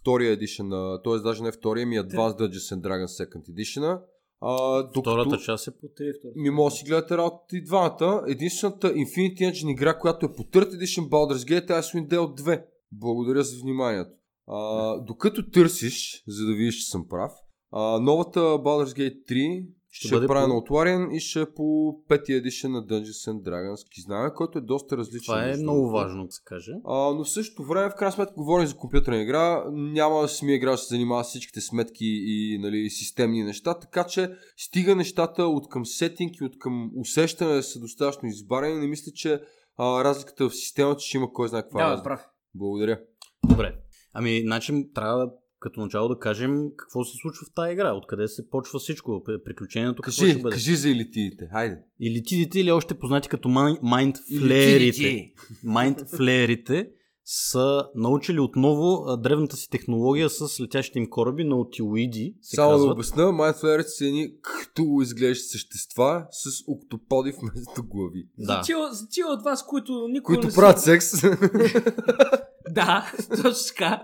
втория 0.00 0.30
едишън, 0.30 0.70
т.е. 1.04 1.18
даже 1.18 1.42
не 1.42 1.52
втория, 1.52 1.86
ми 1.86 1.98
Advanced 1.98 2.38
Dungeons 2.38 2.74
and 2.74 2.80
Dragons 2.80 3.24
Second 3.24 3.50
Edition. 3.50 4.00
А, 4.40 4.82
докато... 4.82 5.00
Втората 5.00 5.38
част 5.38 5.68
е 5.68 5.70
по 5.70 5.88
Три, 5.96 6.12
втори. 6.18 6.32
Ми 6.36 6.50
може 6.50 6.72
да 6.72 6.76
си 6.76 6.84
гледате 6.84 7.16
работата 7.16 7.56
и 7.56 7.64
двамата. 7.64 8.22
Единствената 8.28 8.94
Infinity 8.94 9.38
Engine 9.38 9.70
игра, 9.70 9.98
която 9.98 10.26
е 10.26 10.32
по 10.32 10.42
Third 10.42 10.70
Edition 10.70 11.08
Baldur's 11.08 11.50
Gate 11.50 11.70
е 11.70 11.82
Icewind 11.82 12.08
Dale 12.08 12.40
2. 12.40 12.64
Благодаря 12.92 13.42
за 13.42 13.60
вниманието. 13.62 14.10
А, 14.46 15.00
докато 15.00 15.50
търсиш, 15.50 16.24
за 16.28 16.46
да 16.46 16.54
видиш, 16.54 16.76
че 16.76 16.90
съм 16.90 17.08
прав, 17.08 17.32
а, 17.72 18.00
новата 18.00 18.40
Baldur's 18.40 18.98
Gate 18.98 19.30
3 19.30 19.66
ще, 19.90 20.08
Ще 20.08 20.14
е 20.14 20.16
бъде 20.16 20.26
правена 20.26 20.48
по- 20.48 20.56
от 20.56 20.68
Larian 20.68 21.12
и 21.12 21.20
ще 21.20 21.40
е 21.40 21.46
по 21.46 21.64
петия 22.08 22.36
едишън 22.36 22.72
на 22.72 22.82
Dungeons 22.82 23.02
and 23.30 23.42
Dragons 23.42 23.88
Кизнаме, 23.90 24.30
който 24.34 24.58
е 24.58 24.62
доста 24.62 24.96
различен. 24.96 25.24
Това 25.26 25.44
е 25.44 25.46
между 25.46 25.62
много 25.62 25.90
важно 25.90 26.26
да 26.26 26.32
се 26.32 26.42
каже. 26.44 26.72
А, 26.84 27.10
но 27.10 27.24
в 27.24 27.30
същото 27.30 27.64
време, 27.64 27.90
в 27.90 27.94
крайна 27.94 28.12
сметка, 28.12 28.34
говорим 28.34 28.66
за 28.66 28.76
компютърна 28.76 29.22
игра. 29.22 29.64
Няма 29.70 30.28
самия 30.28 30.56
играч 30.56 30.72
да 30.72 30.78
се 30.78 30.94
занимава 30.94 31.24
с 31.24 31.28
всичките 31.28 31.60
сметки 31.60 32.04
и 32.04 32.58
нали, 32.58 32.90
системни 32.90 33.42
неща, 33.42 33.74
така 33.74 34.04
че 34.04 34.30
стига 34.56 34.96
нещата 34.96 35.42
от 35.44 35.68
към 35.68 35.86
сетинг 35.86 36.36
и 36.36 36.44
от 36.44 36.58
към 36.58 36.90
усещане 36.96 37.54
да 37.54 37.62
са 37.62 37.80
достатъчно 37.80 38.28
избарени. 38.28 38.80
Не 38.80 38.86
мисля, 38.86 39.12
че 39.14 39.40
а, 39.76 40.04
разликата 40.04 40.48
в 40.48 40.56
системата 40.56 41.00
ще 41.00 41.16
има 41.16 41.32
кой 41.32 41.48
знае 41.48 41.62
каква 41.62 41.82
Да, 41.82 41.90
разлика. 41.90 42.04
прав. 42.04 42.20
Благодаря. 42.54 43.00
Добре. 43.46 43.74
Ами, 44.14 44.40
значи, 44.40 44.90
трябва 44.94 45.18
да, 45.18 45.30
като 45.60 45.80
начало 45.80 46.08
да 46.08 46.18
кажем 46.18 46.64
какво 46.76 47.04
се 47.04 47.12
случва 47.16 47.46
в 47.46 47.54
тази 47.54 47.72
игра. 47.72 47.92
Откъде 47.92 48.28
се 48.28 48.48
почва 48.48 48.78
всичко. 48.78 49.22
При- 49.24 49.42
Приключението 49.44 50.02
какво 50.02 50.12
ще 50.12 50.24
Кажи, 50.24 50.42
бъде. 50.42 50.54
кажи 50.54 50.76
за 50.76 50.90
елитидите. 50.90 51.48
Хайде. 51.52 51.78
Илитидите 52.00 52.60
или 52.60 52.72
още 52.72 52.94
познати 52.94 53.28
като 53.28 53.48
май- 53.48 53.78
майндфлеерите. 53.82 55.32
Майндфлеерите 55.64 56.88
са 57.28 57.88
научили 57.94 58.40
отново 58.40 59.16
древната 59.16 59.56
си 59.56 59.70
технология 59.70 60.30
с 60.30 60.60
летящите 60.60 60.98
им 60.98 61.10
кораби 61.10 61.44
на 61.44 61.56
отилоиди, 61.56 62.34
Само 62.42 62.70
да 62.70 62.74
казват. 62.74 62.92
обясна, 62.92 63.22
Mindflayerите 63.24 63.86
са 63.86 64.06
едни 64.06 64.28
като 64.42 64.98
изглеждащи 65.02 65.48
същества 65.48 66.26
с 66.30 66.44
октоподи 66.68 67.32
вместо 67.32 67.82
глави. 67.84 68.28
Да. 68.38 68.52
За, 68.54 68.60
тия, 68.62 68.92
за 68.92 69.08
тия 69.08 69.26
от 69.26 69.42
вас, 69.42 69.66
които 69.66 70.08
никога 70.08 70.34
Които 70.34 70.48
не 70.48 70.54
правят 70.54 70.78
са... 70.78 70.84
секс. 70.84 71.06
Да, 72.70 73.12
точно 73.28 73.52
така. 73.68 74.02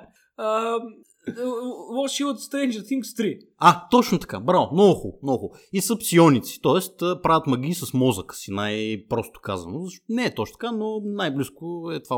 Лоши 1.97 2.25
от 2.25 2.37
Stranger 2.37 2.81
Things 2.81 3.03
3. 3.03 3.39
А, 3.59 3.89
точно 3.89 4.19
така. 4.19 4.41
Браво. 4.41 4.69
Много 4.73 4.95
хубаво. 4.95 5.19
Много 5.23 5.39
хубаво. 5.39 5.61
И 5.73 5.81
са 5.81 5.99
псионици. 5.99 6.61
Т.е. 6.63 7.23
правят 7.23 7.47
магии 7.47 7.75
с 7.75 7.95
мозъка 7.95 8.35
си, 8.35 8.51
най-просто 8.51 9.41
казано. 9.41 9.81
Не 10.09 10.25
е 10.25 10.35
точно 10.35 10.53
така, 10.53 10.73
но 10.73 11.01
най-близко 11.05 11.91
е 11.93 12.03
това 12.03 12.17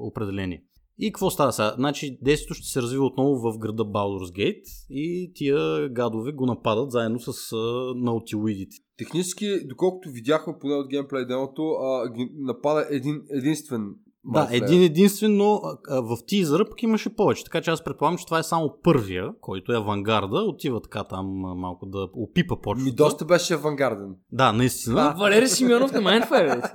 определение. 0.00 0.64
И 0.98 1.12
какво 1.12 1.30
става 1.30 1.52
сега? 1.52 1.74
Значи 1.76 2.18
действието 2.22 2.54
ще 2.54 2.68
се 2.68 2.82
развива 2.82 3.04
отново 3.04 3.34
в 3.34 3.58
града 3.58 3.82
Baldur's 3.82 4.32
Gate 4.38 4.62
и 4.90 5.32
тия 5.34 5.88
гадове 5.88 6.32
го 6.32 6.46
нападат 6.46 6.90
заедно 6.90 7.20
с 7.20 7.52
а, 7.52 7.56
наутилоидите. 7.96 8.76
Технически, 8.98 9.46
доколкото 9.68 10.10
видяхме 10.10 10.54
поне 10.60 10.74
от 10.74 10.88
геймплей 10.88 11.26
демото, 11.26 11.62
а, 11.62 12.12
ги 12.12 12.28
напада 12.34 12.86
един 12.90 13.22
единствен 13.30 13.94
Да, 14.26 14.48
един 14.50 14.82
единствен, 14.82 15.36
но 15.36 15.54
а, 15.54 15.76
а, 15.88 16.00
в 16.00 16.16
тизъра 16.26 16.64
пък 16.64 16.82
имаше 16.82 17.16
повече. 17.16 17.44
Така 17.44 17.60
че 17.60 17.70
аз 17.70 17.84
предполагам, 17.84 18.18
че 18.18 18.24
това 18.24 18.38
е 18.38 18.42
само 18.42 18.78
първия, 18.82 19.30
който 19.40 19.72
е 19.72 19.76
авангарда. 19.76 20.40
Отива 20.40 20.80
така 20.80 21.04
там 21.04 21.26
малко 21.36 21.86
да 21.86 22.08
опипа 22.14 22.56
почвата. 22.56 22.84
Ми 22.84 22.94
доста 22.94 23.24
беше 23.24 23.54
авангарден. 23.54 24.16
Да, 24.32 24.52
наистина. 24.52 25.14
Валери 25.18 25.48
Симеонов 25.48 25.92
на 25.92 26.00
Mindfire. 26.00 26.70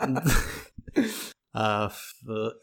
А, 1.61 1.89
в- 1.89 2.13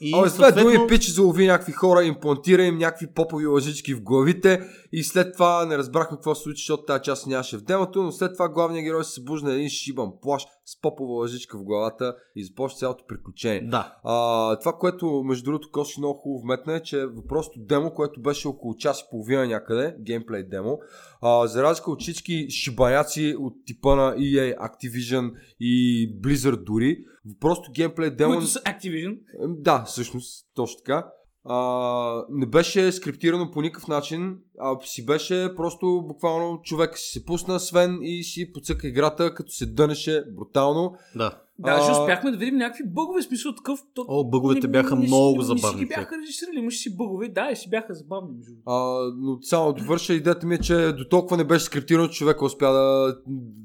и 0.01 0.13
А, 0.15 0.29
с 0.29 0.35
две 0.35 0.45
съответно- 0.45 0.63
думи 0.73 0.87
пичи 0.89 1.11
залови 1.11 1.47
някакви 1.47 1.73
хора, 1.73 2.05
имплантира 2.05 2.63
им 2.63 2.79
някакви 2.79 3.07
попови 3.07 3.47
лъжички 3.47 3.95
в 3.95 4.03
главите 4.03 4.61
и 4.93 5.05
след 5.05 5.33
това 5.33 5.67
не 5.67 5.79
разбрахме 5.79 6.17
какво 6.17 6.35
се 6.35 6.43
случи, 6.43 6.61
защото 6.61 6.85
тази 6.85 7.03
част 7.03 7.27
нямаше 7.27 7.57
в 7.59 7.63
демото, 7.63 8.03
но 8.03 8.13
след 8.13 8.33
това 8.33 8.49
главният 8.49 8.85
герой 8.85 9.05
се 9.05 9.13
събужда 9.13 9.49
на 9.49 9.55
един 9.55 9.69
шибан 9.69 10.11
плаш 10.23 10.43
с 10.65 10.81
попова 10.81 11.15
лъжичка 11.15 11.59
в 11.59 11.65
главата 11.65 12.15
и 12.37 12.45
започва 12.45 12.79
цялото 12.79 13.05
приключение. 13.09 13.61
Да, 13.63 13.97
А, 14.05 14.59
това, 14.59 14.73
което 14.73 15.23
между 15.25 15.45
другото 15.45 15.69
Коси 15.73 16.01
много 16.01 16.19
хубаво 16.19 16.43
вметна 16.43 16.77
е, 16.77 16.83
че 16.83 17.07
въпросното 17.07 17.61
демо, 17.61 17.91
което 17.91 18.21
беше 18.21 18.49
около 18.49 18.77
час 18.77 19.01
и 19.01 19.05
половина 19.11 19.47
някъде, 19.47 19.97
геймплей 20.01 20.43
демо, 20.43 20.79
а, 21.23 21.47
за 21.47 21.63
разлика 21.63 21.91
от 21.91 22.03
всички 22.03 22.51
шибаняци 22.51 23.37
от 23.39 23.55
типа 23.67 23.97
на 23.97 24.17
EA, 24.17 24.57
Activision 24.59 25.31
и 25.61 25.73
Blizzard 26.21 26.65
дори, 26.65 26.97
въпросното 27.29 27.73
геймплей 27.73 28.11
демо... 28.11 28.33
които 28.33 28.47
са 28.47 28.61
Activision. 28.61 29.19
Да, 29.49 29.85
всъщност, 29.85 30.47
точно 30.55 30.77
така. 30.77 31.07
А, 31.49 32.25
не 32.31 32.47
беше 32.47 32.93
скриптирано 32.93 33.51
по 33.51 33.63
никакъв 33.63 33.89
начин 33.89 34.39
а, 34.59 34.77
си 34.83 35.07
беше 35.07 35.55
просто 35.57 36.05
буквално 36.09 36.61
човек 36.63 36.99
си 36.99 37.11
се 37.13 37.25
пусна 37.25 37.61
Свен 37.61 37.99
и 38.03 38.25
си 38.25 38.53
подсъка 38.53 38.89
играта, 38.89 39.35
като 39.35 39.51
се 39.53 39.67
дънеше 39.67 40.25
брутално. 40.37 40.95
Да. 41.15 41.43
Даже 41.59 41.91
А, 41.91 42.01
успяхме 42.03 42.31
да 42.31 42.37
видим 42.37 42.57
някакви 42.57 42.85
бъгове, 42.87 43.23
смисъл 43.23 43.55
такъв. 43.55 43.81
То... 43.95 44.05
О, 44.09 44.25
бъговете 44.25 44.67
не- 44.67 44.71
бяха 44.73 44.97
не 44.97 45.07
много 45.07 45.39
Не 45.39 45.45
забавни. 45.45 45.79
си 45.79 45.85
ги 45.85 45.89
бяха 45.89 46.19
режисирали, 46.19 46.59
имаше 46.59 46.79
си 46.79 46.97
бъгове. 46.97 47.29
Да, 47.29 47.49
и 47.53 47.57
си 47.57 47.71
бяха 47.71 47.95
забавни. 47.95 48.35
А, 48.67 48.75
но 49.17 49.39
само 49.43 49.73
да 49.73 49.81
довърша 49.83 50.15
идеята 50.15 50.47
ми 50.47 50.55
е, 50.55 50.59
че 50.59 50.93
до 50.93 51.09
толкова 51.09 51.37
не 51.37 51.45
беше 51.45 51.65
скриптирано, 51.65 52.09
че 52.09 52.19
човека 52.19 52.45
успя 52.45 52.73
да, 52.73 53.17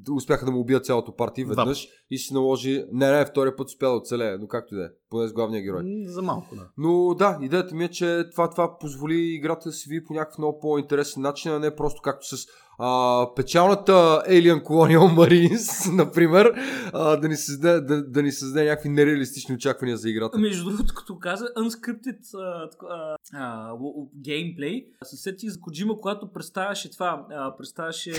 да 0.05 0.13
успяха 0.13 0.45
да 0.45 0.51
му 0.51 0.59
убият 0.59 0.85
цялото 0.85 1.15
парти 1.15 1.45
веднъж 1.45 1.87
и 2.11 2.17
си 2.17 2.33
наложи. 2.33 2.83
Не, 2.91 3.11
не, 3.11 3.25
втория 3.25 3.55
път 3.55 3.67
успя 3.67 3.85
да 3.89 3.95
оцелее, 3.95 4.37
но 4.37 4.47
както 4.47 4.75
и 4.75 4.77
да 4.77 4.83
е, 4.83 4.89
поне 5.11 5.27
с 5.27 5.33
главния 5.33 5.61
герой. 5.61 5.83
За 6.05 6.21
малко, 6.21 6.55
да. 6.55 6.67
Но 6.77 7.13
да, 7.13 7.39
идеята 7.41 7.75
ми 7.75 7.83
е, 7.83 7.89
че 7.89 8.29
това, 8.31 8.49
това 8.49 8.77
позволи 8.77 9.15
играта 9.15 9.69
да 9.69 9.73
се 9.73 9.89
види 9.89 10.05
по 10.05 10.13
някакъв 10.13 10.37
много 10.37 10.59
по-интересен 10.59 11.21
начин, 11.21 11.51
а 11.51 11.59
не 11.59 11.75
просто 11.75 12.01
както 12.01 12.37
с 12.37 12.45
а, 12.83 13.27
печалната 13.35 13.91
Alien 14.29 14.63
Colonial 14.63 15.15
Marines, 15.19 15.95
например, 15.95 16.53
а, 16.93 17.15
да, 17.15 17.29
ни 17.29 17.35
създаде, 17.35 17.81
да, 17.81 18.03
да 18.03 18.23
ни 18.23 18.31
създаде 18.31 18.65
някакви 18.65 18.89
нереалистични 18.89 19.55
очаквания 19.55 19.97
за 19.97 20.09
играта. 20.09 20.39
Между 20.39 20.69
другото, 20.69 20.93
като 20.93 21.19
каза 21.19 21.45
unscripted 21.57 22.19
а, 22.33 23.17
а, 23.33 23.73
геймплей, 24.15 24.85
се 25.03 25.17
сетих 25.17 25.49
за 25.49 25.59
Коджима, 25.59 25.97
когато 25.97 26.31
представяше 26.33 26.91
това, 26.91 27.25
а, 27.31 27.57
представяше 27.57 28.11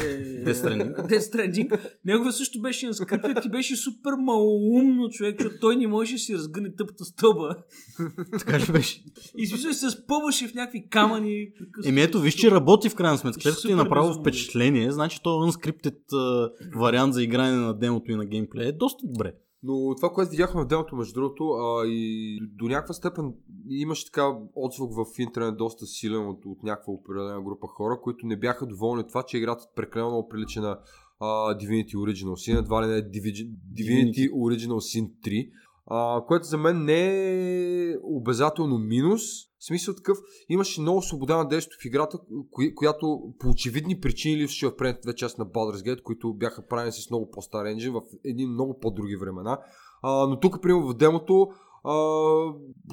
Death 0.45 0.53
Stranding. 0.53 0.97
Death 1.09 1.33
Stranding. 2.07 2.31
Също 2.31 2.61
беше 2.61 2.87
unscripted 2.87 3.47
и 3.47 3.51
беше 3.51 3.77
супер 3.77 4.13
малоумно 4.19 5.09
човек, 5.11 5.37
защото 5.39 5.61
той 5.61 5.77
не 5.77 5.87
можеше 5.87 6.15
да 6.15 6.19
си 6.19 6.35
разгъне 6.35 6.75
тъпата 6.87 7.05
стълба. 7.05 7.57
Така 8.39 8.61
ли 8.61 8.73
беше? 8.73 9.05
И 9.37 9.47
смисъл 9.47 9.73
се 9.73 9.91
спъваше 9.91 10.49
в 10.49 10.55
някакви 10.55 10.89
камъни. 10.89 11.49
Еми 11.85 12.01
ето, 12.01 12.21
виж, 12.21 12.35
че 12.35 12.51
работи 12.51 12.89
в 12.89 12.95
крайна 12.95 13.19
сметка. 13.19 13.41
След 13.41 13.55
като 13.55 13.67
ти 13.67 13.73
е 13.73 13.77
направо 13.77 14.15
впечатление, 14.15 14.93
значи 14.93 15.21
то 15.23 15.31
unscripted 15.31 16.13
а, 16.13 16.51
вариант 16.79 17.15
за 17.15 17.23
игране 17.23 17.57
на 17.57 17.79
демото 17.79 18.13
и 18.13 18.17
на 18.17 18.27
геймплея 18.27 18.69
е 18.69 18.73
доста 18.73 19.07
добре. 19.07 19.33
Но 19.63 19.95
това, 19.97 20.09
което 20.11 20.31
видяхме 20.31 20.63
в 20.63 20.67
демото, 20.67 20.97
между 20.97 21.15
другото, 21.15 21.45
а, 21.45 21.87
и 21.87 22.39
до, 22.41 22.47
до 22.65 22.69
някаква 22.69 22.95
степен 22.95 23.35
имаше 23.69 24.05
така 24.05 24.29
отзвук 24.55 24.93
в 24.95 25.19
интернет 25.19 25.57
доста 25.57 25.87
силен 25.87 26.29
от, 26.29 26.47
от 26.47 26.63
някаква 26.63 26.93
определена 26.93 27.43
група 27.43 27.67
хора, 27.67 28.01
които 28.03 28.27
не 28.27 28.37
бяха 28.37 28.67
доволни 28.67 29.01
от 29.01 29.09
това, 29.09 29.23
че 29.23 29.37
играта 29.37 29.65
прекалено 29.77 30.11
много 30.11 30.29
прилича 30.29 30.61
на 30.61 30.79
а, 31.21 31.27
Divinity 31.59 31.95
Original 31.95 32.35
Sin, 32.35 32.59
едва 32.59 32.83
ли 32.83 32.87
не 32.87 33.03
Divi- 33.03 33.51
Divinity 33.79 34.31
Original 34.31 34.81
Sin 34.81 35.11
3, 35.25 35.51
а, 35.87 36.25
което 36.27 36.47
за 36.47 36.59
мен 36.59 36.85
не 36.85 37.09
е 37.91 37.97
обязателно 38.03 38.79
минус. 38.79 39.23
В 39.59 39.65
смисъл 39.65 39.95
такъв, 39.95 40.19
имаше 40.49 40.81
много 40.81 41.03
свобода 41.03 41.37
на 41.37 41.49
действието 41.49 41.77
в 41.83 41.85
играта, 41.85 42.19
кои, 42.51 42.75
която 42.75 43.21
по 43.39 43.49
очевидни 43.49 44.01
причини 44.01 44.37
липсваше 44.37 44.67
в 44.67 44.77
предните 44.77 45.01
две 45.03 45.15
части 45.15 45.41
на 45.41 45.47
Baldur's 45.47 45.89
Gate, 45.89 46.03
които 46.03 46.35
бяха 46.35 46.67
правени 46.67 46.93
с 46.93 47.11
много 47.11 47.31
по-стар 47.31 47.65
енджин 47.65 47.93
в 47.93 48.01
едни 48.25 48.47
много 48.47 48.79
по-други 48.79 49.17
времена. 49.17 49.59
А, 50.03 50.27
но 50.27 50.41
тук, 50.41 50.63
примерно 50.63 50.89
в 50.89 50.95
демото, 50.95 51.49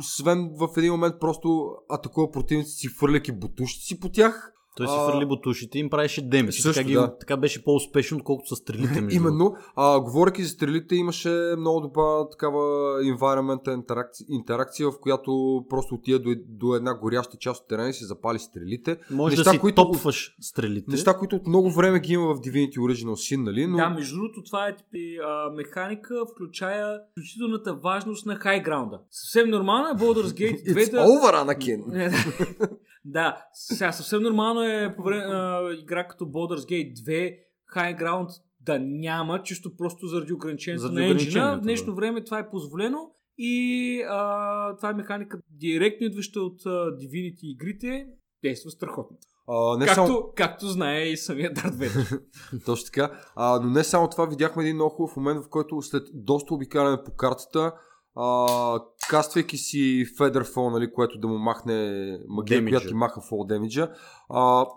Свен 0.01 0.49
в 0.59 0.69
един 0.77 0.91
момент 0.91 1.15
просто 1.19 1.75
атакува 1.89 2.31
противниците 2.31 2.77
си, 2.77 2.87
фърляки 2.87 3.31
бутушици 3.31 3.99
по 3.99 4.09
тях. 4.09 4.53
Той 4.79 4.87
си 4.87 4.93
фърли 5.11 5.25
бутушите 5.25 5.77
и 5.77 5.81
им 5.81 5.89
правеше 5.89 6.21
демидж. 6.21 6.55
също, 6.55 6.73
Така, 6.79 6.87
ги, 6.87 6.93
да. 6.93 7.17
така 7.17 7.37
беше 7.37 7.63
по-успешно, 7.63 8.17
отколкото 8.17 8.55
с 8.55 8.59
стрелите. 8.59 9.01
между. 9.01 9.17
Именно, 9.19 9.55
а, 9.75 9.99
говоряки 9.99 10.43
за 10.43 10.49
стрелите, 10.49 10.95
имаше 10.95 11.29
много 11.57 11.79
добра 11.81 12.29
такава 12.29 12.59
environment 13.03 13.73
интеракция, 13.73 14.25
интеракция, 14.29 14.91
в 14.91 14.99
която 14.99 15.63
просто 15.69 15.95
отида 15.95 16.19
до, 16.19 16.29
до 16.47 16.75
една 16.75 16.93
горяща 16.93 17.37
част 17.37 17.61
от 17.61 17.67
терена 17.67 17.89
и 17.89 17.93
се 17.93 18.05
запали 18.05 18.39
стрелите. 18.39 18.97
Може 19.11 19.35
неща, 19.35 19.43
да 19.43 19.53
си 19.53 19.59
които- 19.59 19.91
топваш 19.91 20.35
стрелите. 20.41 20.91
Неща, 20.91 21.13
които 21.13 21.35
от 21.35 21.47
много 21.47 21.71
време 21.71 21.99
ги 21.99 22.13
има 22.13 22.35
в 22.35 22.39
Divinity 22.39 22.77
Original 22.77 23.35
Sin, 23.35 23.43
нали? 23.43 23.67
Но... 23.67 23.77
Да, 23.77 23.89
между 23.89 24.15
другото, 24.15 24.43
това 24.43 24.67
е 24.67 24.75
типи, 24.75 25.17
а, 25.27 25.49
механика, 25.55 26.15
включая 26.33 26.99
включителната 27.11 27.73
важност 27.73 28.25
на 28.25 28.35
хайграунда. 28.35 28.99
Съвсем 29.11 29.49
нормално 29.49 29.87
е 29.89 29.93
Baldur's 29.93 30.23
Gate 30.23 30.73
2 30.73 30.75
It's 30.85 30.91
да... 30.91 30.97
over, 30.97 31.33
Anakin! 31.45 31.79
Да. 33.11 33.37
сега 33.53 33.91
съвсем 33.91 34.23
нормално 34.23 34.63
е 34.63 34.93
по 34.95 35.03
време, 35.03 35.23
а, 35.23 35.73
игра 35.73 36.07
като 36.07 36.25
Baldur's 36.25 36.69
Gate 36.69 36.93
2 36.93 37.35
High 37.75 38.01
Ground 38.01 38.29
да 38.61 38.79
няма, 38.79 39.43
чисто 39.43 39.77
просто 39.77 40.07
заради 40.07 40.33
ограничението 40.33 40.81
Заради 40.81 40.99
на 40.99 41.07
енджина. 41.07 41.57
В 41.57 41.61
днешно 41.61 41.95
време 41.95 42.23
това 42.23 42.39
е 42.39 42.49
позволено 42.49 43.11
и 43.37 44.01
а, 44.09 44.75
това 44.75 44.89
е 44.89 44.93
механика 44.93 45.39
директно 45.49 46.07
идваща 46.07 46.41
от 46.41 46.65
а, 46.65 46.69
Divinity 46.69 47.43
игрите. 47.43 48.07
Действа 48.43 48.71
страхотно. 48.71 49.17
А, 49.47 49.77
не 49.77 49.85
Както, 49.85 50.05
само... 50.05 50.33
както 50.35 50.67
знае 50.67 51.03
и 51.03 51.17
самия 51.17 51.53
Дарт 51.53 51.75
Вейдър. 51.75 52.19
Точно 52.65 52.85
така. 52.85 53.11
А, 53.35 53.59
но 53.59 53.69
не 53.69 53.83
само 53.83 54.09
това, 54.09 54.25
видяхме 54.25 54.63
един 54.63 54.75
много 54.75 54.95
хубав 54.95 55.15
момент, 55.15 55.45
в 55.45 55.49
който 55.49 55.81
след 55.81 56.07
доста 56.13 56.53
обикаляне 56.53 57.03
по 57.03 57.11
картата, 57.11 57.73
а, 58.15 58.79
каствайки 59.09 59.57
си 59.57 60.05
Featherfall, 60.19 60.71
нали, 60.71 60.91
което 60.91 61.19
да 61.19 61.27
му 61.27 61.37
махне 61.37 62.19
магия, 62.27 62.65
която 62.65 62.87
ти 62.87 62.93
маха 62.93 63.21
фол 63.21 63.43
демиджа, 63.43 63.89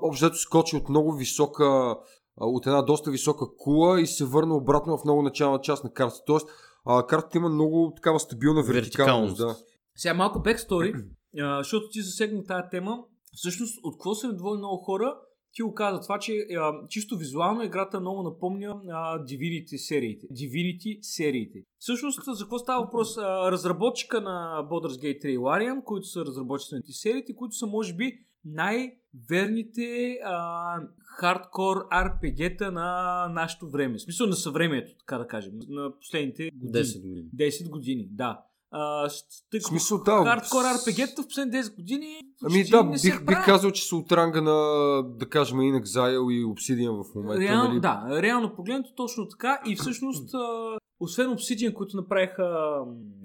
общо 0.02 0.34
скочи 0.34 0.76
от 0.76 0.88
много 0.88 1.12
висока, 1.12 1.96
от 2.36 2.66
една 2.66 2.82
доста 2.82 3.10
висока 3.10 3.46
кула 3.58 4.00
и 4.00 4.06
се 4.06 4.24
върна 4.24 4.56
обратно 4.56 4.98
в 4.98 5.04
много 5.04 5.22
начална 5.22 5.60
част 5.60 5.84
на 5.84 5.92
картата. 5.92 6.22
Тоест, 6.26 6.48
а, 6.84 7.06
картата 7.06 7.38
има 7.38 7.48
много 7.48 7.92
такава 7.96 8.20
стабилна 8.20 8.62
вертикалност. 8.62 9.38
Вертикалност. 9.38 9.60
Да. 9.60 9.66
Сега 9.96 10.14
малко 10.14 10.42
бекстори, 10.42 10.94
защото 11.58 11.88
ти 11.88 12.02
засегна 12.02 12.44
тази 12.44 12.62
тема. 12.70 12.98
Всъщност, 13.34 13.80
от 13.82 13.94
какво 13.94 14.14
са 14.14 14.28
недоволни 14.28 14.58
много 14.58 14.84
хора, 14.84 15.14
ти 15.52 15.62
го 15.62 15.74
каза 15.74 16.00
това, 16.00 16.18
че 16.18 16.32
а, 16.32 16.72
чисто 16.88 17.16
визуално 17.16 17.62
играта 17.62 18.00
много 18.00 18.22
напомня 18.22 18.80
а, 18.90 19.24
Divinity 19.24 19.76
сериите. 19.76 20.26
Divinity 20.26 20.98
сериите. 21.02 21.64
Всъщност, 21.78 22.20
за 22.24 22.44
какво 22.44 22.58
става 22.58 22.84
въпрос? 22.84 23.18
А, 23.18 23.52
разработчика 23.52 24.20
на 24.20 24.66
Baldur's 24.70 25.02
Gate 25.02 25.24
3 25.24 25.26
и 25.26 25.38
Larian, 25.38 25.84
които 25.84 26.06
са 26.06 26.24
разработчици 26.24 26.74
на 26.74 26.82
сериите, 26.86 27.34
които 27.36 27.56
са 27.56 27.66
може 27.66 27.94
би 27.94 28.18
най-верните 28.44 30.18
а, 30.24 30.76
хардкор 31.18 31.76
RPG-та 31.76 32.70
на 32.70 33.28
нашето 33.28 33.70
време. 33.70 33.98
В 33.98 34.02
смисъл 34.02 34.26
на 34.26 34.36
съвремието, 34.36 34.92
така 34.98 35.18
да 35.18 35.26
кажем. 35.26 35.52
На 35.68 35.98
последните 36.00 36.50
години. 36.54 36.84
10 36.84 37.02
години. 37.02 37.26
10 37.36 37.70
години, 37.70 38.08
да. 38.10 38.44
А, 38.72 39.08
тъй 39.50 39.60
В 39.60 39.62
като 39.62 39.68
смисъл, 39.68 39.98
да. 39.98 40.24
хардкор 40.24 40.64
RPG-та 40.64 41.22
в 41.22 41.26
последните 41.26 41.62
10 41.62 41.76
години 41.76 42.20
Ами 42.44 42.64
да, 42.64 42.82
не 42.82 42.98
се 42.98 43.10
бих, 43.10 43.24
бих 43.24 43.44
казал, 43.44 43.70
че 43.70 43.88
са 43.88 43.96
от 43.96 44.12
ранга 44.12 44.40
на, 44.40 44.56
да 45.02 45.28
кажем, 45.28 45.58
In 45.58 45.84
Exile 45.84 46.32
и 46.32 46.44
Obsidian 46.44 47.04
в 47.04 47.14
момента. 47.14 47.40
Реално, 47.40 47.68
нали? 47.68 47.80
да, 47.80 48.22
реално 48.22 48.54
погледнато 48.54 48.94
точно 48.94 49.28
така 49.28 49.60
и 49.66 49.76
всъщност 49.76 50.34
а, 50.34 50.78
освен 51.00 51.26
Obsidian, 51.30 51.74
които 51.74 51.96
направиха 51.96 52.42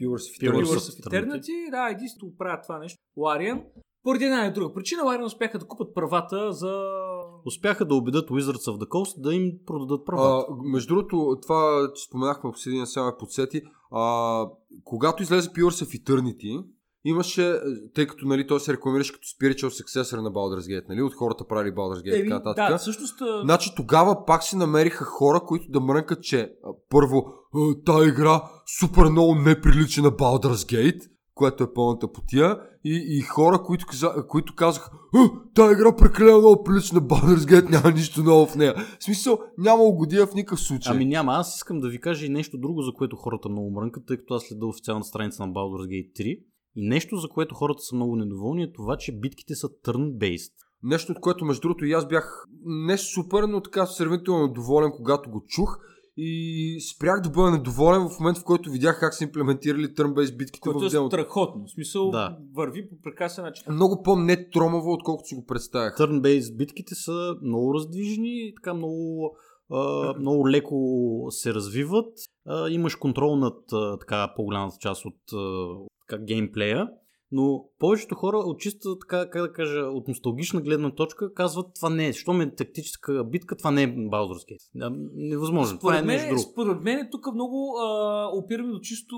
Pillars 0.02 0.16
of 0.18 0.42
Pillars 0.42 0.64
Eternity. 0.64 0.66
Pillars 0.66 1.02
of 1.02 1.10
Eternity, 1.10 1.72
да, 1.72 1.90
единството 1.92 2.38
правят 2.38 2.64
това 2.64 2.80
нещо. 2.80 2.98
Larian, 3.18 3.64
поради 4.04 4.26
една 4.26 4.46
или 4.46 4.54
друга 4.54 4.74
причина, 4.74 5.02
Larian 5.02 5.26
успяха 5.26 5.60
да 5.60 5.68
купат 5.68 5.96
правата 5.96 6.52
за... 6.52 6.84
Успяха 7.46 7.86
да 7.86 7.96
убедят 7.96 8.30
Wizards 8.30 8.72
of 8.72 8.78
the 8.78 8.88
Coast 8.88 9.22
да 9.22 9.36
им 9.36 9.52
продадат 9.66 10.06
правата. 10.06 10.46
А, 10.50 10.56
между 10.64 10.96
другото, 10.96 11.38
това, 11.42 11.92
че 11.96 12.04
споменахме 12.04 12.50
Obsidian, 12.50 12.86
сега 12.86 13.06
ме 13.06 13.12
подсети. 13.20 13.62
А, 13.92 14.46
когато 14.84 15.24
излезе 15.24 15.50
Pillars 15.50 15.86
of 15.86 16.04
Eternity, 16.04 16.64
имаше, 17.06 17.60
тъй 17.96 18.08
като 18.08 18.28
нали, 18.28 18.48
той 18.48 18.60
се 18.60 18.74
рекламираше 18.74 19.14
като 19.14 19.28
spiritual 19.28 19.84
successor 19.84 20.22
на 20.22 20.32
Baldur's 20.32 20.62
Gate, 20.62 20.90
нали, 20.90 21.02
от 21.02 21.14
хората 21.14 21.48
правили 21.48 21.74
Baldur's 21.74 22.02
Gate 22.02 22.16
и 22.16 22.24
така 22.24 22.34
нататък. 22.34 22.70
да, 22.70 22.78
всъщност... 22.78 23.22
а, 23.22 23.42
Значи 23.42 23.74
тогава 23.76 24.26
пак 24.26 24.44
се 24.44 24.58
намериха 24.58 25.06
хора, 25.06 25.40
които 25.40 25.72
да 25.72 25.80
мрънкат, 25.80 26.24
че 26.24 26.52
първо, 26.90 27.26
а, 27.56 27.60
тая 27.86 28.08
игра 28.08 28.42
супер 28.80 29.04
много 29.04 29.36
не 29.36 29.62
прилича 29.62 30.02
на 30.02 30.12
Baldur's 30.12 30.74
Gate, 30.74 31.02
което 31.38 31.64
е 31.64 31.74
пълната 31.74 32.12
потия, 32.12 32.60
и, 32.86 33.06
и 33.10 33.22
хора, 33.22 33.64
които, 33.64 33.86
каза, 33.86 34.28
които 34.28 34.56
казаха, 34.56 34.92
а, 35.16 35.30
тая 35.54 35.72
игра 35.72 35.96
прекалено 35.96 36.38
много 36.40 36.64
прилича 36.64 36.96
на 36.96 37.02
Baldur's 37.02 37.52
Gate, 37.52 37.70
няма 37.70 37.92
нищо 37.92 38.24
ново 38.24 38.46
в 38.46 38.56
нея. 38.56 38.74
В 39.00 39.04
смисъл, 39.04 39.40
няма 39.58 39.84
угодия 39.84 40.28
в 40.28 40.34
никакъв 40.34 40.60
случай. 40.60 40.94
Ами 40.96 41.06
няма, 41.06 41.34
аз 41.34 41.56
искам 41.56 41.80
да 41.80 41.90
ви 41.90 42.02
кажа 42.02 42.26
и 42.26 42.30
нещо 42.30 42.58
друго, 42.58 42.82
за 42.82 42.94
което 42.94 43.16
хората 43.16 43.50
много 43.50 43.72
мрънкат, 43.72 44.04
тъй 44.08 44.18
като 44.18 44.34
аз 44.34 44.44
следа 44.44 44.66
официалната 44.66 45.08
страница 45.08 45.46
на 45.46 45.54
Baldur's 45.54 45.88
Gate 45.88 46.12
3. 46.20 46.44
И 46.76 46.88
нещо, 46.88 47.16
за 47.16 47.30
което 47.30 47.56
хората 47.56 47.80
са 47.82 47.96
много 47.96 48.16
недоволни 48.16 48.64
е 48.64 48.74
това, 48.74 48.98
че 48.98 49.20
битките 49.20 49.56
са 49.56 49.68
turn-based. 49.68 50.54
Нещо, 50.84 51.12
от 51.12 51.20
което 51.20 51.46
между 51.46 51.62
другото 51.62 51.86
и 51.86 51.94
аз 51.94 52.08
бях 52.08 52.46
не 52.66 52.98
супер, 52.98 53.44
но 53.44 53.62
така 53.62 53.86
сравнително 53.86 54.54
доволен, 54.54 54.92
когато 54.96 55.30
го 55.30 55.44
чух. 55.48 55.78
И 56.20 56.78
спрях 56.96 57.22
да 57.22 57.30
бъда 57.30 57.52
недоволен 57.52 58.10
в 58.10 58.20
момента, 58.20 58.42
в 58.42 58.44
който 58.44 58.72
видях 58.72 59.00
как 59.00 59.14
са 59.14 59.24
имплементирали 59.24 59.88
turn-based 59.88 60.38
битките 60.38 60.60
Което 60.60 60.80
в 60.80 60.86
е 60.86 60.90
демото. 60.90 61.16
страхотно. 61.16 61.66
В 61.66 61.72
смисъл, 61.72 62.10
Да. 62.12 62.38
върви 62.56 62.90
по 62.90 62.96
прекрасен 63.04 63.44
начин. 63.44 63.66
Много 63.70 64.04
по-нетромаво, 64.04 64.92
отколкото 64.92 65.28
си 65.28 65.36
го 65.36 65.46
представях. 65.46 65.98
Turn-based 65.98 66.56
битките 66.58 66.96
са 66.96 67.36
много 67.44 67.74
раздвижни, 67.74 68.54
така 68.56 68.74
много, 68.74 69.36
а, 69.72 70.14
много 70.20 70.50
леко 70.50 70.78
се 71.30 71.54
развиват. 71.54 72.14
А, 72.46 72.70
имаш 72.70 72.96
контрол 72.96 73.36
над 73.36 73.74
а, 73.74 73.98
така 74.00 74.34
по-голямата 74.36 74.78
част 74.80 75.06
от 75.06 75.16
а, 75.34 75.68
така, 76.10 76.24
геймплея. 76.24 76.88
Но 77.32 77.66
повечето 77.80 78.16
хора 78.16 78.38
от 78.38 78.60
чиста, 78.60 79.00
така, 79.00 79.30
как 79.30 79.42
да 79.42 79.54
кажа, 79.54 79.80
от 79.80 80.08
носталгична 80.08 80.62
гледна 80.62 80.96
точка 80.96 81.34
казват 81.34 81.68
това 81.76 81.90
не 81.90 82.08
е. 82.08 82.14
Що 82.14 82.34
ме 82.34 82.44
е 82.44 83.24
битка, 83.24 83.56
това 83.56 83.72
не 83.72 83.84
е 83.84 83.88
Baldur's 83.88 84.46
Gate. 84.50 84.92
Невъзможно. 85.14 85.78
Според 85.78 85.80
това 85.80 85.98
е 85.98 86.02
мен, 86.02 86.16
нещо 86.16 86.28
друго. 86.28 86.42
според 86.42 86.82
мен 86.82 87.08
тук 87.12 87.34
много 87.34 87.78
а, 87.78 88.30
опираме 88.34 88.72
до 88.72 88.80
чисто 88.80 89.16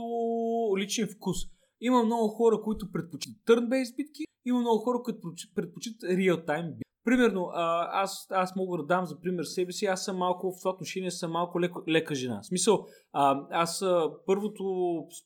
личен 0.78 1.08
вкус. 1.16 1.38
Има 1.82 2.04
много 2.04 2.28
хора, 2.28 2.62
които 2.62 2.92
предпочитат 2.92 3.38
turn-based 3.48 3.96
битки, 3.96 4.24
има 4.46 4.60
много 4.60 4.78
хора, 4.78 4.98
които 5.04 5.20
предпочитат 5.56 6.10
real-time 6.10 6.70
битки. 6.72 6.89
Примерно, 7.04 7.50
а, 7.54 7.90
аз, 8.02 8.28
аз 8.30 8.56
мога 8.56 8.78
да 8.78 8.86
дам 8.86 9.06
за 9.06 9.20
пример 9.20 9.44
себе 9.44 9.72
си, 9.72 9.86
аз 9.86 10.06
съм 10.06 10.18
малко 10.18 10.52
в 10.52 10.60
това 10.60 10.72
отношение 10.72 11.12
съм 11.12 11.32
малко 11.32 11.62
лека, 11.62 11.80
лека 11.88 12.16
жена. 12.16 12.40
В 12.42 12.46
смисъл, 12.46 12.86
а, 13.14 13.46
аз 13.52 13.82
а, 13.82 14.12
първото 14.26 14.64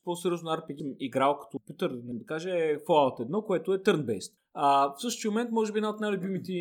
по-сериозно 0.04 0.50
RPG 0.50 0.96
играл 0.98 1.38
като 1.38 1.58
компютър, 1.58 1.90
да 2.02 2.26
кажа, 2.26 2.50
е 2.50 2.78
Fallout 2.78 3.28
1, 3.30 3.46
което 3.46 3.74
е 3.74 3.78
turn-based. 3.78 4.32
А, 4.54 4.88
в 4.88 5.02
същия 5.02 5.30
момент, 5.30 5.50
може 5.50 5.72
би, 5.72 5.78
една 5.78 5.90
от 5.90 6.00
най-любимите, 6.00 6.52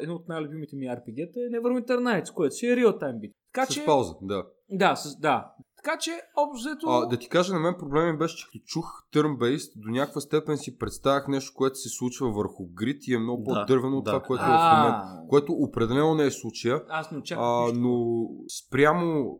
едно 0.00 0.14
от 0.14 0.28
най-любимите 0.28 0.76
ми 0.76 0.86
RPG-та 0.86 1.40
е 1.40 1.60
Neverwinter 1.60 1.98
Nights, 1.98 2.34
което 2.34 2.54
си 2.54 2.66
е 2.66 2.76
real-time 2.76 3.20
бит. 3.20 3.32
Така, 3.52 3.66
с 3.66 3.74
че... 3.74 3.84
пауза, 3.84 4.14
да. 4.22 4.44
Да, 4.70 4.96
с, 4.96 5.18
да. 5.20 5.52
Така 5.88 5.98
че, 5.98 6.22
общо 6.36 6.88
А, 6.90 7.06
да 7.06 7.16
ти 7.16 7.28
кажа, 7.28 7.54
на 7.54 7.60
мен 7.60 7.74
проблемът 7.78 8.18
беше, 8.18 8.36
че 8.36 8.46
като 8.46 8.64
чух 8.64 8.86
turn-based, 9.14 9.72
до 9.76 9.88
някаква 9.90 10.20
степен 10.20 10.58
си 10.58 10.78
представях 10.78 11.28
нещо, 11.28 11.52
което 11.56 11.78
се 11.78 11.88
случва 11.88 12.30
върху 12.30 12.66
грит 12.74 13.08
и 13.08 13.14
е 13.14 13.18
много 13.18 13.44
по-дървено 13.44 13.96
от 13.96 14.04
да. 14.04 14.10
това, 14.10 14.22
което 14.22 14.44
е 14.44 14.46
в 14.46 14.76
момента. 14.76 15.28
Което 15.28 15.52
определено 15.52 16.14
не 16.14 16.24
е 16.26 16.30
случая. 16.30 16.82
Аз 16.88 17.10
не 17.10 17.18
очаквам. 17.18 17.68
А, 17.68 17.72
но 17.72 18.26
спрямо 18.60 19.38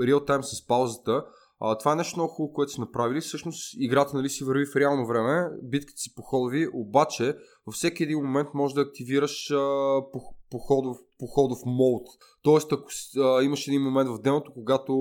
реал-тайм 0.00 0.42
с 0.42 0.66
паузата, 0.66 1.24
а, 1.60 1.78
това 1.78 1.92
е 1.92 1.96
нещо 1.96 2.18
много 2.18 2.32
хубаво, 2.32 2.52
което 2.52 2.72
са 2.72 2.80
направили. 2.80 3.20
Всъщност 3.20 3.74
играта 3.78 4.16
нали, 4.16 4.28
си 4.28 4.44
върви 4.44 4.66
в 4.66 4.76
реално 4.76 5.06
време, 5.06 5.48
битките 5.62 6.00
си 6.00 6.14
походови, 6.14 6.68
обаче 6.74 7.36
във 7.66 7.74
всеки 7.74 8.02
един 8.02 8.18
момент 8.18 8.48
може 8.54 8.74
да 8.74 8.80
активираш 8.80 9.50
а, 9.50 10.00
походов, 10.50 10.96
походов 11.18 11.58
мод. 11.66 12.06
Тоест, 12.42 12.72
ако 12.72 12.88
а, 13.18 13.42
имаш 13.42 13.68
един 13.68 13.82
момент 13.82 14.08
в 14.10 14.22
демото, 14.22 14.52
когато 14.54 14.94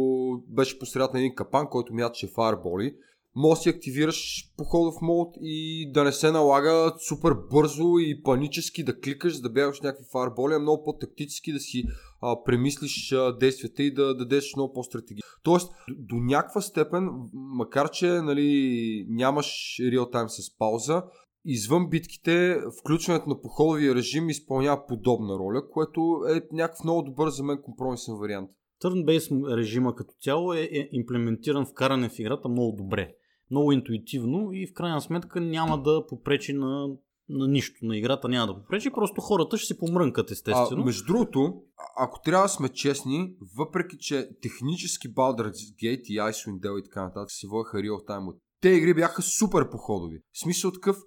беше 0.48 0.80
посред 0.80 1.14
на 1.14 1.20
един 1.20 1.36
капан, 1.36 1.70
който 1.70 1.94
мяташе 1.94 2.28
фаерболи, 2.28 2.96
може 3.36 3.62
си 3.62 3.70
активираш 3.70 4.52
походов 4.58 4.96
мод 5.02 5.36
и 5.42 5.92
да 5.92 6.04
не 6.04 6.12
се 6.12 6.32
налага 6.32 6.94
супер 7.08 7.34
бързо 7.52 7.98
и 8.00 8.24
панически 8.24 8.84
да 8.84 9.00
кликаш, 9.00 9.40
да 9.40 9.50
бягаш 9.50 9.82
някакви 9.82 10.06
фаерболи, 10.12 10.54
а 10.54 10.60
много 10.60 10.84
по-тактически 10.84 11.54
да 11.54 11.60
си 11.60 11.84
а, 12.26 12.44
премислиш 12.44 13.12
а, 13.12 13.38
действията 13.38 13.84
и 13.84 13.94
да, 13.94 14.06
да 14.06 14.16
дадеш 14.16 14.56
много 14.56 14.74
по-стратегия. 14.74 15.24
Тоест, 15.44 15.72
до, 15.90 16.16
до 16.16 16.16
някаква 16.16 16.62
степен, 16.62 17.10
макар 17.34 17.90
че 17.90 18.08
нали, 18.08 19.06
нямаш 19.10 19.78
реал-тайм 19.80 20.28
с 20.28 20.58
пауза, 20.58 21.04
извън 21.46 21.90
битките, 21.90 22.58
включването 22.80 23.30
на 23.30 23.42
походовия 23.42 23.96
режим 23.96 24.30
изпълнява 24.30 24.88
подобна 24.88 25.34
роля, 25.40 25.70
което 25.70 26.02
е 26.36 26.42
някакъв 26.52 26.84
много 26.84 27.02
добър 27.02 27.30
за 27.30 27.44
мен 27.44 27.62
компромисен 27.64 28.16
вариант. 28.16 28.50
Turn-based 28.84 29.58
режима 29.58 29.96
като 29.96 30.14
цяло 30.22 30.54
е, 30.54 30.62
е 30.62 30.90
имплементиран 30.92 31.66
в 31.66 31.74
каране 31.74 32.10
в 32.10 32.20
играта 32.20 32.50
много 32.50 32.76
добре. 32.78 33.12
Много 33.52 33.72
интуитивно 33.72 34.50
и 34.54 34.68
в 34.68 34.74
крайна 34.74 35.02
сметка 35.02 35.42
няма 35.42 35.82
да 35.82 36.06
попречи 36.10 36.54
на, 36.54 36.88
на 37.30 37.48
нищо. 37.48 37.86
На 37.86 37.98
играта 37.98 38.30
няма 38.30 38.48
да 38.48 38.60
попречи, 38.60 38.92
просто 38.92 39.22
хората 39.22 39.58
ще 39.58 39.68
си 39.68 39.80
помрънкат 39.80 40.32
естествено. 40.32 40.82
А, 40.82 40.86
между 40.86 41.06
другото, 41.06 41.62
ако 41.98 42.22
трябва 42.22 42.46
да 42.46 42.50
сме 42.50 42.70
честни, 42.70 43.36
въпреки 43.58 43.98
че 44.00 44.30
технически 44.42 45.14
Baldur's 45.14 45.76
Gate 45.84 46.04
и 46.04 46.18
Icewind 46.18 46.60
Dale 46.60 46.80
и 46.80 46.84
така 46.84 47.04
нататък 47.04 47.32
се 47.32 47.48
водеха 47.48 47.78
real 47.78 48.08
time 48.08 48.30
от 48.30 48.36
те 48.66 48.70
игри 48.70 48.94
бяха 48.94 49.22
супер 49.22 49.70
походови. 49.70 50.22
В 50.34 50.40
смисъл 50.40 50.72
такъв, 50.72 50.98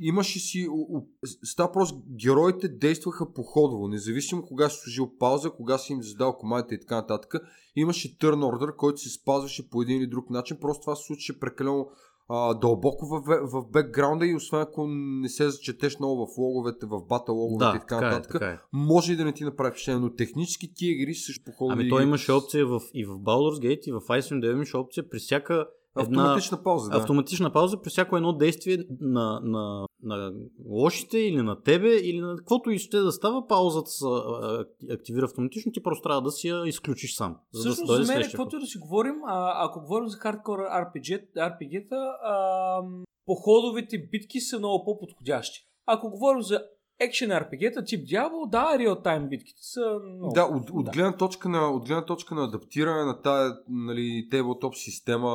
имаше 0.00 0.38
си, 0.38 0.68
става 1.44 1.72
просто, 1.72 2.02
героите 2.22 2.68
действаха 2.68 3.32
походово, 3.32 3.88
независимо 3.88 4.42
кога 4.42 4.68
си 4.68 4.78
служил 4.82 5.10
пауза, 5.18 5.50
кога 5.50 5.78
си 5.78 5.92
им 5.92 6.02
задал 6.02 6.36
командите 6.36 6.74
и 6.74 6.80
така 6.80 6.96
нататък. 6.96 7.34
Имаше 7.76 8.18
turn 8.18 8.34
order, 8.34 8.76
който 8.76 9.00
се 9.00 9.08
спазваше 9.08 9.70
по 9.70 9.82
един 9.82 9.96
или 9.96 10.06
друг 10.06 10.30
начин, 10.30 10.56
просто 10.60 10.80
това 10.80 10.96
се 10.96 11.06
случваше 11.06 11.40
прекалено 11.40 11.86
а, 12.28 12.54
дълбоко 12.54 13.06
в, 13.06 13.22
в 13.42 13.70
бекграунда 13.72 14.26
и 14.26 14.34
освен 14.34 14.60
ако 14.60 14.86
не 14.88 15.28
се 15.28 15.50
зачетеш 15.50 15.98
много 15.98 16.26
в 16.26 16.38
логовете, 16.38 16.86
в 16.86 17.00
бата 17.08 17.32
логовете 17.32 17.70
да, 17.70 17.76
и 17.76 17.80
така 17.80 17.96
така 17.96 18.06
е, 18.06 18.10
нататък, 18.10 18.32
така 18.32 18.46
е. 18.46 18.58
може 18.72 19.12
и 19.12 19.16
да 19.16 19.24
не 19.24 19.32
ти 19.32 19.44
направи 19.44 19.70
впечатление, 19.70 20.00
но 20.00 20.14
технически 20.14 20.74
тия 20.74 20.92
игри 20.92 21.14
също 21.14 21.44
походови. 21.44 21.80
Ами 21.80 21.90
той 21.90 22.02
имаше 22.02 22.32
опция 22.32 22.66
в, 22.66 22.80
и 22.94 23.04
в 23.04 23.08
Baldur's 23.08 23.60
Gate 23.60 23.88
и 23.88 23.92
в 23.92 24.00
Icewind 24.00 24.44
Dale 24.44 24.52
имаше 24.52 24.76
опция 24.76 25.08
при 25.08 25.18
всяка 25.18 25.66
Една 25.98 26.22
автоматична 26.22 26.62
пауза. 26.62 26.90
Да. 26.90 26.96
Автоматична 26.96 27.52
пауза 27.52 27.82
при 27.82 27.90
всяко 27.90 28.16
едно 28.16 28.32
действие 28.32 28.78
на, 29.00 29.40
на, 29.42 29.86
на 30.02 30.32
лошите 30.66 31.18
или 31.18 31.42
на 31.42 31.62
тебе 31.62 31.88
или 31.88 32.20
на 32.20 32.36
каквото 32.36 32.70
и 32.70 32.78
ще 32.78 32.98
да 32.98 33.12
става, 33.12 33.46
паузата 33.46 33.90
се 33.90 34.04
активира 34.90 35.24
автоматично, 35.24 35.72
ти 35.72 35.82
просто 35.82 36.02
трябва 36.02 36.22
да 36.22 36.30
си 36.30 36.48
я 36.48 36.66
изключиш 36.66 37.14
сам. 37.16 37.36
За 37.52 37.60
Всъщност, 37.60 37.98
да 37.98 38.04
за 38.04 38.12
мен, 38.12 38.22
каквото 38.22 38.60
да 38.60 38.66
си 38.66 38.78
говорим, 38.78 39.14
а, 39.26 39.64
ако 39.64 39.80
говорим 39.80 40.08
за 40.08 40.16
хардкор 40.16 40.58
RPG, 40.58 41.26
RPG-та, 41.36 41.96
а, 41.96 42.82
походовите 43.26 44.08
битки 44.12 44.40
са 44.40 44.58
много 44.58 44.84
по-подходящи. 44.84 45.68
Ако 45.86 46.10
говорим 46.10 46.42
за 46.42 46.62
екшен 47.00 47.30
RPG-та 47.30 47.84
тип 47.84 48.08
Diablo, 48.08 48.48
да, 48.48 48.78
реал-тайм 48.78 49.28
битките 49.28 49.62
са 49.62 50.00
много... 50.14 50.32
Да, 50.34 50.44
от, 50.44 50.70
от, 50.70 50.90
гледна 50.92 51.16
точка 51.16 51.48
на, 51.48 51.70
от 51.70 51.86
гледна 51.86 52.04
точка 52.04 52.34
на 52.34 52.44
адаптиране 52.44 53.04
на 53.04 53.22
тази 53.22 53.54
нали, 53.68 54.28
таблтоп 54.30 54.74
система, 54.74 55.30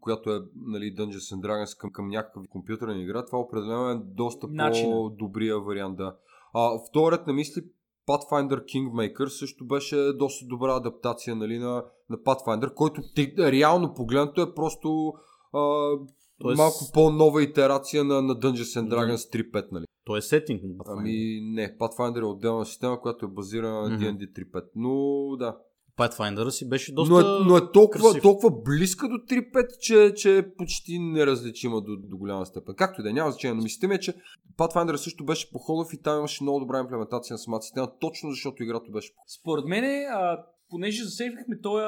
която 0.00 0.30
е 0.30 0.40
нали, 0.66 0.94
Dungeons 0.94 1.34
and 1.34 1.40
Dragons 1.40 1.78
към, 1.78 1.92
към 1.92 2.08
някакъв 2.08 2.42
компютърна 2.48 3.02
игра, 3.02 3.24
това 3.24 3.38
определено 3.38 3.90
е 3.90 4.00
доста 4.04 4.46
Начина. 4.50 4.90
по-добрия 4.90 5.60
вариант, 5.60 5.96
да. 5.96 6.16
А, 6.54 6.78
вторият 6.88 7.26
на 7.26 7.32
мисли, 7.32 7.62
Pathfinder 8.08 8.64
Kingmaker 8.64 9.26
също 9.26 9.66
беше 9.66 9.96
доста 9.96 10.46
добра 10.46 10.76
адаптация 10.76 11.36
нали, 11.36 11.58
на, 11.58 11.84
на 12.10 12.16
Pathfinder, 12.16 12.74
който 12.74 13.02
те, 13.14 13.52
реално 13.52 13.94
погледнато 13.94 14.42
е 14.42 14.54
просто 14.54 15.12
а, 15.52 15.92
Тоест... 16.40 16.58
малко 16.58 16.90
по-нова 16.94 17.42
итерация 17.42 18.04
на, 18.04 18.22
на 18.22 18.34
Dungeons 18.34 18.80
and 18.80 18.88
Dragons 18.88 19.52
3.5, 19.52 19.72
нали? 19.72 19.84
То 20.04 20.16
е 20.16 20.22
сетинг 20.22 20.62
на 20.62 20.68
Pathfinder. 20.68 20.98
Ами 20.98 21.40
не, 21.42 21.76
Pathfinder 21.78 22.20
е 22.20 22.24
отделна 22.24 22.66
система, 22.66 23.00
която 23.00 23.26
е 23.26 23.28
базирана 23.28 23.88
на 23.88 23.98
mm-hmm. 23.98 24.16
D&D 24.18 24.44
3.5. 24.52 24.64
Но 24.74 25.36
да. 25.36 25.56
Pathfinder 25.96 26.48
си 26.48 26.68
беше 26.68 26.94
доста 26.94 27.14
Но 27.14 27.20
е, 27.20 27.44
но 27.44 27.56
е 27.56 27.72
толкова, 27.72 28.20
толкова 28.20 28.62
близка 28.62 29.08
до 29.08 29.14
3.5, 29.14 29.78
че, 29.80 30.14
че 30.14 30.38
е 30.38 30.54
почти 30.54 30.98
неразличима 30.98 31.80
до, 31.80 31.96
до 31.96 32.16
голяма 32.16 32.46
степен. 32.46 32.74
Както 32.74 33.00
и 33.00 33.02
да 33.02 33.10
е, 33.10 33.12
няма 33.12 33.30
значение. 33.30 33.54
Но 33.54 33.62
мислите 33.62 33.86
ми 33.86 33.94
е, 33.94 34.00
че 34.00 34.14
Pathfinder 34.58 34.96
също 34.96 35.24
беше 35.24 35.50
по-ходов 35.50 35.92
и 35.92 36.02
там 36.02 36.18
имаше 36.18 36.42
много 36.42 36.60
добра 36.60 36.80
имплементация 36.80 37.34
на 37.34 37.38
самата 37.38 37.62
система, 37.62 37.98
точно 38.00 38.30
защото 38.30 38.62
играта 38.62 38.90
беше 38.90 39.12
по 39.14 39.22
Според 39.40 39.64
мен, 39.64 39.84
а, 39.84 40.44
понеже 40.70 41.04
засегнахме 41.04 41.60
този, 41.60 41.84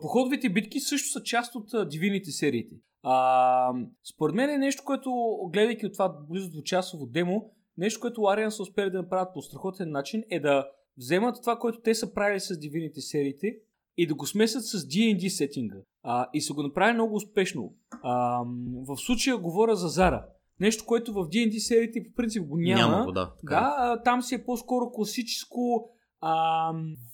походовите 0.00 0.48
битки 0.48 0.80
също 0.80 1.08
са 1.08 1.22
част 1.22 1.54
от 1.54 1.74
а, 1.74 1.88
дивините 1.88 2.30
сериите. 2.30 2.76
А, 3.02 3.72
според 4.14 4.34
мен 4.34 4.50
е 4.50 4.58
нещо, 4.58 4.82
което, 4.86 5.10
гледайки 5.52 5.86
от 5.86 5.92
това 5.92 6.16
близо 6.30 6.50
до 6.50 6.62
часово 6.62 7.06
демо, 7.06 7.50
нещо, 7.78 8.00
което 8.00 8.22
Лариан 8.22 8.50
са 8.50 8.62
успели 8.62 8.90
да 8.90 8.98
направят 8.98 9.34
по 9.34 9.42
страхотен 9.42 9.90
начин 9.90 10.24
е 10.30 10.40
да 10.40 10.68
вземат 10.98 11.36
това, 11.40 11.58
което 11.58 11.80
те 11.80 11.94
са 11.94 12.14
правили 12.14 12.40
с 12.40 12.58
дивините 12.58 13.00
сериите 13.00 13.56
и 13.96 14.06
да 14.06 14.14
го 14.14 14.26
смесят 14.26 14.64
с 14.64 14.78
D&D 14.78 15.28
сетинга. 15.28 15.76
А, 16.02 16.28
и 16.34 16.40
са 16.40 16.54
го 16.54 16.62
направили 16.62 16.94
много 16.94 17.14
успешно. 17.14 17.74
А, 18.02 18.42
в 18.88 18.96
случая 18.96 19.36
говоря 19.36 19.76
за 19.76 19.88
Зара. 19.88 20.26
Нещо, 20.60 20.84
което 20.86 21.12
в 21.12 21.28
D&D 21.28 21.58
сериите 21.58 22.02
по 22.02 22.14
принцип 22.14 22.46
го 22.46 22.56
няма. 22.56 22.92
Няма 22.92 23.04
го, 23.04 23.12
да. 23.12 23.32
Така. 23.40 23.54
Да, 23.54 23.96
е. 24.00 24.02
там 24.02 24.22
си 24.22 24.34
е 24.34 24.44
по-скоро 24.44 24.90
класическо 24.90 25.90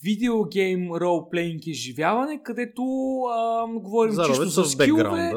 видеогейм 0.03 0.93
ролплейнг 0.93 1.66
изживяване, 1.66 2.43
където 2.43 2.82
а, 3.22 3.66
говорим 3.68 4.12
Заровец 4.12 4.37
чисто 4.37 4.62
за 4.62 4.64
скилове. 4.64 5.32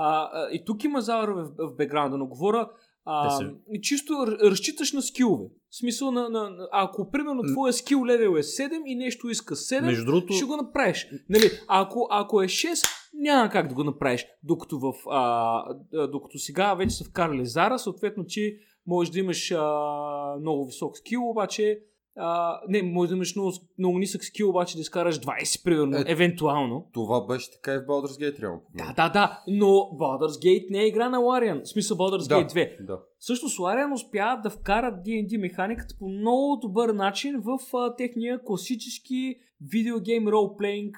А, 0.00 0.30
а, 0.32 0.48
и 0.52 0.64
тук 0.64 0.84
има 0.84 1.00
зарове 1.00 1.42
в, 1.42 1.50
в 1.58 1.76
бекграунда, 1.76 2.16
но 2.18 2.26
говоря 2.26 2.68
а, 3.04 3.40
и 3.72 3.80
чисто 3.80 4.26
разчиташ 4.26 4.92
на 4.92 5.02
скилове. 5.02 5.44
В 5.70 5.76
смисъл 5.76 6.10
на, 6.10 6.28
на, 6.28 6.50
на 6.50 6.68
ако 6.72 7.10
примерно 7.10 7.42
твоя 7.52 7.72
скил 7.72 8.06
левел 8.06 8.30
е 8.30 8.42
7 8.42 8.82
и 8.86 8.94
нещо 8.94 9.28
иска 9.28 9.56
7, 9.56 9.84
Между 9.84 10.04
другото... 10.04 10.32
ще 10.32 10.44
го 10.44 10.56
направиш. 10.56 11.08
Нали, 11.28 11.50
ако, 11.68 12.08
ако 12.10 12.42
е 12.42 12.46
6, 12.46 12.86
няма 13.14 13.50
как 13.50 13.68
да 13.68 13.74
го 13.74 13.84
направиш. 13.84 14.26
Докато, 14.42 14.78
в, 14.78 14.92
а, 15.10 15.64
докато 16.06 16.38
сега 16.38 16.74
вече 16.74 16.96
са 16.96 17.04
вкарали 17.04 17.46
Зара, 17.46 17.78
съответно, 17.78 18.24
че 18.26 18.56
можеш 18.86 19.12
да 19.12 19.18
имаш 19.18 19.50
а, 19.50 20.36
много 20.40 20.66
висок 20.66 20.98
скил, 20.98 21.30
обаче 21.30 21.80
а, 22.18 22.60
не, 22.68 22.82
може 22.82 23.08
да 23.08 23.14
имаш 23.16 23.36
много, 23.36 23.52
много 23.78 23.98
нисък 23.98 24.24
скил, 24.24 24.48
обаче 24.50 24.76
да 24.76 24.80
изкараш 24.80 25.20
20, 25.20 25.64
примерно, 25.64 25.96
Е, 25.96 26.04
евентуално. 26.06 26.86
Това 26.92 27.26
беше 27.26 27.50
така 27.52 27.74
и 27.74 27.78
в 27.78 27.86
Baldur's 27.86 28.22
Gate, 28.22 28.42
реално. 28.42 28.60
Да, 28.74 28.92
да, 28.96 29.08
да, 29.08 29.42
но 29.48 29.66
Baldur's 29.66 30.44
Gate 30.44 30.70
не 30.70 30.82
е 30.82 30.86
игра 30.86 31.08
на 31.08 31.18
Larian, 31.18 31.64
в 31.64 31.68
смисъл 31.68 31.96
Baldur's 31.96 32.28
да, 32.28 32.34
Gate 32.34 32.52
2. 32.52 32.86
да. 32.86 33.00
Всъщност 33.18 33.58
Larian 33.58 33.94
успя 33.94 34.40
да 34.42 34.50
вкарат 34.50 35.06
D&D 35.06 35.40
механиката 35.40 35.94
по 35.98 36.08
много 36.08 36.58
добър 36.62 36.88
начин 36.88 37.40
в 37.40 37.76
а, 37.76 37.96
техния 37.96 38.40
класически 38.44 39.34
видеогейм 39.60 40.28
ролплейнг 40.28 40.96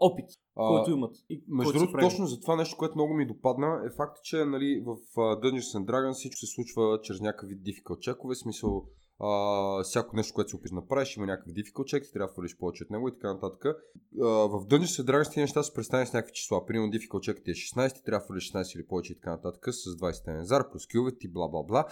опит, 0.00 0.26
А, 0.56 0.68
който 0.68 0.90
имат. 0.90 1.16
И, 1.30 1.44
Между 1.48 1.72
другото, 1.72 1.98
точно 2.00 2.26
за 2.26 2.40
това 2.40 2.56
нещо, 2.56 2.76
което 2.78 2.94
много 2.96 3.14
ми 3.14 3.26
допадна, 3.26 3.82
е 3.86 3.96
факт, 3.96 4.16
че 4.22 4.44
нали, 4.44 4.82
в 4.86 4.96
Dungeons 5.16 5.78
and 5.78 5.84
Dragons 5.84 6.12
всичко 6.12 6.38
се 6.38 6.46
случва 6.46 7.00
чрез 7.02 7.20
някакъв 7.20 7.48
вид 7.48 7.58
difficult 7.58 7.98
чекове, 7.98 8.34
смисъл 8.34 8.84
а, 9.20 9.82
всяко 9.82 10.16
нещо, 10.16 10.34
което 10.34 10.50
се 10.50 10.56
опиташ 10.56 10.72
направиш, 10.72 11.16
има 11.16 11.26
някакъв 11.26 11.52
difficult 11.52 11.84
чек, 11.84 12.04
ти 12.04 12.12
трябва 12.12 12.28
да 12.28 12.34
фалиш 12.34 12.56
повече 12.56 12.84
от 12.84 12.90
него 12.90 13.08
и 13.08 13.12
така 13.12 13.32
нататък. 13.34 13.64
А, 13.64 14.26
в 14.26 14.66
Dungeons 14.66 15.02
and 15.02 15.04
Dragons 15.04 15.28
тези 15.28 15.40
неща 15.40 15.62
се 15.62 15.74
представени 15.74 16.06
с 16.06 16.12
някакви 16.12 16.34
числа. 16.34 16.66
Примерно 16.66 16.92
difficult 16.92 17.20
чек 17.20 17.40
ти 17.44 17.50
е 17.50 17.54
16, 17.54 17.94
ти 17.94 18.02
трябва 18.04 18.22
да 18.22 18.26
фалиш 18.26 18.52
16 18.52 18.76
или 18.76 18.86
повече 18.86 19.12
и 19.12 19.16
така 19.16 19.30
нататък 19.30 19.74
с 19.74 19.96
20 19.96 20.24
тензар, 20.24 20.70
плюс 20.70 20.86
килове 20.86 21.18
ти, 21.18 21.28
бла 21.28 21.48
бла 21.48 21.62
бла. 21.62 21.86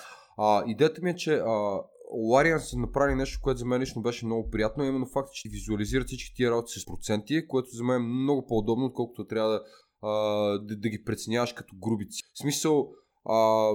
Идеята 0.67 1.03
ми 1.03 1.11
е, 1.11 1.17
че 1.17 1.35
а, 1.35 1.83
Larian 2.15 2.59
са 2.59 2.79
направили 2.79 3.17
нещо, 3.17 3.41
което 3.43 3.59
за 3.59 3.67
мен 3.67 3.81
лично 3.81 4.03
беше 4.03 4.27
много 4.27 4.51
приятно, 4.51 4.85
именно 4.85 5.07
факт, 5.07 5.33
че 5.33 5.49
визуализират 5.49 6.07
всички 6.07 6.35
тия 6.35 6.51
работи 6.51 6.81
с 6.81 6.87
проценти, 6.87 7.47
което 7.49 7.69
за 7.71 7.85
мен 7.85 7.97
е 7.97 8.05
много 8.05 8.47
по-удобно, 8.47 8.85
отколкото 8.85 9.27
трябва 9.27 9.51
да, 9.51 9.63
а, 10.03 10.11
да, 10.59 10.77
да 10.77 10.89
ги 10.89 11.05
преценяваш 11.05 11.53
като 11.53 11.77
грубици. 11.77 12.23
В 12.35 12.39
смисъл, 12.39 12.91
а, 13.29 13.71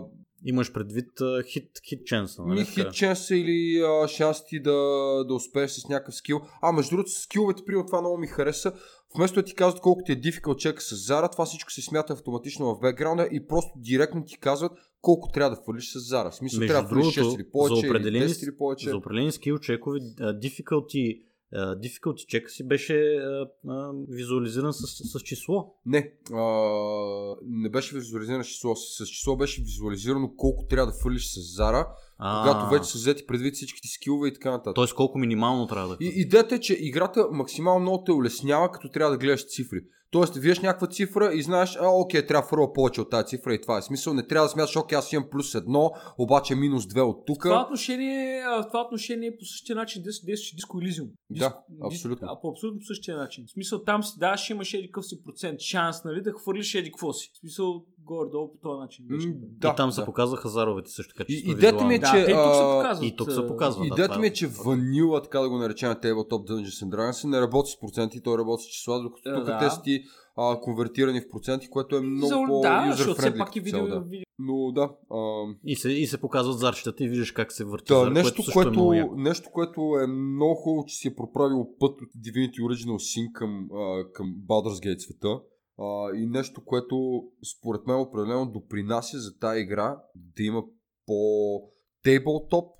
Имаш 0.45 0.73
предвид 0.73 1.09
хит, 1.51 1.69
хит 1.89 2.05
ченса, 2.05 2.41
нали? 2.45 2.65
хит 2.65 2.93
шанса 2.93 3.35
или 3.35 3.81
а, 3.81 4.07
шанс 4.07 4.45
ти 4.45 4.61
да, 4.61 4.71
да 5.27 5.33
успееш 5.33 5.71
с 5.71 5.87
някакъв 5.89 6.15
скил. 6.15 6.41
А, 6.61 6.71
между 6.71 6.89
другото, 6.95 7.11
скиловете, 7.11 7.63
при 7.65 7.73
това 7.73 8.01
много 8.01 8.17
ми 8.17 8.27
хареса. 8.27 8.73
Вместо 9.15 9.35
да 9.35 9.45
ти 9.45 9.55
казват 9.55 9.81
колко 9.81 10.01
ти 10.05 10.11
е 10.11 10.21
difficult 10.21 10.55
чека 10.55 10.81
с 10.81 11.05
Зара, 11.07 11.29
това 11.29 11.45
всичко 11.45 11.71
се 11.71 11.81
смята 11.81 12.13
автоматично 12.13 12.75
в 12.75 12.79
бекграунда 12.79 13.27
и 13.31 13.47
просто 13.47 13.71
директно 13.75 14.25
ти 14.25 14.39
казват 14.39 14.71
колко 15.01 15.31
трябва 15.31 15.55
да 15.55 15.61
фалиш 15.65 15.91
с 15.91 15.99
Зара. 16.09 16.31
В 16.31 16.35
смисъл, 16.35 16.59
Между 16.59 16.73
трябва 16.73 16.89
да 16.89 16.95
фалиш 16.95 17.15
другото, 17.15 17.35
6 17.35 17.35
или 17.35 17.51
повече, 17.51 17.81
за 17.81 17.87
определени, 17.87 18.25
или 18.25 18.33
10 18.33 18.43
или 18.43 18.57
повече. 18.57 18.89
за 18.89 18.97
определени 18.97 19.31
скил 19.31 19.57
чекове, 19.57 19.99
difficulty, 20.19 21.21
difficulty 21.57 22.25
чека 22.25 22.49
си 22.49 22.67
беше 22.67 23.15
а, 23.15 23.47
а, 23.67 23.91
визуализиран 24.09 24.73
с, 24.73 24.87
с 24.87 25.19
число. 25.19 25.75
Не, 25.85 26.13
а, 26.33 26.43
не 27.45 27.69
беше 27.69 27.95
визуализирано 27.95 28.43
с 28.43 28.47
число. 28.47 28.75
С, 28.75 29.05
с 29.05 29.09
число 29.09 29.37
беше 29.37 29.61
визуализирано 29.61 30.33
колко 30.37 30.65
трябва 30.65 30.91
да 30.91 30.97
фалиш 31.03 31.25
с 31.25 31.55
Зара, 31.55 31.87
А, 32.17 32.41
когато 32.41 32.69
вече 32.69 32.89
са 32.89 32.97
взети 32.97 33.25
предвид 33.25 33.55
всичките 33.55 33.87
скилове 33.87 34.27
и 34.27 34.33
така 34.33 34.51
нататък. 34.51 34.75
Тоест 34.75 34.95
колко 34.95 35.17
минимално 35.17 35.67
трябва 35.67 35.87
да 35.87 35.97
И, 36.01 36.11
идеята 36.15 36.55
е, 36.55 36.59
че 36.59 36.77
играта 36.79 37.27
максимално 37.31 37.79
много 37.79 38.03
те 38.03 38.11
улеснява, 38.11 38.71
като 38.71 38.89
трябва 38.89 39.11
да 39.11 39.17
гледаш 39.17 39.47
цифри. 39.47 39.79
Тоест, 40.13 40.35
виеш 40.35 40.59
някаква 40.59 40.87
цифра 40.87 41.31
и 41.33 41.41
знаеш, 41.41 41.77
а, 41.81 41.87
окей, 41.87 42.25
трябва 42.25 42.41
да 42.41 42.47
фърва 42.47 42.73
повече 42.73 43.01
от 43.01 43.09
тази 43.09 43.27
цифра 43.27 43.53
и 43.53 43.61
това 43.61 43.77
е 43.77 43.81
смисъл. 43.81 44.13
Не 44.13 44.27
трябва 44.27 44.45
да 44.45 44.51
смяташ, 44.51 44.75
окей, 44.75 44.97
аз 44.97 45.13
имам 45.13 45.29
плюс 45.31 45.55
едно, 45.55 45.91
обаче 46.17 46.55
минус 46.55 46.87
две 46.87 47.01
от 47.01 47.25
тук. 47.25 47.43
Това 47.43 47.63
отношение, 47.63 48.43
в 48.43 48.67
това 48.67 48.81
отношение 48.81 49.37
по 49.37 49.45
същия 49.45 49.75
начин 49.75 50.03
действаше 50.03 50.55
Disco 50.55 50.73
Elysium. 50.73 51.09
Да, 51.29 51.59
абсолютно. 51.85 52.27
А, 52.31 52.41
по 52.41 52.49
абсолютно 52.49 52.79
по 52.79 52.85
същия 52.85 53.17
начин. 53.17 53.45
В 53.47 53.51
смисъл 53.51 53.83
там 53.83 54.03
си 54.03 54.13
даваш, 54.19 54.49
имаш 54.49 54.73
еди 54.73 54.87
какъв 54.87 55.05
си 55.05 55.23
процент 55.23 55.59
шанс, 55.59 56.03
нали, 56.03 56.21
да 56.21 56.31
хвърлиш 56.31 56.75
еди 56.75 56.91
какво 56.91 57.13
си. 57.13 57.31
В 57.33 57.37
смисъл 57.37 57.85
горе-долу 58.05 58.51
по 58.51 58.57
този 58.57 58.79
начин. 58.79 59.05
М, 59.09 59.17
и 59.21 59.33
да, 59.59 59.75
там 59.75 59.91
се 59.91 60.01
да. 60.01 60.05
показаха 60.05 60.49
заровете 60.49 60.91
също 60.91 61.13
така. 61.17 61.25
И- 61.29 61.43
идеята 61.51 61.85
ми 61.85 61.95
е. 61.95 61.99
Да, 61.99 62.07
че, 62.07 62.25
тук 62.25 62.25
се 62.25 62.61
а, 62.61 62.77
показват. 62.77 63.03
и 63.03 63.15
тук 63.15 63.31
се 63.31 63.39
а, 63.39 63.47
показва. 63.47 63.81
да, 63.81 63.87
Идеята 63.87 64.07
това 64.07 64.21
ми 64.21 64.27
е. 64.27 64.29
е, 64.29 64.33
че 64.33 64.47
ванила, 64.47 65.21
така 65.21 65.39
да 65.39 65.49
го 65.49 65.57
наречем 65.57 65.89
Tabletop 65.89 66.49
Dungeons 66.49 66.85
and 66.85 66.89
Dragons, 66.89 67.27
не 67.27 67.41
работи 67.41 67.71
с 67.71 67.79
проценти, 67.79 68.21
той 68.21 68.37
работи 68.37 68.63
с 68.63 68.67
числа, 68.67 69.01
докато 69.01 69.29
Да, 69.29 69.35
тук 69.35 69.45
да. 69.45 69.59
те 69.59 69.69
са 69.69 69.81
ти 69.81 70.03
а, 70.37 70.59
конвертирани 70.59 71.21
в 71.21 71.29
проценти, 71.29 71.69
което 71.69 71.95
е 71.95 72.01
много 72.01 72.27
За- 72.27 72.43
по 72.47 72.61
да, 72.61 72.87
защото 72.91 73.19
все 73.19 73.37
пак 73.37 73.55
е 73.55 73.59
видео, 73.59 73.87
да. 73.87 73.99
видео. 73.99 74.23
Но 74.39 74.71
да, 74.71 74.89
а, 75.11 75.43
И 75.65 75.75
се, 75.75 75.89
и 75.91 76.07
се 76.07 76.21
показват 76.21 76.59
зарчетата 76.59 77.03
и 77.03 77.07
виждаш 77.09 77.31
как 77.31 77.51
се 77.51 77.63
върти 77.63 77.85
Та, 77.85 77.99
зар, 77.99 78.11
нещо, 78.11 78.33
което 78.35 78.43
също 78.43 78.61
е 78.61 78.65
много 78.65 78.87
което, 78.87 78.99
яко. 78.99 79.15
нещо, 79.15 79.49
което 79.51 79.81
е 80.03 80.07
много 80.07 80.55
хубаво, 80.55 80.85
че 80.85 80.95
си 80.95 81.07
е 81.07 81.15
проправил 81.15 81.67
път 81.79 82.01
от 82.01 82.23
Divinity 82.25 82.59
Original 82.59 82.87
Sin 82.95 83.31
към, 83.31 83.69
а, 83.73 84.11
към 84.11 84.35
Baldur's 84.49 84.85
Gate 84.87 84.99
света. 84.99 85.39
А, 85.79 86.15
и 86.15 86.25
нещо, 86.25 86.65
което 86.65 87.23
според 87.57 87.87
мен 87.87 87.99
определено 87.99 88.51
допринася 88.51 89.19
за 89.19 89.37
тази 89.37 89.61
игра 89.61 89.97
да 90.15 90.43
има 90.43 90.63
по 91.05 91.61
тейблтоп 92.03 92.73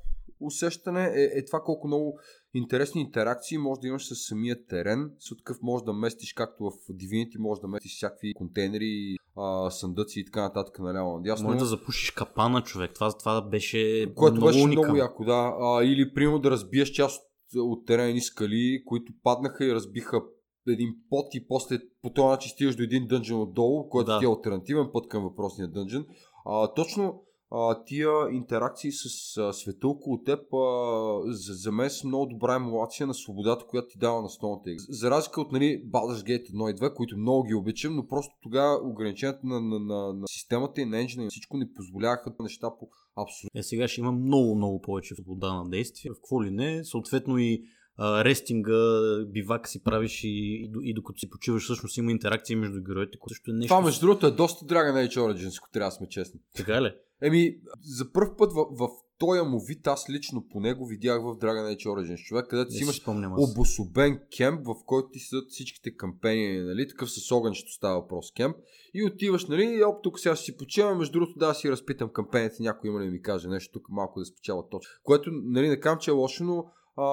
усещане 0.46 1.06
е, 1.16 1.40
е 1.40 1.46
това 1.46 1.62
колко 1.62 1.88
много 1.88 2.20
интересни 2.54 3.02
интеракции 3.02 3.58
може 3.58 3.82
да 3.82 3.88
имаш 3.88 4.08
с 4.08 4.16
самия 4.16 4.66
терен. 4.66 5.12
С 5.20 5.38
такъв 5.38 5.58
може 5.62 5.84
да 5.84 5.94
местиш, 5.94 6.34
както 6.34 6.64
в 6.64 6.72
Divinity 6.94 7.38
може 7.40 7.62
да 7.62 7.68
местиш 7.68 7.96
всякакви 7.96 8.34
контейнери, 8.34 9.16
а, 9.38 9.70
съндъци 9.72 10.20
и 10.20 10.26
така 10.26 10.42
нататък 10.42 10.80
наляво 10.80 11.18
надясно. 11.18 11.48
Може 11.48 11.60
да 11.60 11.66
запушиш 11.66 12.12
капана, 12.12 12.62
човек. 12.62 12.94
Това, 12.94 13.18
това 13.18 13.42
беше 13.42 14.12
Което 14.16 14.36
много 14.36 14.48
беше 14.48 14.64
уникално. 14.64 14.88
много 14.88 14.98
яко, 14.98 15.26
да. 15.26 15.56
А, 15.60 15.84
или, 15.84 16.14
примерно, 16.14 16.40
да 16.40 16.52
разбиеш 16.52 16.90
част 16.90 17.24
от 17.56 17.86
терени 17.86 18.22
скали, 18.22 18.84
които 18.86 19.14
паднаха 19.24 19.66
и 19.66 19.74
разбиха 19.74 20.22
един 20.68 20.96
пот 21.10 21.36
и 21.36 21.48
после 21.48 21.80
по 22.02 22.10
този 22.10 22.28
начин 22.28 22.50
стигаш 22.50 22.76
до 22.76 22.84
един 22.84 23.08
дънжен 23.08 23.42
отдолу, 23.42 23.90
който 23.90 24.12
Да. 24.12 24.20
ти 24.20 24.26
е 24.26 24.28
альтернативен 24.28 24.90
път 24.94 25.08
към 25.08 25.24
въпросния 25.24 25.68
дънжен. 25.68 26.06
А, 26.46 26.74
точно 26.74 27.24
а, 27.56 27.84
тия 27.84 28.12
интеракции 28.32 28.92
с 28.92 29.38
а, 29.38 29.54
света 29.54 29.88
около 29.88 30.24
теб 30.24 30.40
а, 30.54 31.32
за, 31.32 31.54
за 31.54 31.72
мен 31.72 31.90
са 31.90 32.08
много 32.08 32.26
добра 32.26 32.56
емулация 32.56 33.08
на 33.08 33.14
свободата, 33.14 33.66
която 33.66 33.88
ти 33.88 33.98
дава 33.98 34.22
на 34.22 34.30
столната 34.30 34.72
игра. 34.72 34.84
За 34.90 35.12
разлика 35.12 35.42
от 35.42 35.52
нали, 35.52 35.84
Baldur's 35.90 36.24
Gate 36.24 36.52
1 36.52 36.72
и 36.72 36.76
2, 36.76 36.94
които 36.94 37.18
много 37.18 37.44
ги 37.44 37.54
обичам, 37.54 37.96
но 37.96 38.08
просто 38.08 38.34
тогава 38.42 38.90
ограничението 38.90 39.48
на, 39.48 39.62
на, 39.62 39.80
на, 39.80 40.14
на 40.14 40.28
системата 40.28 40.82
и 40.82 40.86
на 40.86 41.02
енджина 41.02 41.26
и 41.26 41.30
всичко 41.30 41.58
не 41.58 41.74
позволяваха 41.74 42.34
неща 42.40 42.68
по 42.80 42.88
абсолютно 43.16 43.60
Е, 43.60 43.64
сега 43.64 43.88
ще 43.88 44.02
има 44.02 44.12
много, 44.12 44.56
много 44.56 44.82
повече 44.82 45.16
свобода 45.16 45.54
на 45.54 45.70
действие. 45.70 46.12
В 46.12 46.16
какво 46.16 46.44
ли 46.44 46.52
не, 46.52 46.84
съответно 46.84 47.38
и 47.38 47.64
а, 47.98 48.24
рестинга, 48.24 49.26
бивак 49.28 49.68
си 49.68 49.84
правиш 49.84 50.24
и, 50.24 50.28
и, 50.28 50.72
и 50.84 50.94
докато 50.94 51.20
си 51.20 51.30
почиваш, 51.30 51.64
всъщност 51.64 51.98
има 51.98 52.12
интеракции 52.12 52.56
между 52.56 52.82
героите, 52.82 53.18
което 53.18 53.36
също 53.36 53.52
е 53.52 53.54
нещо. 53.54 53.68
Това, 53.68 53.82
между 53.82 54.06
другото, 54.06 54.28
е 54.28 54.32
доста 54.32 54.66
Dragon 54.66 55.08
Age 55.08 55.18
Origins, 55.18 55.58
ако 55.60 55.70
трябва 55.72 55.88
да 55.88 55.96
сме 55.96 56.10
честни. 56.10 56.40
Така 56.56 56.82
ли? 56.82 56.94
Еми, 57.22 57.58
за 57.82 58.12
първ 58.12 58.38
път 58.38 58.54
в, 58.54 58.66
в 58.72 58.90
този 59.18 59.42
му 59.42 59.60
вид, 59.60 59.88
аз 59.88 60.10
лично 60.10 60.48
по 60.52 60.60
него 60.60 60.86
видях 60.86 61.22
в 61.22 61.26
Dragon 61.26 61.76
Age 61.76 61.86
Origins 61.86 62.24
човек, 62.24 62.48
където 62.48 62.72
си 62.72 62.84
имаш 62.84 63.02
обособен 63.38 64.20
кемп, 64.38 64.66
в 64.66 64.76
който 64.86 65.10
ти 65.10 65.20
седат 65.20 65.50
всичките 65.50 65.96
кампени, 65.96 66.60
нали, 66.60 66.88
такъв 66.88 67.12
с 67.12 67.32
огънчето 67.32 67.72
става 67.72 68.02
въпрос 68.02 68.32
кемп. 68.32 68.56
И 68.94 69.04
отиваш, 69.04 69.46
нали, 69.46 69.84
оп, 69.84 70.04
тук 70.04 70.20
сега 70.20 70.36
ще 70.36 70.46
си 70.46 70.58
почивам, 70.58 70.98
между 70.98 71.14
другото 71.14 71.40
да 71.40 71.54
си 71.54 71.72
разпитам 71.72 72.10
кампените, 72.14 72.56
някой 72.60 72.90
има 72.90 73.00
ли 73.00 73.06
да 73.06 73.12
ми 73.12 73.22
каже 73.22 73.48
нещо 73.48 73.74
тук 73.74 73.90
малко 73.90 74.20
да 74.20 74.26
спечава 74.26 74.70
точно. 74.70 74.92
Което, 75.04 75.30
нали, 75.32 75.70
не 75.70 75.80
казвам, 75.80 76.00
че 76.00 76.12
е 76.12 76.14
лошо, 76.14 76.44
но 76.44 76.66
а, 76.98 77.06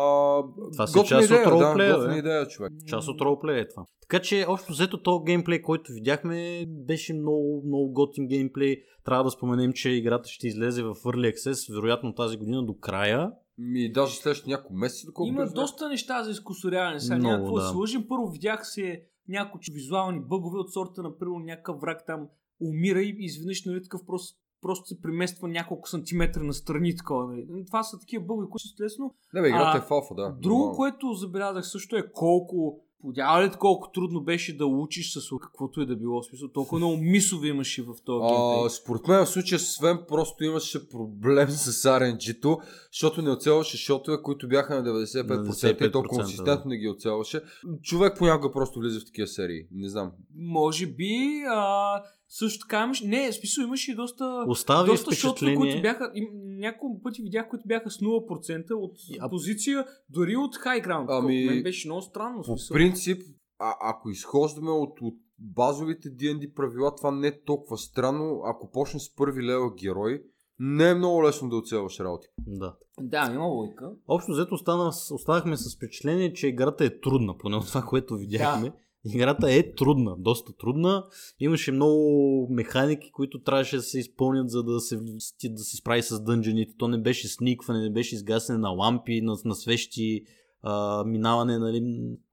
Това 0.72 0.86
си 0.86 0.98
част 1.06 1.30
от 1.30 1.30
идея, 1.30 1.50
ролплея, 1.50 1.98
да, 1.98 2.16
идея, 2.16 2.48
човек. 2.48 2.72
Част 2.86 3.08
от 3.08 3.20
ролплей 3.20 3.60
е 3.60 3.68
това. 3.68 3.84
Така 4.00 4.22
че, 4.22 4.46
общо 4.48 4.72
взето, 4.72 5.02
то 5.02 5.22
геймплей, 5.22 5.62
който 5.62 5.92
видяхме, 5.92 6.66
беше 6.68 7.14
много, 7.14 7.62
много 7.66 7.92
готин 7.92 8.28
геймплей. 8.28 8.82
Трябва 9.04 9.24
да 9.24 9.30
споменем, 9.30 9.72
че 9.72 9.90
играта 9.90 10.28
ще 10.28 10.48
излезе 10.48 10.82
в 10.82 10.94
Early 10.94 11.34
Access, 11.34 11.74
вероятно 11.74 12.14
тази 12.14 12.36
година 12.36 12.66
до 12.66 12.74
края. 12.74 13.32
Ми, 13.58 13.92
даже 13.92 14.16
следващите 14.16 14.50
няколко 14.50 14.74
месеца, 14.74 15.06
доколкото 15.06 15.34
Има 15.34 15.46
доста 15.46 15.88
неща 15.88 16.24
за 16.24 16.30
изкусоряване. 16.30 17.00
Сега 17.00 17.16
Много, 17.16 17.32
някакво 17.32 17.56
да. 17.56 17.72
лъжим. 17.78 18.08
Първо 18.08 18.30
видях 18.30 18.60
се 18.66 19.02
някои 19.28 19.60
визуални 19.72 20.20
бъгове 20.20 20.58
от 20.58 20.72
сорта, 20.72 21.02
например, 21.02 21.40
някакъв 21.44 21.80
враг 21.80 22.06
там 22.06 22.28
умира 22.60 23.02
и 23.02 23.16
изведнъж 23.18 23.64
нали, 23.64 23.82
такъв 23.82 24.00
просто, 24.06 24.38
просто 24.62 24.86
се 24.86 25.00
премества 25.02 25.48
няколко 25.48 25.88
сантиметра 25.88 26.42
на 26.42 26.54
страни. 26.54 26.96
Такова, 26.96 27.26
нали. 27.26 27.64
Това 27.66 27.82
са 27.82 27.98
такива 27.98 28.24
бъгове, 28.24 28.46
които 28.50 28.68
са 28.68 28.84
лесно. 28.84 29.14
Не, 29.34 29.40
бе, 29.40 29.48
играта 29.48 29.78
е 29.78 29.94
алфа, 29.94 30.14
да. 30.14 30.36
Друго, 30.40 30.58
нормално. 30.58 30.76
което 30.76 31.12
забелязах 31.12 31.66
също 31.66 31.96
е 31.96 32.12
колко 32.12 32.80
Подявалят 33.02 33.56
колко 33.56 33.90
трудно 33.90 34.20
беше 34.20 34.56
да 34.56 34.66
учиш 34.66 35.12
с 35.12 35.38
каквото 35.42 35.80
и 35.80 35.86
да 35.86 35.96
било. 35.96 36.22
Смисъл, 36.22 36.48
толкова 36.48 36.78
много 36.78 36.96
мисове 36.96 37.48
имаше 37.48 37.82
в 37.82 37.94
този 38.04 38.24
А, 38.24 38.28
геймплей. 38.28 38.70
според 38.70 39.08
мен 39.08 39.24
в 39.24 39.28
случая 39.28 39.58
Свен 39.58 39.98
просто 40.08 40.44
имаше 40.44 40.88
проблем 40.88 41.48
с 41.48 41.72
RNG-то, 41.72 42.61
защото 42.92 43.22
не 43.22 43.30
оцелваше 43.30 43.76
шотове, 43.76 44.22
които 44.22 44.48
бяха 44.48 44.74
на 44.74 44.90
95%, 44.90 45.88
и 45.88 45.92
то 45.92 45.98
95%, 45.98 46.06
консистентно 46.08 46.68
не 46.68 46.76
ги 46.76 46.88
оцелваше. 46.88 47.42
Човек 47.82 48.18
понякога 48.18 48.52
просто 48.52 48.80
влиза 48.80 49.00
в 49.00 49.04
такива 49.04 49.26
серии. 49.26 49.66
Не 49.72 49.88
знам. 49.88 50.12
Може 50.36 50.86
би, 50.86 51.42
а, 51.48 52.02
също 52.30 52.58
така 52.60 52.82
имаш... 52.82 53.00
Не, 53.00 53.32
смисъл 53.32 53.62
имаше 53.62 53.92
и 53.92 53.94
доста... 53.94 54.44
Остави 54.48 54.90
доста 54.90 55.14
шотове, 55.14 55.54
които 55.54 55.82
бяха... 55.82 56.10
им- 56.14 56.28
Няколко 56.58 57.02
пъти 57.02 57.22
видях, 57.22 57.48
които 57.48 57.62
бяха 57.66 57.90
с 57.90 57.98
0% 57.98 58.74
от 58.74 58.96
А- 59.20 59.28
позиция, 59.28 59.84
дори 60.08 60.36
от 60.36 60.54
high 60.56 60.86
ground. 60.86 61.06
Ами. 61.08 61.44
Мен 61.46 61.62
беше 61.62 61.88
много 61.88 62.02
странно. 62.02 62.42
в 62.42 62.46
По 62.46 62.56
смисъл. 62.58 62.74
принцип, 62.74 63.22
а, 63.58 63.74
ако 63.80 64.10
изхождаме 64.10 64.70
от, 64.70 65.00
от 65.00 65.14
базовите 65.38 66.08
D&D 66.08 66.54
правила, 66.54 66.94
това 66.96 67.10
не 67.10 67.26
е 67.28 67.42
толкова 67.42 67.78
странно. 67.78 68.40
Ако 68.44 68.70
почнеш 68.70 69.02
с 69.02 69.14
първи 69.14 69.42
левел 69.42 69.70
герой 69.74 70.22
не 70.58 70.90
е 70.90 70.94
много 70.94 71.24
лесно 71.24 71.48
да 71.48 71.56
оцелваш 71.56 72.00
работи. 72.00 72.26
Да. 72.38 72.74
Да, 73.00 73.30
има 73.34 73.44
лойка. 73.44 73.90
Общо 74.08 74.32
взето 74.32 74.54
остана, 74.54 74.88
останахме 75.12 75.56
с 75.56 75.76
впечатление, 75.76 76.32
че 76.32 76.48
играта 76.48 76.84
е 76.84 77.00
трудна, 77.00 77.38
поне 77.38 77.56
от 77.56 77.66
това, 77.66 77.82
което 77.82 78.16
видяхме. 78.16 78.68
Да. 78.68 78.74
Играта 79.05 79.55
е 79.55 79.74
трудна, 79.74 80.16
доста 80.18 80.53
трудна. 80.53 81.07
Имаше 81.40 81.72
много 81.72 82.48
механики, 82.51 83.11
които 83.12 83.42
трябваше 83.42 83.76
да 83.76 83.82
се 83.82 83.98
изпълнят, 83.98 84.51
за 84.51 84.62
да 84.62 84.80
се, 84.80 84.96
да 85.44 85.59
се 85.59 85.76
справи 85.76 86.03
с 86.03 86.24
дънжените. 86.24 86.74
То 86.78 86.88
не 86.88 86.98
беше 86.98 87.28
сникване, 87.28 87.80
не 87.80 87.90
беше 87.90 88.14
изгасене 88.14 88.59
на 88.59 88.68
лампи, 88.68 89.20
на, 89.20 89.36
на 89.44 89.55
свещи, 89.55 90.24
а, 90.62 91.05
минаване 91.05 91.59
нали, 91.59 91.82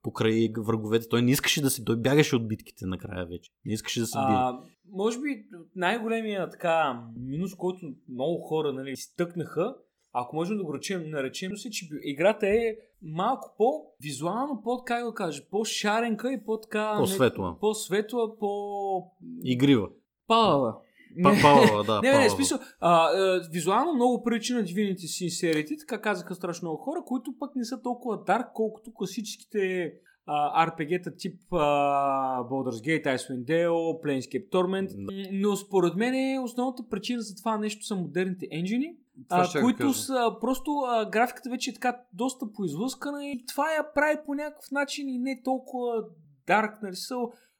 покрай 0.03 0.49
враговете. 0.57 1.09
Той 1.09 1.21
не 1.21 1.31
искаше 1.31 1.61
да 1.61 1.69
се... 1.69 1.83
Той 1.83 1.95
бягаше 1.95 2.35
от 2.35 2.47
битките 2.47 2.85
накрая 2.85 3.25
вече. 3.25 3.51
Не 3.65 3.73
искаше 3.73 3.99
да 3.99 4.05
се 4.07 4.17
бие. 4.17 4.35
А, 4.35 4.59
може 4.91 5.19
би 5.19 5.45
най-големия 5.75 6.49
така 6.49 7.03
минус, 7.19 7.55
който 7.55 7.79
много 8.09 8.41
хора 8.41 8.73
нали, 8.73 8.91
изтъкнаха, 8.91 9.75
ако 10.13 10.35
можем 10.35 10.57
да 10.57 10.63
го 10.63 10.73
речем, 10.73 11.09
наречем 11.09 11.57
си, 11.57 11.71
че 11.71 11.87
играта 12.03 12.47
е 12.47 12.75
малко 13.01 13.55
по-визуално, 13.57 14.61
по 14.63 14.83
как 14.85 15.05
да 15.05 15.13
кажа, 15.13 15.41
по-шаренка 15.51 16.33
и 16.33 16.45
по-така... 16.45 16.95
По-светла. 16.97 17.55
По-светла, 17.59 18.37
по... 18.39 19.03
Игрива. 19.43 19.87
Палава. 20.27 20.75
Павала, 21.23 21.83
да. 21.83 22.01
не, 22.03 22.11
не, 22.11 22.19
не, 22.19 22.29
смисъл. 22.29 22.59
А, 22.79 23.09
а, 23.09 23.41
визуално 23.51 23.93
много 23.93 24.23
прилича 24.23 24.53
на 24.55 24.63
Divinity 24.63 25.29
сериите, 25.29 25.77
така 25.77 26.01
казаха 26.01 26.35
страшно 26.35 26.65
много 26.65 26.83
хора, 26.83 27.03
които 27.05 27.33
пък 27.39 27.55
не 27.55 27.65
са 27.65 27.81
толкова 27.81 28.23
дарк, 28.23 28.47
колкото 28.53 28.93
класическите 28.93 29.93
а, 30.27 30.67
RPG-та 30.67 31.11
тип 31.11 31.41
а, 31.51 32.43
Baldur's 32.43 32.81
Gate, 32.85 33.05
Icewind 33.05 33.45
Dale, 33.45 34.03
Planescape 34.03 34.49
Torment. 34.49 34.87
Да. 34.87 35.29
Но 35.31 35.55
според 35.55 35.95
мен 35.95 36.13
е 36.13 36.39
основната 36.39 36.83
причина 36.89 37.21
за 37.21 37.35
това 37.35 37.57
нещо 37.57 37.85
са 37.85 37.95
модерните 37.95 38.47
енджини, 38.51 38.95
а, 39.29 39.61
които 39.61 39.93
са 39.93 40.35
просто 40.41 40.71
а, 40.71 41.09
графиката 41.09 41.49
вече 41.49 41.69
е 41.69 41.73
така 41.73 42.01
доста 42.13 42.53
поизлъскана 42.53 43.25
и 43.25 43.45
това 43.47 43.71
я 43.71 43.93
прави 43.93 44.17
по 44.25 44.33
някакъв 44.33 44.71
начин 44.71 45.09
и 45.09 45.19
не 45.19 45.41
толкова 45.43 46.03
дарк, 46.47 46.73
са 46.93 47.15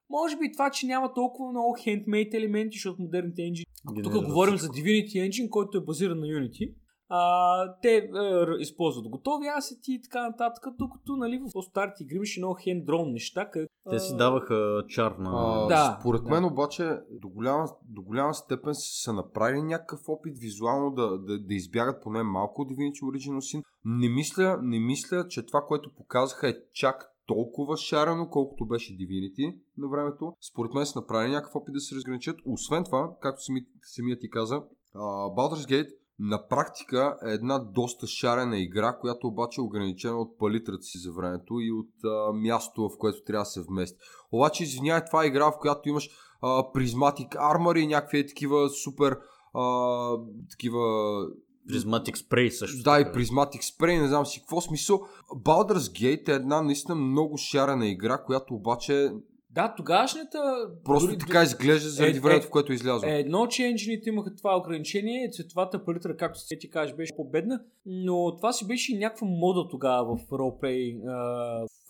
може 0.09 0.38
би 0.38 0.51
това, 0.51 0.70
че 0.70 0.88
няма 0.88 1.13
толкова 1.13 1.51
много 1.51 1.76
handmade 1.78 2.38
елементи, 2.38 2.78
защото 2.78 3.01
модерните 3.01 3.41
енджини. 3.41 3.65
Тук 4.03 4.26
говорим 4.26 4.57
за 4.57 4.68
Divinity 4.68 5.30
Engine, 5.30 5.49
който 5.49 5.78
е 5.78 5.82
базиран 5.82 6.20
на 6.20 6.26
Unity. 6.26 6.74
А, 7.10 7.74
те 7.82 7.95
е, 7.95 8.01
използват 8.60 9.10
готови 9.10 9.47
асети 9.47 9.93
и 9.93 10.01
така 10.01 10.30
нататък, 10.30 10.64
докато 10.80 11.16
нали, 11.16 11.41
в 11.55 11.62
старите 11.62 12.03
игри 12.03 12.16
имаше 12.16 12.39
много 12.39 12.58
хендрон 12.64 13.12
неща. 13.12 13.49
Къде, 13.49 13.68
те 13.89 13.99
си 13.99 14.18
даваха 14.18 14.84
чар 14.88 15.12
на... 15.12 15.32
А, 15.34 15.68
да, 15.68 15.97
според 15.99 16.24
да. 16.24 16.30
мен 16.30 16.45
обаче 16.45 16.99
до 17.12 17.30
голяма, 17.30 17.68
до 17.89 18.01
голяма 18.01 18.34
степен 18.34 18.74
са 18.76 19.14
направили 19.14 19.62
някакъв 19.62 19.99
опит 20.08 20.38
визуално 20.38 20.91
да, 20.91 21.18
да, 21.18 21.39
да 21.39 21.53
избягат 21.53 22.03
поне 22.03 22.24
малко 22.24 22.62
от 22.62 22.70
Divinity 22.70 23.01
Original 23.01 23.58
Sin. 23.58 23.64
Не 23.86 24.10
мисля, 24.10 24.60
не 24.62 24.80
мисля, 24.80 25.28
че 25.28 25.45
това, 25.45 25.62
което 25.68 25.95
показаха 25.95 26.49
е 26.49 26.53
чак 26.74 27.14
толкова 27.26 27.78
шарено, 27.78 28.30
колкото 28.30 28.66
беше 28.66 28.93
Divinity 28.93 29.55
на 29.78 29.88
времето. 29.88 30.34
Според 30.51 30.74
мен 30.74 30.86
са 30.86 30.99
направили 30.99 31.32
някакъв 31.32 31.55
опит 31.55 31.74
да 31.74 31.80
се 31.80 31.95
разграничат. 31.95 32.39
Освен 32.45 32.84
това, 32.84 33.10
както 33.22 33.43
сами, 33.43 33.66
самият 33.82 34.22
ти 34.22 34.30
каза, 34.30 34.55
uh, 34.95 35.36
Baldur's 35.36 35.72
Gate 35.72 35.91
на 36.20 36.47
практика 36.47 37.18
е 37.28 37.32
една 37.32 37.59
доста 37.59 38.07
шарена 38.07 38.59
игра, 38.59 38.97
която 38.97 39.28
обаче 39.28 39.61
е 39.61 39.63
ограничена 39.63 40.18
от 40.18 40.38
палитрата 40.38 40.84
си 40.84 40.97
за 40.97 41.11
времето 41.11 41.59
и 41.59 41.72
от 41.72 41.89
а, 42.03 42.34
мястото, 42.34 42.89
в 42.89 42.97
което 42.97 43.24
трябва 43.24 43.41
да 43.41 43.45
се 43.45 43.61
вмести. 43.61 43.99
Обаче, 44.32 44.63
извинявай, 44.63 45.05
това 45.05 45.24
е 45.24 45.28
игра, 45.28 45.51
в 45.51 45.59
която 45.59 45.89
имаш 45.89 46.09
призматик 46.74 47.36
армор 47.39 47.76
и 47.76 47.88
някакви 47.88 48.28
такива 48.28 48.70
супер 48.70 49.18
а, 49.53 50.11
такива 50.51 50.80
Prismatic 51.70 52.15
Spray 52.15 52.49
също. 52.49 52.84
Да, 52.84 52.97
така. 52.97 53.09
и 53.09 53.13
Prismatic 53.13 53.61
Spray, 53.61 54.01
не 54.01 54.07
знам 54.07 54.26
си 54.26 54.39
какво 54.39 54.61
смисъл. 54.61 55.01
Baldur's 55.36 55.78
Gate 55.78 56.30
е 56.30 56.32
една 56.32 56.61
наистина 56.61 56.95
много 56.95 57.38
шарена 57.38 57.88
игра, 57.88 58.24
която 58.24 58.53
обаче 58.53 59.11
да, 59.50 59.74
тогашната... 59.78 60.70
Просто 60.84 61.08
дори, 61.08 61.18
така 61.18 61.43
изглежда 61.43 61.89
заради 61.89 62.18
е, 62.18 62.22
времето, 62.22 62.45
е, 62.45 62.48
в 62.48 62.50
което 62.50 62.74
излязло. 62.74 63.10
Е, 63.10 63.20
едно, 63.20 63.48
че 63.48 63.66
енджините 63.66 64.10
имаха 64.10 64.36
това 64.36 64.58
ограничение, 64.58 65.32
цветовата 65.32 65.86
палитра, 65.86 66.18
както 66.18 66.39
се 66.39 66.58
ти 66.58 66.70
кажеш, 66.70 66.95
беше 66.95 67.16
по-бедна, 67.16 67.60
но 67.86 68.36
това 68.36 68.54
си 68.54 68.68
беше 68.68 68.95
и 68.95 68.98
някаква 68.98 69.28
мода 69.28 69.68
тогава 69.70 70.18
в 70.18 70.32
ролплей, 70.32 71.00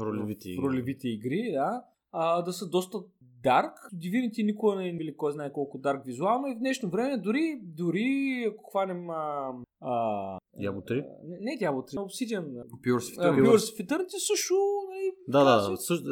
ролевите, 0.00 0.54
в 0.58 0.62
ролевите 0.62 1.08
игри, 1.08 1.52
да, 1.52 1.82
а, 2.12 2.42
да 2.42 2.52
са 2.52 2.68
доста 2.68 2.98
дарк. 3.42 3.72
Divinity 3.94 4.44
никога 4.44 4.76
не 4.76 4.88
е 4.88 4.96
били 4.96 5.16
кой 5.16 5.32
знае 5.32 5.52
колко 5.52 5.78
дарк 5.78 6.04
визуално 6.04 6.46
и 6.46 6.54
в 6.54 6.58
днешно 6.58 6.90
време 6.90 7.18
дори, 7.18 7.60
дори 7.62 8.46
ако 8.52 8.70
хванем 8.70 9.10
а, 9.10 9.52
а, 9.80 10.38
Diablo 10.60 10.82
3? 10.90 11.04
Не, 11.24 11.38
не 11.40 11.58
Diablo 11.60 11.82
3, 11.82 11.96
Obsidian. 11.96 12.44
Pure 12.84 12.98
of 12.98 13.36
Pure 13.40 13.86
Eternity 13.86 14.18
също 14.28 14.54
нали, 14.90 15.12
да, 15.28 15.44
да, 15.44 15.76
също, 15.76 16.04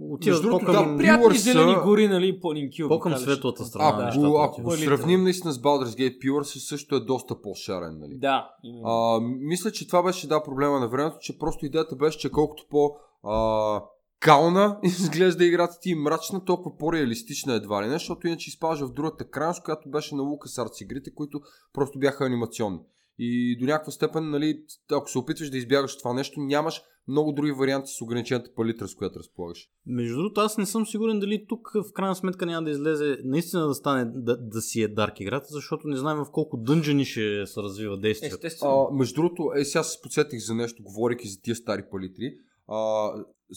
отива 0.00 0.50
по-към... 0.50 0.96
Да, 0.96 0.96
приятни 0.98 1.38
зелени 1.38 1.74
гори, 1.84 2.08
нали, 2.08 2.40
планинки. 2.40 2.82
По-към 2.88 3.16
светлата 3.16 3.64
страна. 3.64 4.10
Ако, 4.12 4.26
ако, 4.26 4.60
ако 4.60 4.70
сравним 4.70 5.22
наистина 5.22 5.52
с 5.52 5.58
Baldur's 5.58 5.98
Gate, 5.98 6.18
Pure 6.18 6.42
също 6.42 6.96
е 6.96 7.00
доста 7.00 7.40
по-шарен, 7.40 7.98
нали? 7.98 8.14
Да. 8.14 8.50
А, 8.84 9.20
мисля, 9.20 9.70
че 9.70 9.86
това 9.86 10.02
беше 10.02 10.28
да 10.28 10.42
проблема 10.42 10.80
на 10.80 10.88
времето, 10.88 11.16
че 11.20 11.38
просто 11.38 11.66
идеята 11.66 11.96
беше, 11.96 12.18
че 12.18 12.30
колкото 12.30 12.66
по 12.70 12.96
а, 13.24 13.82
кална 14.20 14.78
изглежда 14.82 15.44
играта 15.44 15.78
ти 15.80 15.94
мрачна, 15.94 16.44
толкова 16.44 16.76
по-реалистична 16.76 17.54
едва 17.54 17.82
ли 17.82 17.86
не, 17.86 17.92
защото 17.92 18.26
иначе 18.26 18.50
изпадаш 18.50 18.80
в 18.80 18.92
другата 18.92 19.28
крайност, 19.28 19.62
която 19.62 19.90
беше 19.90 20.14
на 20.14 20.22
LucasArts 20.22 20.82
игрите, 20.82 21.14
които 21.14 21.40
просто 21.72 21.98
бяха 21.98 22.26
анимационни. 22.26 22.80
И 23.18 23.56
до 23.60 23.66
някаква 23.66 23.92
степен, 23.92 24.30
нали, 24.30 24.64
ако 24.92 25.10
се 25.10 25.18
опитваш 25.18 25.50
да 25.50 25.58
избягаш 25.58 25.98
това 25.98 26.14
нещо, 26.14 26.40
нямаш 26.40 26.82
много 27.08 27.32
други 27.32 27.52
варианти 27.52 27.92
с 27.98 28.00
ограничената 28.00 28.50
палитра, 28.54 28.88
с 28.88 28.94
която 28.94 29.18
разполагаш. 29.18 29.68
Между 29.86 30.16
другото, 30.16 30.40
аз 30.40 30.58
не 30.58 30.66
съм 30.66 30.86
сигурен 30.86 31.20
дали 31.20 31.46
тук 31.48 31.70
в 31.74 31.92
крайна 31.92 32.14
сметка 32.14 32.46
няма 32.46 32.64
да 32.64 32.70
излезе 32.70 33.18
наистина 33.24 33.66
да 33.66 33.74
стане 33.74 34.04
да, 34.14 34.36
да 34.36 34.60
си 34.60 34.82
е 34.82 34.88
дарк 34.88 35.20
играта, 35.20 35.46
защото 35.50 35.88
не 35.88 35.96
знаем 35.96 36.18
в 36.18 36.30
колко 36.32 36.56
дънжени 36.56 37.04
ще 37.04 37.46
се 37.46 37.62
развива 37.62 37.98
действието. 37.98 38.36
Естествено. 38.36 38.88
А, 38.90 38.94
между 38.94 39.14
другото, 39.14 39.52
е, 39.56 39.64
сега 39.64 39.82
се 39.82 40.00
подсетих 40.02 40.40
за 40.40 40.54
нещо, 40.54 40.82
говорейки 40.82 41.28
за 41.28 41.40
тия 41.42 41.56
стари 41.56 41.82
палитри. 41.90 42.34
А, 42.68 43.08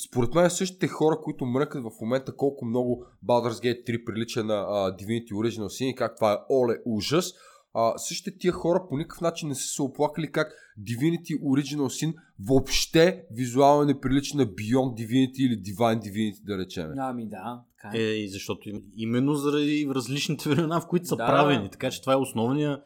според 0.08 0.36
мен 0.36 0.50
същите 0.50 0.88
хора, 0.88 1.20
които 1.24 1.46
мръкат 1.46 1.84
в 1.84 2.02
момента 2.02 2.36
колко 2.36 2.66
много 2.66 3.06
Baldur's 3.26 3.64
Gate 3.64 3.90
3 3.90 4.06
прилича 4.06 4.44
на 4.44 4.54
uh, 4.54 5.02
Divinity 5.02 5.32
Original 5.32 5.68
Sin 5.68 5.86
и 5.86 5.96
как 5.96 6.16
това 6.16 6.34
е 6.34 6.38
оле 6.50 6.78
ужас, 6.86 7.34
а, 7.80 7.98
същите 7.98 8.38
тия 8.38 8.54
хора 8.54 8.86
по 8.90 8.98
никакъв 8.98 9.22
начин 9.22 9.50
не 9.50 9.56
са 9.56 9.68
се 9.68 9.82
оплакали 9.82 10.32
как 10.32 10.54
Divinity 10.82 11.42
Original 11.42 11.78
Sin 11.78 12.14
въобще 12.40 13.24
визуално 13.32 13.86
не 13.86 14.00
прилича 14.00 14.38
на 14.38 14.46
Beyond 14.46 15.02
Divinity 15.02 15.40
или 15.40 15.62
Divine 15.62 16.00
Divinity, 16.00 16.44
да 16.44 16.58
речем. 16.58 16.90
Ами 16.98 17.30
да. 17.30 17.62
Така 17.82 17.98
е. 17.98 18.24
е, 18.24 18.28
защото 18.28 18.70
именно 18.98 19.34
заради 19.34 19.88
различните 19.96 20.50
времена, 20.50 20.82
в 20.82 20.88
които 20.88 21.06
са 21.06 21.16
да. 21.16 21.26
правени. 21.26 21.70
Така 21.70 21.92
че 21.92 22.02
това 22.02 22.14
е 22.14 22.18
основният 22.18 22.82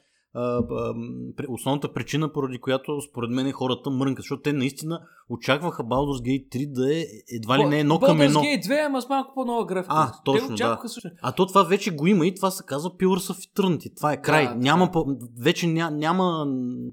основната 1.50 1.94
причина, 1.94 2.34
поради 2.34 2.58
която 2.58 3.02
според 3.02 3.30
мен 3.30 3.52
хората 3.52 3.90
мрънкат, 3.90 4.24
защото 4.24 4.42
те 4.42 4.54
наистина 4.54 5.00
очакваха 5.30 5.84
Baldur's 5.84 6.22
Gate 6.22 6.50
3 6.50 6.72
да 6.72 6.98
е 6.98 7.06
едва 7.36 7.60
ли 7.60 7.66
не 7.66 7.80
едно 7.80 8.00
към 8.00 8.22
едно. 8.22 8.40
Baldur's 8.40 8.62
Gate 8.62 8.66
2 8.66 8.86
ама 8.86 9.02
с 9.02 9.10
малко 9.10 9.34
по-нова 9.36 9.66
графика. 9.66 9.96
А, 9.96 10.12
точно, 10.26 10.56
да. 10.56 10.80
Също. 10.86 11.10
А 11.22 11.32
то 11.32 11.46
това 11.46 11.64
вече 11.64 11.96
го 11.96 12.08
има 12.08 12.28
и 12.28 12.36
това 12.36 12.52
се 12.52 12.64
казва 12.66 12.90
Pillars 12.90 13.34
of 13.34 13.54
Eternity. 13.54 13.96
Това 13.96 14.14
е 14.14 14.22
край. 14.22 14.48
Да, 14.48 14.56
няма. 14.56 14.92
По... 14.92 15.06
Вече 15.40 15.68
ня... 15.68 15.92
няма 15.92 16.46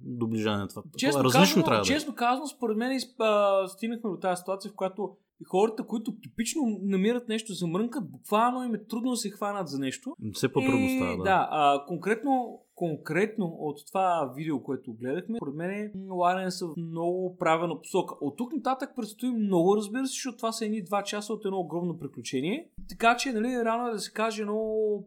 доближане 0.04 0.56
на 0.56 0.68
това. 0.68 0.82
Честно, 0.96 1.10
това 1.10 1.20
е 1.20 1.24
различно 1.24 1.62
казано, 1.62 1.64
трябва 1.64 1.84
да 1.84 1.92
е. 1.92 1.94
Честно 1.94 2.14
казано, 2.14 2.46
според 2.46 2.76
мен 2.76 3.00
стигнахме 3.68 4.10
до 4.10 4.16
тази 4.16 4.38
ситуация, 4.38 4.70
в 4.70 4.74
която 4.74 5.10
и 5.40 5.44
хората, 5.44 5.86
които 5.86 6.12
типично 6.22 6.62
намират 6.82 7.28
нещо 7.28 7.52
за 7.52 7.66
мрънкат, 7.66 8.10
буквално 8.10 8.64
им 8.64 8.74
е 8.74 8.84
трудно 8.84 9.10
да 9.10 9.16
се 9.16 9.30
хванат 9.30 9.68
за 9.68 9.78
нещо. 9.78 10.14
Все 10.32 10.52
по-трудно 10.52 10.88
става, 10.88 11.16
да. 11.16 11.22
Да, 11.22 11.48
а, 11.50 11.84
конкретно, 11.86 12.60
конкретно 12.74 13.46
от 13.46 13.86
това 13.86 14.32
видео, 14.36 14.62
което 14.62 14.92
гледахме, 14.92 15.38
според 15.38 15.54
мен 15.54 15.92
Ларен 16.10 16.50
са 16.50 16.66
в 16.66 16.76
много 16.76 17.36
правилна 17.36 17.80
посока. 17.80 18.14
От 18.20 18.36
тук 18.36 18.52
нататък 18.52 18.90
предстои 18.96 19.30
много, 19.30 19.76
разбира 19.76 20.06
се, 20.06 20.10
защото 20.10 20.36
това 20.36 20.52
са 20.52 20.64
едни 20.64 20.82
два 20.82 21.02
часа 21.02 21.32
от 21.32 21.44
едно 21.44 21.58
огромно 21.58 21.98
приключение. 21.98 22.70
Така 22.88 23.16
че, 23.16 23.32
нали, 23.32 23.64
рано 23.64 23.88
е 23.88 23.92
да 23.92 23.98
се 23.98 24.12
каже, 24.12 24.44
но 24.44 24.58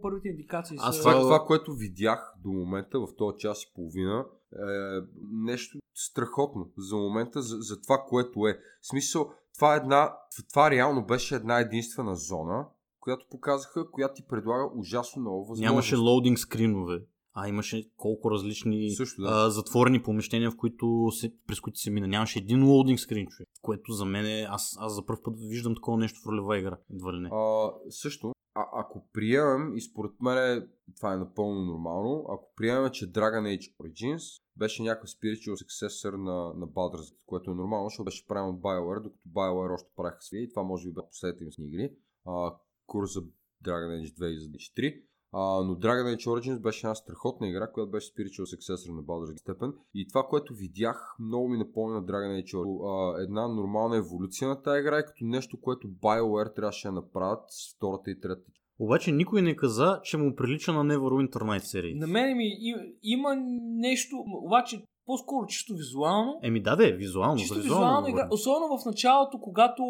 първите 0.02 0.28
индикации 0.28 0.78
Аз 0.80 0.96
са... 0.96 1.02
това, 1.02 1.20
това, 1.20 1.46
което 1.48 1.74
видях 1.74 2.36
до 2.44 2.50
момента 2.50 3.00
в 3.00 3.08
този 3.18 3.38
час 3.38 3.64
и 3.64 3.72
половина, 3.76 4.26
е 4.54 5.00
нещо 5.32 5.80
страхотно 5.94 6.68
за 6.78 6.96
момента, 6.96 7.42
за, 7.42 7.58
за 7.60 7.82
това, 7.82 8.06
което 8.10 8.48
е. 8.48 8.60
В 8.82 8.88
смисъл, 8.88 9.32
това, 9.62 9.74
е 9.74 9.78
една, 9.78 10.14
това 10.50 10.72
реално 10.72 11.06
беше 11.06 11.36
една 11.36 11.60
единствена 11.60 12.16
зона, 12.16 12.66
която 13.00 13.26
показаха, 13.32 13.92
която 13.92 14.14
ти 14.14 14.28
предлага 14.28 14.70
ужасно 14.76 15.22
много 15.22 15.40
възможности. 15.40 15.66
Нямаше 15.66 15.96
лоудинг 15.96 16.40
скринове. 16.40 17.02
А 17.34 17.48
имаше 17.48 17.90
колко 17.98 18.32
различни 18.32 18.92
Също, 18.92 19.22
да. 19.22 19.28
а, 19.32 19.50
затворени 19.50 20.04
помещения, 20.04 20.52
в 20.52 20.58
които 20.58 21.12
се, 21.12 21.34
през 21.48 21.60
които 21.60 21.80
се 21.80 21.92
мина. 21.92 22.08
Нямаше 22.08 22.40
един 22.40 22.66
лоудинг 22.68 23.00
скрин, 23.00 23.28
човек, 23.28 23.50
което 23.62 23.92
за 23.92 24.06
мен 24.06 24.26
е... 24.26 24.48
Аз, 24.50 24.78
аз 24.80 24.96
за 24.96 25.06
първ 25.06 25.20
път 25.24 25.34
виждам 25.40 25.76
такова 25.76 25.98
нещо 25.98 26.20
в 26.24 26.28
ролева 26.28 26.58
игра. 26.58 26.78
Едва 26.94 27.14
ли 27.14 27.20
не. 27.20 27.30
А, 27.34 27.72
също. 27.90 28.32
А, 28.54 28.68
ако 28.74 29.08
приемем, 29.14 29.78
и 29.78 29.82
според 29.82 30.12
мен 30.22 30.70
това 30.98 31.14
е 31.14 31.18
напълно 31.18 31.62
нормално, 31.62 32.26
ако 32.30 32.54
приемем, 32.56 32.92
че 32.92 33.12
Dragon 33.12 33.58
Age 33.58 33.76
Origins 33.78 34.42
беше 34.56 34.84
някакъв 34.84 35.10
spiritual 35.10 35.66
successor 35.66 36.12
на, 36.12 36.60
на 36.60 36.68
Baldur's 36.68 37.16
което 37.26 37.52
е 37.52 37.56
нормално, 37.56 37.90
защото 37.90 38.06
беше 38.06 38.28
правен 38.28 38.50
от 38.50 38.62
BioWare, 38.62 39.02
докато 39.04 39.30
BioWare 39.30 39.74
още 39.74 39.90
правиха 39.96 40.22
свои, 40.22 40.44
и 40.44 40.50
това 40.50 40.64
може 40.64 40.88
би 40.88 40.94
бе 40.94 41.02
последните 41.12 41.44
им 41.44 41.52
с 41.52 41.58
игри. 41.60 41.94
А, 42.26 42.56
курса 42.86 43.20
Dragon 43.66 44.02
Age 44.02 44.20
2 44.20 44.28
и 44.28 44.40
Age 44.40 44.78
3. 44.78 45.04
А, 45.34 45.64
но 45.64 45.76
Dragon 45.76 46.16
Age 46.16 46.28
Origins 46.28 46.60
беше 46.60 46.88
една 46.88 46.96
страхотна 46.96 47.48
игра, 47.48 47.72
която 47.72 47.92
беше 47.92 48.14
spiritual 48.14 48.56
successor 48.56 48.96
на 48.96 49.04
Baldur's 49.04 49.34
Gate 49.34 49.40
степен. 49.40 49.74
И 49.94 50.08
това, 50.08 50.24
което 50.24 50.54
видях, 50.54 51.16
много 51.20 51.50
ми 51.50 51.58
напомня 51.58 51.96
на 51.96 52.06
Dragon 52.06 52.44
Age 52.44 52.54
Origins. 52.54 53.16
А, 53.18 53.24
една 53.24 53.48
нормална 53.48 53.98
еволюция 53.98 54.48
на 54.48 54.62
тази 54.62 54.80
игра, 54.80 55.00
и 55.00 55.06
като 55.06 55.26
нещо, 55.26 55.62
което 55.62 55.88
BioWare 55.88 56.56
трябваше 56.56 56.88
да 56.88 56.92
направят 56.92 57.44
с 57.48 57.76
втората 57.76 58.12
и 58.12 58.20
третата 58.20 58.52
Обаче 58.80 59.12
никой 59.12 59.42
не 59.42 59.56
каза, 59.56 60.00
че 60.04 60.18
му 60.18 60.36
прилича 60.36 60.74
на 60.74 60.94
Neverwinter 60.94 61.36
Night 61.36 61.60
серии. 61.60 61.96
На 61.96 62.08
мен 62.08 62.38
ми 62.38 62.48
и- 62.48 62.96
има 63.04 63.36
нещо, 63.62 64.16
обаче 64.28 64.84
по-скоро 65.06 65.46
чисто 65.48 65.74
визуално. 65.74 66.40
Еми 66.44 66.62
да, 66.62 66.76
де, 66.76 66.92
визуално. 66.92 67.38
Чисто 67.38 67.54
за 67.54 67.62
визуално 67.62 67.86
визуално 67.86 68.08
игра, 68.08 68.28
особено 68.32 68.78
в 68.78 68.86
началото, 68.86 69.40
когато 69.40 69.84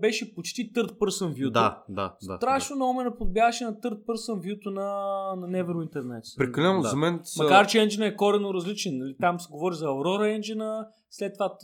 беше 0.00 0.34
почти 0.34 0.72
third 0.72 0.98
person 0.98 1.34
view. 1.34 1.50
Да, 1.50 1.82
да, 1.88 2.14
да. 2.22 2.36
Страшно 2.36 2.76
много 2.76 2.94
ме 2.94 3.04
наподбяваше 3.04 3.64
на 3.64 3.72
third 3.74 4.04
person 4.04 4.40
view 4.40 4.70
на, 4.70 4.80
на 5.36 5.48
Neverwinter 5.48 6.02
Nights. 6.02 6.38
Прекалено 6.38 6.82
Да. 6.82 6.88
за 6.88 6.96
мен 6.96 7.20
са... 7.22 7.42
Макар, 7.42 7.66
че 7.66 7.82
енджина 7.82 8.06
е 8.06 8.16
корено 8.16 8.54
различен. 8.54 8.98
Нали? 8.98 9.16
Там 9.20 9.40
се 9.40 9.48
говори 9.50 9.74
за 9.74 9.86
Aurora 9.86 10.34
енджина, 10.34 10.86
след 11.10 11.32
това 11.34 11.56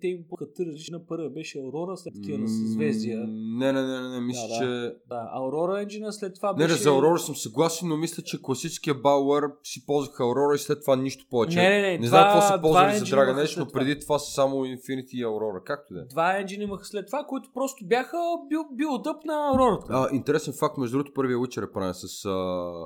те 0.00 0.08
им 0.08 0.24
пъкат 0.30 0.60
различна. 0.60 1.06
Първа 1.06 1.30
беше 1.30 1.58
Aurora, 1.58 1.94
след 1.94 2.14
такива 2.14 2.38
на 2.38 2.48
съзвездия. 2.48 3.26
Не, 3.28 3.72
не, 3.72 3.82
не, 3.82 4.00
не, 4.00 4.08
не 4.08 4.20
мисля, 4.20 4.48
Да, 4.48 4.54
че... 4.58 4.94
Да, 5.08 5.32
Aurora 5.36 5.82
енджина, 5.82 6.12
след 6.12 6.34
това 6.34 6.52
Не, 6.52 6.56
беше... 6.56 6.74
не, 6.74 6.76
за 6.80 6.90
Aurora 6.90 7.16
съм 7.16 7.36
съгласен, 7.36 7.88
но 7.88 7.96
мисля, 7.96 8.22
че 8.22 8.42
класическия 8.42 8.94
BioWare 8.94 9.52
си 9.62 9.86
ползваха 9.86 10.22
Aurora 10.22 10.54
и 10.54 10.58
след 10.58 10.80
това 10.80 10.96
нищо 10.96 11.26
повече. 11.30 11.58
Не, 11.58 11.68
не, 11.68 11.82
не, 11.82 11.98
не 11.98 12.06
знам 12.06 12.24
какво 12.24 12.40
са 12.40 12.60
ползвали 12.60 12.98
за 12.98 13.04
Dragon 13.04 13.44
Age, 13.44 13.58
но 13.58 13.66
преди 13.66 14.00
това 14.00 14.18
са 14.18 14.32
само 14.32 14.56
Infinity 14.56 15.14
и 15.14 15.24
Aurora. 15.24 15.62
Както 15.64 15.94
да 15.94 16.00
е. 16.00 16.04
Два 16.04 16.38
енджина 16.40 16.64
имаха 16.64 16.84
след 16.84 17.06
това, 17.06 17.24
които 17.28 17.50
просто 17.54 17.86
бяха 17.86 18.16
бил, 18.48 18.64
билдъп 18.72 19.24
на 19.24 19.32
Aurora. 19.32 19.84
А, 19.88 20.08
интересен 20.12 20.54
факт, 20.58 20.78
между 20.78 20.96
другото, 20.96 21.14
първия 21.14 21.38
Witcher 21.38 21.68
е 21.68 21.72
правен 21.72 21.94
с 21.94 22.28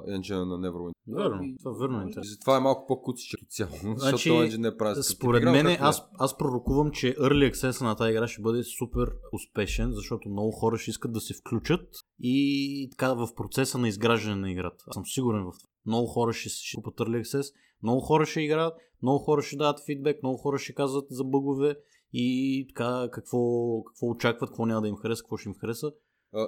енджина 0.08 0.46
на 0.46 0.58
Neverwinter. 0.58 0.94
Верно, 1.08 1.54
това 1.58 1.72
верно 1.80 2.00
е 2.00 2.02
интересно. 2.02 2.30
затова 2.30 2.56
е 2.56 2.60
малко 2.60 2.86
по-куциче 2.86 3.36
като 3.36 3.48
цяло. 3.50 3.70
Значи, 3.96 4.10
Защото 4.10 4.42
енджин 4.42 4.60
не 4.60 4.68
е 4.68 4.76
правен 4.76 5.02
с 5.02 5.02
Според 5.02 5.44
мен, 5.44 5.66
е. 5.66 5.78
аз, 5.80 6.08
аз 6.18 6.36
пророкувам, 6.64 6.90
че 6.90 7.16
Early 7.16 7.52
Access 7.52 7.84
на 7.84 7.96
тази 7.96 8.10
игра 8.10 8.28
ще 8.28 8.42
бъде 8.42 8.62
супер 8.62 9.12
успешен, 9.32 9.92
защото 9.92 10.28
много 10.28 10.50
хора 10.50 10.78
ще 10.78 10.90
искат 10.90 11.12
да 11.12 11.20
се 11.20 11.34
включат 11.34 11.88
и 12.20 12.88
така 12.90 13.14
в 13.14 13.28
процеса 13.36 13.78
на 13.78 13.88
изграждане 13.88 14.36
на 14.36 14.50
играта. 14.50 14.84
Аз 14.88 14.94
съм 14.94 15.06
сигурен 15.06 15.42
в 15.42 15.52
това. 15.58 15.70
Много 15.86 16.06
хора 16.06 16.32
ще, 16.32 16.48
ще 16.48 16.76
купат 16.76 16.94
Early 16.94 17.22
Access, 17.22 17.54
много 17.82 18.00
хора 18.00 18.26
ще 18.26 18.40
играят, 18.40 18.74
много 19.02 19.18
хора 19.18 19.42
ще 19.42 19.56
дават 19.56 19.84
фидбек, 19.86 20.22
много 20.22 20.38
хора 20.38 20.58
ще 20.58 20.74
казват 20.74 21.06
за 21.10 21.24
бъгове 21.24 21.76
и 22.12 22.66
така 22.68 23.08
какво, 23.12 23.38
какво 23.82 24.06
очакват, 24.06 24.50
какво 24.50 24.66
няма 24.66 24.82
да 24.82 24.88
им 24.88 24.96
хареса, 24.96 25.22
какво 25.22 25.36
ще 25.36 25.48
им 25.48 25.54
хареса. 25.54 25.92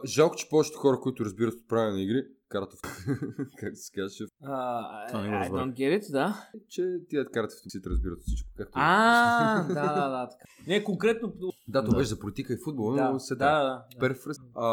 Жалко, 0.06 0.36
че 0.36 0.48
повечето 0.48 0.78
хора, 0.78 1.00
които 1.00 1.24
разбират 1.24 1.54
от 1.54 1.68
правене 1.68 1.92
на 1.92 2.02
игри, 2.02 2.22
карат 2.48 2.72
в... 2.74 2.80
как 3.58 3.76
се 3.76 3.92
казваше? 3.94 4.24
А, 4.42 5.06
Това 5.08 5.22
не 5.22 5.28
го 5.28 5.34
I 5.34 5.50
don't 5.50 5.72
get 5.72 6.00
it, 6.00 6.12
да. 6.12 6.48
Че 6.68 6.98
тия 7.08 7.24
карат 7.30 7.50
в 7.52 7.54
си 7.54 7.80
разбират 7.86 8.18
всичко. 8.22 8.48
Както... 8.56 8.78
е. 8.78 8.82
А, 8.82 9.62
да, 9.68 9.74
да, 9.74 10.08
да. 10.08 10.28
Така. 10.30 10.44
Не, 10.66 10.84
конкретно... 10.84 11.32
да, 11.68 11.84
то 11.84 11.96
беше 11.96 12.08
за 12.08 12.18
политика 12.18 12.52
и 12.52 12.56
футбол, 12.64 12.92
Да, 12.92 13.10
но 13.10 13.20
се 13.20 13.34
да, 13.34 13.58
да. 13.58 13.64
да. 13.64 13.98
Перфръст. 14.00 14.40
А, 14.54 14.66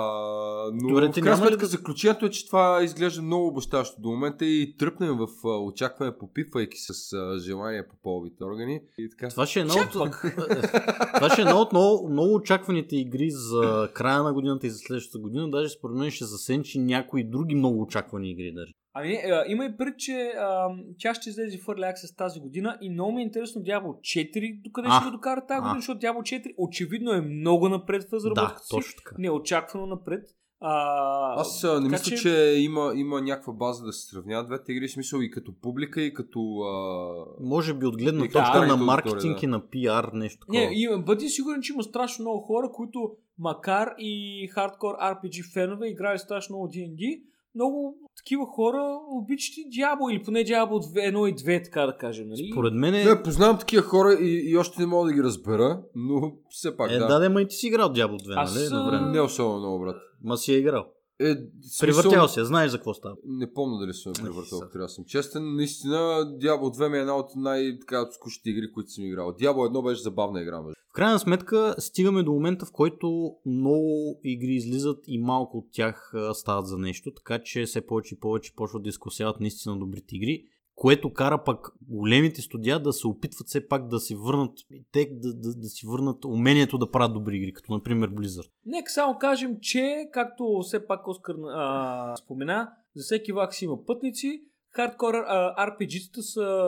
но 0.74 0.90
Добре, 0.90 1.08
в 1.08 1.12
крайна 1.12 1.32
ли 1.32 1.38
сметка 1.38 1.58
да- 1.58 1.66
заключението 1.66 2.26
е, 2.26 2.30
че 2.30 2.46
това 2.48 2.84
изглежда 2.84 3.22
много 3.22 3.48
обещаващо 3.48 4.02
до 4.02 4.10
момента 4.10 4.46
и 4.46 4.76
тръпнем 4.78 5.18
в 5.18 5.28
очакване, 5.44 6.18
попипвайки 6.18 6.78
с 6.78 7.14
а, 7.14 7.40
желания 7.40 7.88
по 7.88 7.96
половите 8.04 8.44
органи. 8.44 8.82
И 8.98 9.10
така. 9.10 9.30
Това 9.30 9.46
ще 9.46 9.60
е 9.60 9.62
едно 9.62 9.74
от, 9.74 9.92
това 11.16 11.30
ще 11.30 11.42
е 11.42 11.46
едно 11.46 11.58
от 11.58 11.72
много, 11.72 12.10
много 12.10 12.34
очакваните 12.34 12.96
игри 12.96 13.30
за 13.32 13.90
края 13.94 14.24
на 14.24 14.34
годината 14.34 14.68
и 14.68 14.70
за 14.70 14.78
следващата 14.78 15.20
година. 15.20 15.50
Даже 15.50 15.70
според 15.70 15.96
мен 15.98 16.12
ще 16.12 16.26
засенчи 16.26 16.80
някои 16.80 17.24
други 17.24 17.56
много 17.64 17.82
очаквани 17.82 18.32
игри. 18.32 18.54
Даже. 18.54 18.74
Ами, 18.96 19.14
а, 19.16 19.44
има 19.48 19.66
и 19.66 19.78
пред, 19.78 19.98
че 19.98 20.32
а, 20.38 20.70
тя 21.00 21.14
ще 21.14 21.30
излезе 21.30 21.58
в 21.58 21.66
Early 21.66 21.94
Access 21.94 22.18
тази 22.18 22.40
година 22.40 22.78
и 22.82 22.90
много 22.90 23.12
ми 23.12 23.22
е 23.22 23.26
интересно 23.26 23.62
Diablo 23.62 24.00
4 24.00 24.62
докъде 24.64 24.88
А, 24.92 25.00
ще 25.00 25.06
го 25.06 25.12
докара 25.12 25.46
тази 25.46 25.58
а. 25.58 25.62
година, 25.62 25.80
защото 25.80 26.02
Diablo 26.02 26.22
4 26.22 26.54
очевидно 26.58 27.12
е 27.12 27.22
много 27.22 27.70
напред 27.70 28.04
в 28.04 28.10
Да, 28.10 28.16
разработката 28.16 28.64
си. 28.64 28.70
точно 28.72 28.94
така. 28.98 29.16
Неочаквано 29.20 29.86
напред. 29.86 30.24
А, 30.66 31.42
Аз 31.42 31.64
а, 31.64 31.82
не 31.82 31.90
мисля, 31.90 32.18
че, 32.18 32.56
има, 32.58 32.92
има 32.96 33.22
някаква 33.22 33.54
база 33.54 33.86
да 33.86 33.94
се 33.94 34.08
сравняват 34.08 34.48
двете 34.48 34.72
игри, 34.72 34.90
смисъл 34.90 35.20
и 35.20 35.32
като 35.32 35.54
публика, 35.62 36.02
и 36.02 36.14
като... 36.14 36.40
А... 36.60 37.26
Може 37.40 37.74
би 37.74 37.86
от 37.86 37.98
гледна 37.98 38.24
точка 38.24 38.68
на 38.68 38.78
маркетинг 38.78 39.40
да. 39.40 39.46
и 39.46 39.48
на 39.48 39.70
пиар, 39.70 40.10
нещо 40.14 40.40
такова. 40.40 40.60
Не, 40.60 40.70
и, 40.74 41.04
бъди 41.06 41.30
сигурен, 41.30 41.62
че 41.62 41.74
има 41.74 41.84
страшно 41.84 42.24
много 42.24 42.42
хора, 42.42 42.72
които 42.74 43.12
макар 43.40 43.94
и 43.98 44.48
хардкор 44.54 44.96
RPG 44.96 45.54
фенове, 45.54 45.88
играли 45.88 46.20
страшно 46.20 46.56
много 46.56 46.68
D&D, 46.68 47.24
много 47.56 47.96
такива 48.18 48.46
хора 48.46 49.00
обичат 49.10 49.58
и 49.58 49.70
Diablo, 49.70 50.12
или 50.12 50.24
поне 50.24 50.46
Diablo 50.46 50.80
1 50.80 51.30
и 51.30 51.36
2, 51.36 51.64
така 51.64 51.86
да 51.86 51.98
кажем. 51.98 52.28
Нали? 52.28 52.50
Според 52.52 52.74
мен 52.74 52.96
е... 52.96 53.04
Не, 53.04 53.24
познавам 53.24 53.58
такива 53.58 53.84
хора 53.84 54.14
и, 54.14 54.52
и 54.52 54.58
още 54.58 54.82
не 54.82 54.86
мога 54.88 55.08
да 55.08 55.14
ги 55.14 55.24
разбера, 55.24 55.82
но 55.96 56.32
все 56.50 56.78
пак 56.78 56.92
Е, 56.92 56.98
да. 56.98 57.08
да, 57.08 57.20
да, 57.20 57.30
ма 57.30 57.42
и 57.42 57.48
ти 57.48 57.56
си 57.56 57.68
играл 57.68 57.90
Diablo 57.90 58.20
2, 58.20 58.34
Аз, 58.36 58.56
нали? 58.56 58.86
Време. 58.86 59.12
Не 59.12 59.22
особено 59.22 59.60
много, 59.60 59.80
брат. 59.80 59.96
Ма 60.24 60.38
си 60.38 60.54
е 60.54 60.58
играл. 60.58 60.86
Е, 61.20 61.36
Превъртял 61.80 62.28
се, 62.28 62.46
знаеш 62.46 62.72
за 62.72 62.78
какво 62.78 62.94
става. 62.94 63.16
Не 63.26 63.54
помня 63.54 63.80
дали 63.80 63.94
съм 63.94 64.14
превъртал, 64.14 64.60
ако 64.60 64.72
трябва 64.72 64.90
съм 64.90 65.06
честен. 65.06 65.56
Наистина, 65.56 65.98
Diablo 66.42 66.78
2 66.78 66.90
ми 66.90 66.98
е 66.98 67.02
една 67.02 67.18
от 67.18 67.36
най-така 67.36 68.06
скучните 68.12 68.50
игри, 68.50 68.72
които 68.72 68.92
съм 68.92 69.06
играл. 69.06 69.34
Diablo 69.34 69.70
1 69.70 69.84
беше 69.84 70.02
забавна 70.02 70.42
игра. 70.42 70.62
Между. 70.62 70.74
В 70.90 70.94
крайна 70.94 71.20
сметка 71.20 71.76
стигаме 71.80 72.24
до 72.24 72.32
момента, 72.32 72.66
в 72.66 72.72
който 72.72 73.36
много 73.46 74.20
игри 74.24 74.54
излизат 74.54 75.04
и 75.08 75.20
малко 75.20 75.58
от 75.58 75.66
тях 75.72 76.14
стават 76.34 76.68
за 76.68 76.78
нещо, 76.78 77.12
така 77.14 77.40
че 77.44 77.66
все 77.66 77.82
повече 77.82 78.16
и 78.16 78.20
повече 78.20 78.56
почват 78.56 78.84
да 78.84 78.90
изкусяват 78.90 79.40
наистина 79.40 79.78
добрите 79.78 80.16
игри, 80.16 80.46
което 80.76 81.14
кара 81.14 81.44
пък 81.44 81.70
големите 81.90 82.42
студия 82.42 82.80
да 82.80 82.94
се 82.94 83.08
опитват 83.08 83.48
все 83.48 83.68
пак 83.68 83.88
да 83.88 84.00
си 84.00 84.16
върнат 84.16 84.52
те 84.92 85.10
да, 85.12 85.34
да, 85.34 85.56
да 85.56 85.68
си 85.68 85.88
върнат 85.88 86.26
умението 86.26 86.78
да 86.78 86.92
правят 86.92 87.14
добри 87.14 87.38
игри, 87.38 87.54
като 87.54 87.74
например 87.74 88.12
Blizzard. 88.12 88.50
Нека 88.66 88.92
само 88.92 89.18
кажем, 89.20 89.58
че, 89.62 90.10
както 90.14 90.60
все 90.62 90.88
пак 90.88 91.08
Оскар 91.08 91.36
а, 91.48 92.16
спомена, 92.18 92.70
за 92.96 93.04
всеки 93.04 93.32
влак 93.32 93.54
си 93.54 93.66
има 93.66 93.86
пътници. 93.86 94.42
Хардкор 94.76 95.14
а, 95.14 95.68
RPG-тата 95.70 96.20
са 96.22 96.66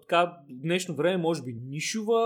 така, 0.00 0.24
в 0.26 0.62
днешно 0.62 0.94
време 0.94 1.16
може 1.16 1.42
би 1.42 1.56
нишова 1.66 2.20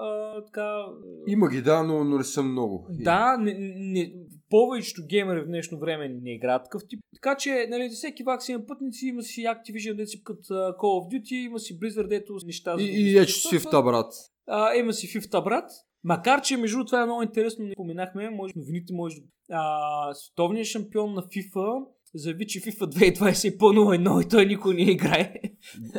а, 0.00 0.44
така, 0.44 0.84
Има 1.26 1.48
ги, 1.48 1.62
да, 1.62 1.82
но, 1.82 2.04
но 2.04 2.18
не 2.18 2.24
съм 2.24 2.52
много. 2.52 2.86
Да, 2.90 3.36
не, 3.36 3.54
не, 3.76 4.12
повечето 4.52 5.02
геймери 5.06 5.40
в 5.40 5.46
днешно 5.46 5.78
време 5.78 6.08
не 6.08 6.34
играят 6.34 6.64
такъв 6.64 6.82
тип. 6.88 7.00
Така 7.14 7.36
че, 7.36 7.66
нали, 7.70 7.90
за 7.90 7.96
всеки 7.96 8.22
вак 8.22 8.42
си 8.42 8.52
има 8.52 8.66
пътници, 8.66 9.06
има 9.06 9.22
си 9.22 9.40
Activision, 9.40 9.94
дето 9.96 10.10
си 10.10 10.24
uh, 10.24 10.76
Call 10.76 10.76
of 10.76 11.12
Duty, 11.12 11.46
има 11.46 11.58
си 11.58 11.80
Blizzard, 11.80 12.08
дето 12.08 12.38
с 12.38 12.44
неща. 12.44 12.76
И, 12.78 12.84
и 12.84 13.18
ето 13.18 13.32
Свифта, 13.32 13.82
брат. 13.82 14.12
а, 14.48 14.74
има 14.74 14.92
си 14.92 15.06
FIFA, 15.06 15.44
брат. 15.44 15.70
Макар, 16.04 16.42
че 16.42 16.56
между 16.56 16.84
това 16.84 17.02
е 17.02 17.04
много 17.04 17.22
интересно, 17.22 17.64
не 17.64 17.72
споменахме, 17.72 18.30
може 18.30 18.52
новините, 18.56 18.92
може 18.92 19.16
а, 19.50 20.14
световният 20.14 20.66
шампион 20.66 21.14
на 21.14 21.22
FIFA 21.22 21.84
заяви, 22.14 22.46
че 22.46 22.60
FIFA 22.60 23.16
2020 23.18 23.54
е 23.54 23.58
по-ново 23.58 24.20
и 24.20 24.28
той 24.28 24.46
никой 24.46 24.74
не 24.74 24.82
играе. 24.82 25.34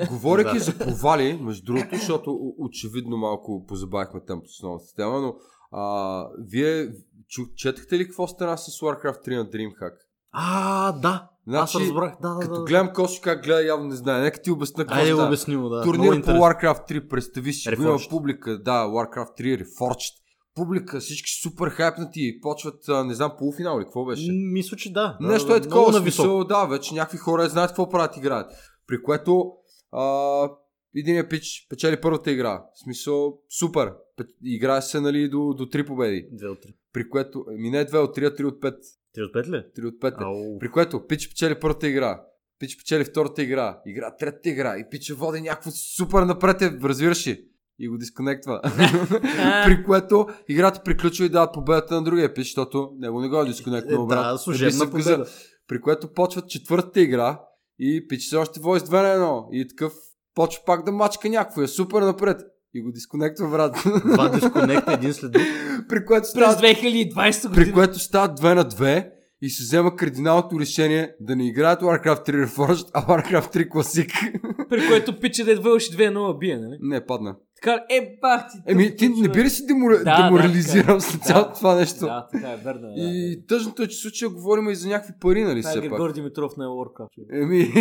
Говорейки 0.10 0.58
Да. 0.58 0.60
за 0.60 0.78
провали, 0.78 1.40
между 1.42 1.66
другото, 1.66 1.96
защото 1.96 2.54
очевидно 2.58 3.18
малко 3.18 3.66
позабавихме 3.68 4.26
темпото 4.28 4.54
с 4.54 4.64
новата 4.64 4.96
тема, 4.96 5.22
но 5.22 5.36
а, 5.72 6.28
вие 6.40 6.88
чу, 7.34 7.42
четахте 7.56 7.98
ли 7.98 8.06
какво 8.06 8.28
стана 8.28 8.58
с 8.58 8.80
Warcraft 8.80 9.28
3 9.28 9.38
на 9.38 9.46
DreamHack? 9.46 9.94
А, 10.32 10.92
да! 10.92 11.30
Аз 11.48 11.72
Значи, 11.72 11.86
разбрах, 11.88 12.14
да, 12.22 12.34
да, 12.34 12.40
Като 12.40 12.54
да. 12.60 12.64
гледам 12.64 12.94
Косо 12.94 13.22
как 13.22 13.44
гледа, 13.44 13.64
явно 13.64 13.88
не 13.88 13.96
знае. 13.96 14.22
Нека 14.22 14.42
ти 14.42 14.52
обясна 14.52 14.84
какво 14.84 15.00
Айде 15.00 15.12
го 15.12 15.18
става. 15.18 15.28
обясни 15.28 15.58
му, 15.58 15.70
да. 15.70 15.84
Турнир 15.84 16.12
Много 16.12 16.26
по. 16.26 16.32
Warcraft 16.32 16.92
3, 16.92 17.08
представи 17.08 17.54
си, 17.54 17.70
има 17.80 17.98
публика, 18.10 18.60
да, 18.60 18.86
Warcraft 18.86 19.40
3 19.40 19.64
Reforged. 19.64 20.14
Публика, 20.56 21.00
всички 21.00 21.32
супер 21.42 21.70
хайпнати, 21.70 22.40
почват, 22.42 22.84
не 23.06 23.14
знам, 23.14 23.32
полуфинал 23.38 23.78
или 23.78 23.84
какво 23.86 24.06
беше. 24.06 24.32
Мисля, 24.32 24.78
че 24.78 24.94
да. 24.94 25.18
Нещо 25.22 25.48
да, 25.48 25.58
е 25.58 25.62
такова, 25.62 25.92
нависоко. 25.92 26.24
смисъл, 26.24 26.44
да, 26.44 26.66
вече 26.66 26.94
някакви 26.94 27.18
хора 27.18 27.50
знаят 27.50 27.70
какво 27.72 27.90
правят 27.90 28.18
играят. 28.18 28.52
При 28.88 29.04
което 29.04 29.52
а, 29.92 30.50
единия 30.96 31.30
пич 31.30 31.68
печели 31.70 32.02
първата 32.02 32.32
игра. 32.32 32.64
В 32.76 32.84
смисъл, 32.84 33.34
супер. 33.60 33.94
Пе- 34.18 34.24
Играе 34.44 34.82
се, 34.82 35.00
нали, 35.00 35.30
до, 35.30 35.54
до 35.54 35.66
3 35.66 35.88
победи. 35.88 36.28
Две 36.32 36.48
от 36.48 36.62
три. 36.62 36.74
При 36.94 37.10
което, 37.10 37.46
ми 37.58 37.70
не 37.70 37.86
2 37.86 37.96
от 37.98 38.18
3, 38.18 38.28
а 38.28 38.36
3 38.36 38.46
от 38.46 38.62
5. 38.62 38.76
Три 39.14 39.24
от 39.24 39.34
пет 39.34 39.48
ли? 39.48 39.64
3 39.78 39.88
от 39.88 40.02
5. 40.02 40.22
Ау. 40.22 40.60
При 40.60 40.72
което 40.72 41.08
Пич 41.08 41.30
печели 41.30 41.60
първата 41.60 41.88
игра. 41.88 42.22
Пич 42.60 42.78
печели 42.78 43.04
втората 43.06 43.44
игра. 43.44 43.82
Игра 43.86 44.16
третата 44.16 44.50
игра. 44.50 44.78
И 44.78 44.90
Пич 44.90 45.12
води 45.12 45.42
някакво 45.42 45.72
супер 45.72 46.22
напред, 46.22 46.62
е, 46.62 46.78
разбираш 46.84 47.28
ли? 47.28 47.46
И 47.80 47.88
го 47.88 47.98
дисконектва. 47.98 48.62
При 49.66 49.84
което 49.86 50.28
играта 50.48 50.82
приключва 50.86 51.26
и 51.26 51.30
дават 51.30 51.54
победата 51.54 51.96
на 51.96 52.04
другия 52.04 52.34
Пич, 52.34 52.46
защото 52.46 52.92
него 52.98 53.22
не 53.22 53.30
го 53.30 53.42
е 53.42 53.46
дисконектва. 53.46 54.04
Е, 54.04 54.16
да, 54.16 54.38
служебна 54.38 54.92
победа. 54.92 55.26
при 55.68 55.82
което 55.82 56.14
почват 56.14 56.50
четвъртата 56.50 57.02
игра 57.02 57.40
и 57.80 58.08
пича 58.08 58.30
се 58.30 58.38
още 58.38 58.60
войс 58.60 58.84
2 58.84 58.92
на 59.18 59.26
1 59.26 59.48
и 59.52 59.68
такъв 59.68 59.94
почва 60.36 60.64
пак 60.66 60.86
да 60.86 60.92
мачка 60.92 61.30
някакво, 61.30 61.62
е 61.62 61.68
супер 61.68 62.02
напред 62.02 62.42
и 62.74 62.82
го 62.82 62.92
дисконектва 62.92 63.50
брат. 63.50 63.76
Два 64.06 64.30
дисконекта 64.30 64.94
един 64.94 65.14
след 65.14 65.32
друг. 65.32 65.44
при 65.90 66.06
което 66.06 66.22
През 66.22 66.30
става 66.30 66.54
2020 66.54 67.48
година. 67.50 67.66
при 67.66 67.72
което 67.72 68.00
стават 68.00 68.40
2 68.40 68.54
на 68.54 68.66
2 68.66 69.10
и 69.42 69.50
се 69.50 69.64
взема 69.64 69.96
кардиналното 69.96 70.60
решение 70.60 71.16
да 71.20 71.36
не 71.36 71.48
играят 71.48 71.82
Warcraft 71.82 72.30
3 72.30 72.46
Reforged, 72.48 72.90
а 72.94 73.06
Warcraft 73.06 73.56
3 73.56 73.70
Classic. 73.70 74.32
При 74.70 74.88
което 74.88 75.20
пича 75.20 75.46
да 75.46 75.62
вълши 75.62 75.92
2-0 75.92 76.40
бие, 76.40 76.58
нали? 76.58 76.78
не, 76.82 77.06
падна. 77.06 77.36
Така, 77.64 77.84
е, 77.90 78.18
бах 78.22 78.52
ти. 78.52 78.58
Еми, 78.72 78.96
ти 78.96 79.10
не 79.10 79.30
би 79.30 79.44
ли 79.44 79.50
си 79.50 79.66
демор... 79.66 79.92
Да, 79.92 80.04
да, 80.04 80.24
деморализиран 80.24 80.86
така 80.86 80.98
е. 80.98 81.00
след 81.00 81.20
Да. 81.22 81.26
цялото 81.28 81.54
това 81.54 81.76
нещо? 81.76 82.06
Да, 82.06 82.28
така 82.32 82.52
е, 82.52 82.58
верно. 82.58 82.88
е, 82.88 82.92
да. 82.92 83.02
И 83.02 83.46
тъжното 83.48 83.84
е, 83.84 83.88
че 83.88 83.98
в 83.98 84.02
случая 84.02 84.30
говорим 84.30 84.70
и 84.70 84.76
за 84.76 84.90
някакви 84.90 85.14
пари, 85.20 85.44
нали 85.44 85.62
Това 85.62 85.74
е. 85.74 85.82
Григор 85.82 86.14
Димитров 86.14 86.58
на 86.58 86.66
Warcraft. 86.66 87.42
Еми, 87.44 87.72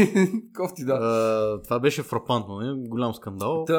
кофти, 0.56 0.84
да. 0.84 0.92
А, 0.92 1.62
това 1.62 1.80
беше 1.80 2.02
фрапантно, 2.02 2.58
не? 2.60 2.88
голям 2.88 3.14
скандал. 3.14 3.64
Та, 3.64 3.72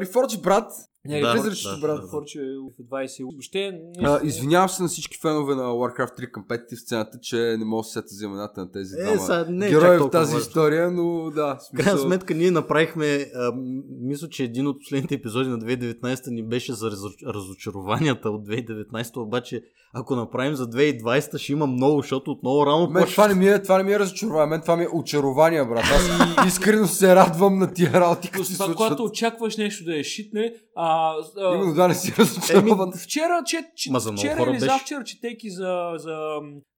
Reforged, 0.00 0.42
брат. 0.42 0.72
Не, 1.04 1.20
Да, 1.20 1.32
влизаш, 1.32 1.62
да, 1.64 1.76
брат, 1.78 2.00
да. 2.00 2.08
Форче 2.08 2.40
в 2.40 2.82
20. 2.84 3.22
Въобще, 3.24 3.72
А, 3.98 4.20
извинявам 4.24 4.68
се 4.68 4.82
на 4.82 4.88
всички 4.88 5.18
фенове 5.18 5.54
на 5.54 5.62
Warcraft 5.62 6.18
3 6.20 6.30
Competitive 6.30 6.74
сцената, 6.76 7.18
че 7.18 7.36
не 7.36 7.64
мога 7.64 7.80
да 7.80 7.84
се 7.84 7.92
сета 7.92 8.06
за 8.08 8.24
имената 8.24 8.60
на 8.60 8.72
тези 8.72 8.94
Е, 8.94 9.02
двама 9.04 9.18
сега 9.18 9.46
не 9.48 9.66
е 9.66 9.70
герои 9.70 9.98
в 9.98 10.10
тази 10.10 10.24
важно. 10.24 10.38
история, 10.40 10.90
но 10.90 11.30
да. 11.30 11.58
В 11.74 11.76
крайна 11.76 11.98
сметка 11.98 12.34
ние 12.34 12.50
направихме, 12.50 13.04
а, 13.06 13.52
мисля, 14.00 14.28
че 14.28 14.44
един 14.44 14.66
от 14.66 14.80
последните 14.80 15.14
епизоди 15.14 15.48
на 15.48 15.58
2019 15.58 15.94
ни 16.26 16.42
беше 16.44 16.72
за 16.72 16.86
разо- 16.86 17.26
разочарованията 17.26 18.30
от 18.30 18.42
2019, 18.42 19.16
обаче 19.16 19.62
ако 19.94 20.16
направим 20.16 20.54
за 20.54 20.66
2020 20.66 21.38
ще 21.38 21.52
има 21.52 21.66
много, 21.66 22.00
защото 22.00 22.30
отново 22.30 22.66
рано 22.66 22.90
Мен 22.90 23.06
това 23.06 23.28
не, 23.28 23.34
ми 23.34 23.48
е, 23.48 23.62
това 23.62 23.78
не 23.78 23.84
ми 23.84 23.92
е 23.92 23.98
разочарование, 23.98 24.46
мен 24.46 24.60
това 24.60 24.76
ми 24.76 24.84
е 24.84 24.88
очарование, 24.92 25.64
брат. 25.64 25.84
Аз 25.86 26.08
искрено 26.48 26.86
се 26.86 27.14
радвам 27.16 27.58
на 27.58 27.72
тия 27.72 27.92
работи, 27.92 28.30
които 28.30 28.46
се 28.46 28.54
това, 28.54 28.66
случват. 28.66 28.76
когато 28.78 29.04
очакваш 29.04 29.56
нещо 29.56 29.84
да 29.84 29.98
е 29.98 30.04
шит, 30.04 30.34
нали? 30.34 30.54
А, 30.92 31.14
а, 31.36 31.54
Именно 31.54 31.74
да 31.74 31.88
не 31.88 31.94
си 31.94 32.12
разочарован. 32.18 32.92
Вчера, 32.92 33.42
че, 33.46 33.70
че, 33.74 33.92
Ма 33.92 34.00
за 34.00 34.12
вчера 34.12 34.42
или 34.42 34.52
беше. 34.52 34.64
завчера, 34.64 35.04
четейки 35.04 35.50
за, 35.50 35.92
за 35.96 36.16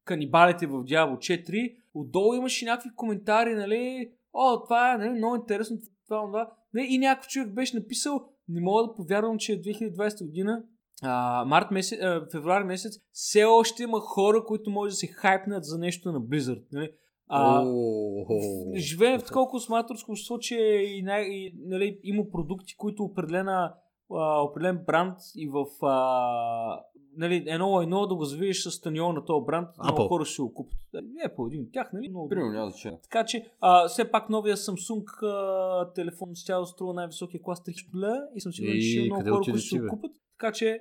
канибалите 0.05 0.67
в 0.67 0.85
Дявол 0.85 1.17
4, 1.17 1.75
отдолу 1.95 2.35
имаше 2.35 2.65
някакви 2.65 2.91
коментари, 2.97 3.55
нали? 3.55 4.11
О, 4.33 4.65
това 4.65 4.95
е 4.95 4.99
нали, 4.99 5.11
много 5.11 5.37
интересно, 5.37 5.77
това, 6.07 6.27
това. 6.27 6.51
Не, 6.75 6.83
и 6.83 6.99
някакъв 6.99 7.29
човек 7.29 7.55
беше 7.55 7.77
написал, 7.77 8.21
не 8.49 8.61
мога 8.61 8.83
да 8.83 8.95
повярвам, 8.95 9.39
че 9.39 9.53
е 9.53 9.63
2020 9.63 10.27
година, 10.27 10.63
а, 11.03 11.45
март 11.45 11.71
месец, 11.71 11.99
а, 12.03 12.27
февруари 12.33 12.65
месец, 12.65 12.99
все 13.13 13.45
още 13.45 13.83
има 13.83 14.01
хора, 14.01 14.45
които 14.45 14.71
може 14.71 14.91
да 14.91 14.97
се 14.97 15.07
хайпнат 15.07 15.65
за 15.65 15.79
нещо 15.79 16.13
на 16.13 16.21
Blizzard. 16.21 16.65
Нали? 16.73 16.91
А, 17.29 17.65
живеем 18.77 19.21
в 19.21 19.25
такова 19.25 19.49
консуматорско 19.49 20.13
общество, 20.13 20.39
че 20.39 20.57
и, 20.89 21.03
най- 21.03 21.25
и, 21.25 21.55
нали, 21.67 21.99
има 22.03 22.25
продукти, 22.33 22.77
които 22.77 23.05
определена, 23.05 23.75
а, 24.13 24.41
определен 24.43 24.85
бранд 24.87 25.19
и 25.37 25.49
в 25.49 25.87
а, 25.87 26.81
нали, 27.17 27.45
едно 27.47 27.81
едно 27.83 28.07
да 28.07 28.15
го 28.15 28.25
завиеш 28.25 28.63
с 28.63 28.71
станиол 28.71 29.13
на 29.13 29.25
този 29.25 29.45
бранд, 29.47 29.69
много 29.85 29.99
Apple. 30.03 30.09
хора 30.09 30.25
ще 30.25 30.43
го 30.43 30.55
купят. 30.55 30.79
Не 30.95 31.35
по 31.37 31.47
един 31.47 31.63
от 31.63 31.69
тях, 31.73 31.91
нали? 31.93 32.09
Много 32.09 32.29
Примерно 32.29 32.53
няма 32.53 32.71
значение. 32.71 32.99
така 33.03 33.25
че, 33.25 33.47
а, 33.61 33.89
все 33.89 34.11
пак 34.11 34.31
новия 34.31 34.57
Samsung 34.57 35.23
а, 35.23 35.93
телефон 35.93 36.29
с 36.35 36.45
тяло 36.45 36.67
струва 36.67 36.95
най-високия 36.95 37.43
клас 37.43 37.61
3 37.61 38.03
ля 38.03 38.21
и 38.35 38.41
съм 38.41 38.53
сигурен, 38.53 38.81
че 38.81 39.03
много 39.05 39.23
хора, 39.23 39.41
които 39.45 39.59
ще 39.59 39.79
го 39.79 39.89
купят. 39.89 40.11
Така 40.39 40.53
че, 40.53 40.69
е. 40.69 40.79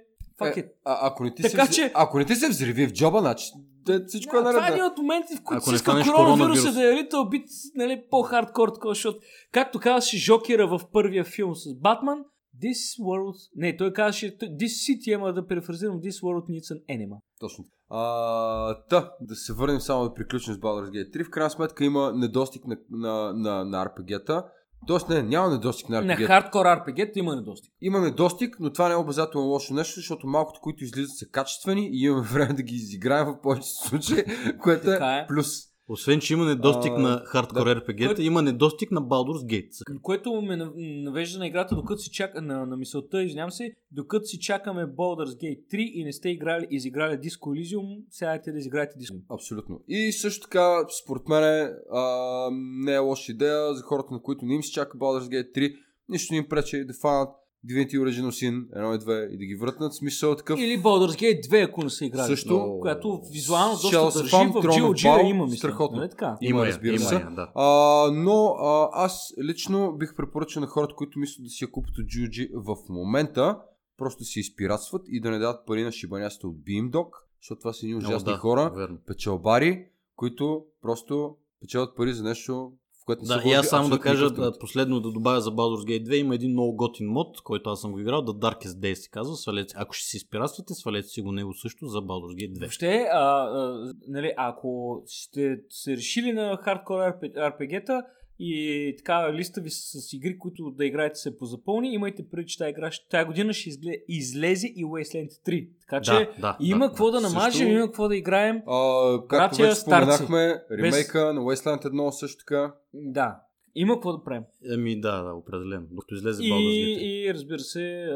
А, 0.86 1.08
ако, 1.08 1.24
не 1.24 1.34
ти 1.34 1.42
Така 1.44 1.66
се, 1.66 1.72
че- 1.74 1.92
ако 1.96 2.18
не 2.18 2.26
ти 2.26 2.36
се 2.36 2.50
взриви 2.50 2.88
в 2.88 2.94
джоба, 2.94 3.20
значи 3.20 3.46
да, 3.86 4.06
всичко 4.08 4.36
е 4.38 4.40
Да, 4.40 4.50
това 4.50 4.52
е 4.52 4.62
наред. 4.62 4.70
един 4.70 4.84
да. 4.84 4.92
от 4.92 4.98
моментите, 4.98 5.36
в 5.36 5.44
които 5.44 5.64
си 5.64 5.76
иска 5.76 5.92
коронавируса 5.92 6.14
коронавирус. 6.14 6.74
да 6.74 6.84
е 6.84 6.94
Little 6.94 7.30
Bit 7.30 7.46
нали, 7.76 8.04
по-хардкор 8.10 8.70
такова, 8.70 8.94
защото 8.94 9.20
както 9.52 9.80
казваше 9.80 10.18
Жокера 10.18 10.68
в 10.68 10.82
първия 10.92 11.24
филм 11.24 11.56
с 11.56 11.76
Батман, 11.76 12.20
This 12.64 13.00
world... 13.00 13.36
Не, 13.56 13.78
той 13.78 13.94
казваше 13.94 14.38
This 14.38 14.68
city, 14.68 15.16
ама 15.16 15.34
да 15.34 15.48
префразирам 15.48 16.02
This 16.02 16.22
world 16.22 16.50
needs 16.50 16.76
an 16.76 16.82
enema. 16.90 17.18
Точно. 17.40 17.66
А, 17.90 18.84
та, 18.90 19.12
да 19.22 19.36
се 19.36 19.54
върнем 19.54 19.80
само 19.80 20.04
да 20.04 20.14
приключим 20.14 20.54
с 20.54 20.58
Baldur's 20.58 20.90
Gate 20.90 21.18
3. 21.18 21.24
В 21.24 21.30
крайна 21.30 21.50
сметка 21.50 21.86
има 21.86 22.14
недостиг 22.16 22.68
на, 22.68 22.78
на, 22.92 23.34
на, 23.34 23.66
на 23.66 23.86
RPG-та. 23.86 24.46
Тоест 24.88 25.10
не, 25.10 25.24
няма 25.24 25.50
недостиг 25.50 25.90
на 25.90 26.02
На 26.02 26.14
RPG. 26.14 26.26
хардкор 26.26 26.66
RPG 26.66 27.12
има 27.16 27.36
недостиг. 27.36 27.74
Има 27.82 28.00
недостиг, 28.00 28.58
но 28.60 28.74
това 28.74 28.88
не 28.88 28.94
е 28.94 28.98
обязателно 28.98 29.48
лошо 29.48 29.74
нещо, 29.74 29.96
защото 29.96 30.28
малкото, 30.28 30.60
които 30.60 30.84
излизат 30.84 31.18
са 31.18 31.26
качествени 31.26 31.90
и 31.94 32.06
имаме 32.06 32.28
време 32.34 32.54
да 32.54 32.64
ги 32.64 32.76
изиграем 32.76 33.28
в 33.28 33.42
повечето 33.42 33.88
случаи, 33.88 34.24
което 34.62 34.92
е 34.92 34.96
е. 34.96 35.26
плюс. 35.28 35.73
Освен, 35.94 36.20
че 36.20 36.34
има 36.34 36.46
недостиг 36.46 36.92
А, 36.92 37.00
на 37.00 37.22
хардкор 37.26 37.66
да. 37.66 37.76
RPG-та, 37.76 38.22
има 38.22 38.42
недостиг 38.42 38.92
на 38.92 39.02
Baldur's 39.02 39.46
Gate. 39.46 40.02
Което 40.02 40.42
ме 40.42 40.56
нав- 40.56 40.74
навежда 40.76 41.40
на 41.40 41.48
играта, 41.48 41.76
докато 41.76 41.98
си 41.98 42.12
чака, 42.12 42.42
на, 42.42 42.66
на 42.66 42.78
мисълта, 42.78 43.24
извинявам 43.24 43.52
се, 43.52 43.74
докато 43.92 44.26
си 44.26 44.40
чакаме 44.40 44.86
Baldur's 44.86 45.26
Gate 45.34 45.60
3 45.68 45.78
и 45.78 46.04
не 46.04 46.14
сте 46.14 46.30
играли, 46.30 46.68
изиграли 46.70 47.16
Disco 47.16 47.40
Elysium, 47.40 48.04
сега 48.10 48.42
те 48.42 48.52
да 48.52 48.60
изиграете 48.60 49.00
Disco. 49.00 49.22
Абсолютно. 49.30 49.80
И 49.88 50.12
също 50.12 50.42
така, 50.42 50.78
според 51.04 51.28
мен, 51.28 51.44
а, 51.92 52.50
не 52.86 52.94
е 52.94 52.98
лоша 53.00 53.32
идея 53.32 53.74
за 53.74 53.84
хората, 53.84 54.14
на 54.14 54.22
които 54.22 54.46
не 54.46 54.56
им 54.56 54.64
се 54.64 54.72
чака 54.72 54.98
Baldur's 54.98 55.30
Gate 55.30 55.58
3. 55.58 55.76
Нищо 56.10 56.34
не 56.34 56.38
им 56.38 56.46
пречи 56.50 56.86
да 56.86 56.94
фанат 56.94 57.30
Divinity 57.68 57.98
Original 57.98 58.30
Sin 58.30 58.66
1 58.70 58.96
и 58.96 59.00
2 59.00 59.30
и 59.30 59.38
да 59.38 59.46
ги 59.46 59.56
вратнат. 59.56 59.96
Смисъл 59.96 60.32
е 60.32 60.36
такъв. 60.36 60.60
Или 60.60 60.80
Baldur's 60.80 61.22
Gate 61.22 61.48
2, 61.48 61.68
ако 61.68 61.84
не 61.84 61.90
са 61.90 62.06
играли. 62.06 62.28
Също. 62.28 62.54
Но, 62.54 62.80
която 62.80 63.22
визуално 63.32 63.74
доста 63.74 63.88
Shall 63.88 64.10
of 64.10 64.14
държи 64.14 64.32
Fun, 64.32 64.52
в 64.52 64.64
GOG 64.64 65.06
Ball, 65.06 65.30
има, 65.30 65.44
мисля. 65.44 65.58
страхотно. 65.58 65.98
Нали 65.98 66.10
така? 66.10 66.38
Има, 66.42 66.60
я, 66.60 66.66
разбира 66.66 66.96
има 66.96 67.06
се. 67.06 67.16
я, 67.16 67.30
да. 67.32 67.52
А, 67.56 68.12
но 68.12 68.46
а, 68.46 68.90
аз 68.94 69.34
лично 69.44 69.92
бих 69.98 70.16
препоръчал 70.16 70.62
на 70.62 70.68
хората, 70.68 70.96
които 70.96 71.20
мислят 71.20 71.44
да 71.44 71.50
си 71.50 71.64
я 71.64 71.72
купят 71.72 71.98
от 71.98 72.06
GOG 72.06 72.50
в 72.54 72.90
момента, 72.90 73.58
просто 73.98 74.20
да 74.20 74.26
си 74.26 74.40
изпиратстват 74.40 75.02
и 75.08 75.22
да 75.22 75.32
не 75.32 75.40
дадат 75.40 75.66
пари 75.66 75.84
на 75.84 75.92
шибаняста 75.92 76.48
от 76.48 76.56
Beamdog, 76.56 77.08
защото 77.42 77.60
това 77.60 77.74
са 77.74 77.86
едни 77.86 77.96
О, 77.96 77.98
ужасни 77.98 78.32
да, 78.32 78.38
хора, 78.38 78.72
верно. 78.76 78.98
печалбари, 79.08 79.86
които 80.16 80.64
просто 80.82 81.36
печелят 81.62 81.96
пари 81.96 82.14
за 82.14 82.24
нещо, 82.24 82.72
в 83.04 83.06
което 83.06 83.24
Да, 83.26 83.44
и 83.46 83.54
аз 83.54 83.68
само 83.68 83.90
да 83.90 84.00
кажа, 84.00 84.30
да, 84.30 84.60
последно 84.60 85.00
да 85.00 85.12
добавя 85.12 85.42
за 85.42 85.52
Baldur's 85.52 85.86
Gate 85.86 86.10
2, 86.10 86.14
има 86.16 86.36
един 86.36 86.52
много 86.52 86.76
готин 86.76 87.08
мод, 87.08 87.42
който 87.42 87.70
аз 87.70 87.82
съм 87.82 87.92
го 87.92 88.00
играл, 88.00 88.22
The 88.22 88.40
Darkest 88.40 88.80
Days 88.80 88.94
се 88.94 89.10
казва, 89.10 89.36
свалете, 89.36 89.74
ако 89.78 89.94
ще 89.94 90.08
си 90.08 90.18
изпиратствате, 90.18 90.74
свалете 90.74 91.08
си 91.08 91.22
го 91.22 91.32
него 91.32 91.54
също 91.54 91.88
за 91.88 91.98
Baldur's 91.98 92.36
Gate 92.36 92.54
2. 92.54 92.60
Въобще, 92.60 93.08
а, 93.12 93.20
а, 93.20 93.94
нали, 94.08 94.34
ако 94.38 95.02
сте 95.06 95.58
се 95.70 95.98
решили 95.98 96.32
на 96.32 96.58
хардкор 96.58 97.00
RPG-та 97.00 98.02
и 98.40 98.94
така 98.98 99.34
листа 99.34 99.62
ви 99.62 99.70
с, 99.70 100.14
игри, 100.14 100.38
които 100.38 100.72
да 100.72 100.86
играете 100.86 101.16
се 101.16 101.38
позапълни, 101.38 101.94
имайте 101.94 102.30
преди, 102.32 102.48
че 102.48 102.58
тази 102.58 102.70
игра 102.70 102.92
тази 103.12 103.26
година 103.26 103.54
ще 103.54 103.70
изгле, 103.70 103.92
излезе 104.08 104.68
и 104.68 104.86
Wasteland 104.86 105.30
3. 105.48 105.70
Така 105.82 106.02
че 106.02 106.12
Да, 106.12 106.28
да, 106.40 106.58
има 106.60 106.86
да, 106.86 106.90
какво 106.92 107.12
да, 107.12 107.22
да. 107.22 107.28
намажем, 107.28 107.52
Също- 107.52 107.68
има 107.68 107.86
какво 107.86 108.08
да 108.08 108.16
играем. 108.16 108.62
А, 108.68 109.12
както 109.28 109.28
Братия 109.28 109.68
вече 109.68 109.80
споменахме, 109.80 110.64
ремейка 110.72 111.34
на 111.34 111.42
Wasteland 111.42 111.86
1 111.86 112.10
също 112.10 112.38
така. 112.40 112.74
Да, 112.94 113.40
има 113.76 113.94
какво 113.94 114.14
да 114.18 114.24
правим. 114.24 114.44
Ами 114.74 115.02
да, 115.02 115.24
да, 115.24 115.34
определено. 115.34 115.86
Докато 115.92 116.16
излезе 116.16 116.44
Baldur's 116.44 116.84
Gate 116.84 116.98
3. 116.98 117.00
И, 117.00 117.26
и 117.26 117.34
разбира 117.34 117.60
се, 117.60 118.10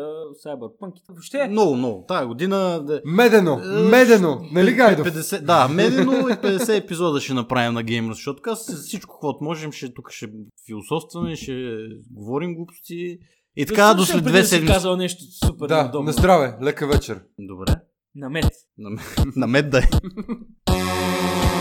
Cyberpunk. 0.46 0.94
Въобще, 1.10 1.48
Много, 1.48 1.76
много. 1.76 2.06
Тая 2.08 2.28
година... 2.28 2.86
Медено! 3.06 3.62
Е, 3.64 3.82
Медено! 3.82 4.42
Нали 4.52 4.74
Гайдов? 4.74 5.08
50, 5.08 5.42
да, 5.42 5.68
медено 5.68 6.12
и 6.12 6.34
50 6.34 6.84
епизода 6.84 7.22
ще 7.22 7.34
направим 7.34 7.74
на 7.74 7.84
Gamers, 7.84 8.14
защото 8.14 8.36
така 8.36 8.56
всичко, 8.56 9.16
каквото 9.16 9.44
можем, 9.44 9.72
ще, 9.72 9.94
тук 9.94 10.12
ще 10.12 10.30
философстваме, 10.68 11.36
ще 11.36 11.78
говорим 12.12 12.56
глупости. 12.56 13.20
И 13.56 13.66
така 13.66 13.94
до 13.94 14.06
след 14.06 14.24
две 14.24 14.44
седмици. 14.44 14.74
казал 14.74 14.96
нещо 14.96 15.24
супер 15.46 15.68
Да, 15.68 15.92
на 15.94 16.12
здраве, 16.12 16.58
лека 16.64 16.88
вечер. 16.88 17.22
Добре. 17.40 17.76
На 18.16 18.30
мед. 18.30 18.52
На, 18.78 19.02
на 19.36 19.48
мед 19.48 19.70
да 19.70 19.80
е. 19.80 19.82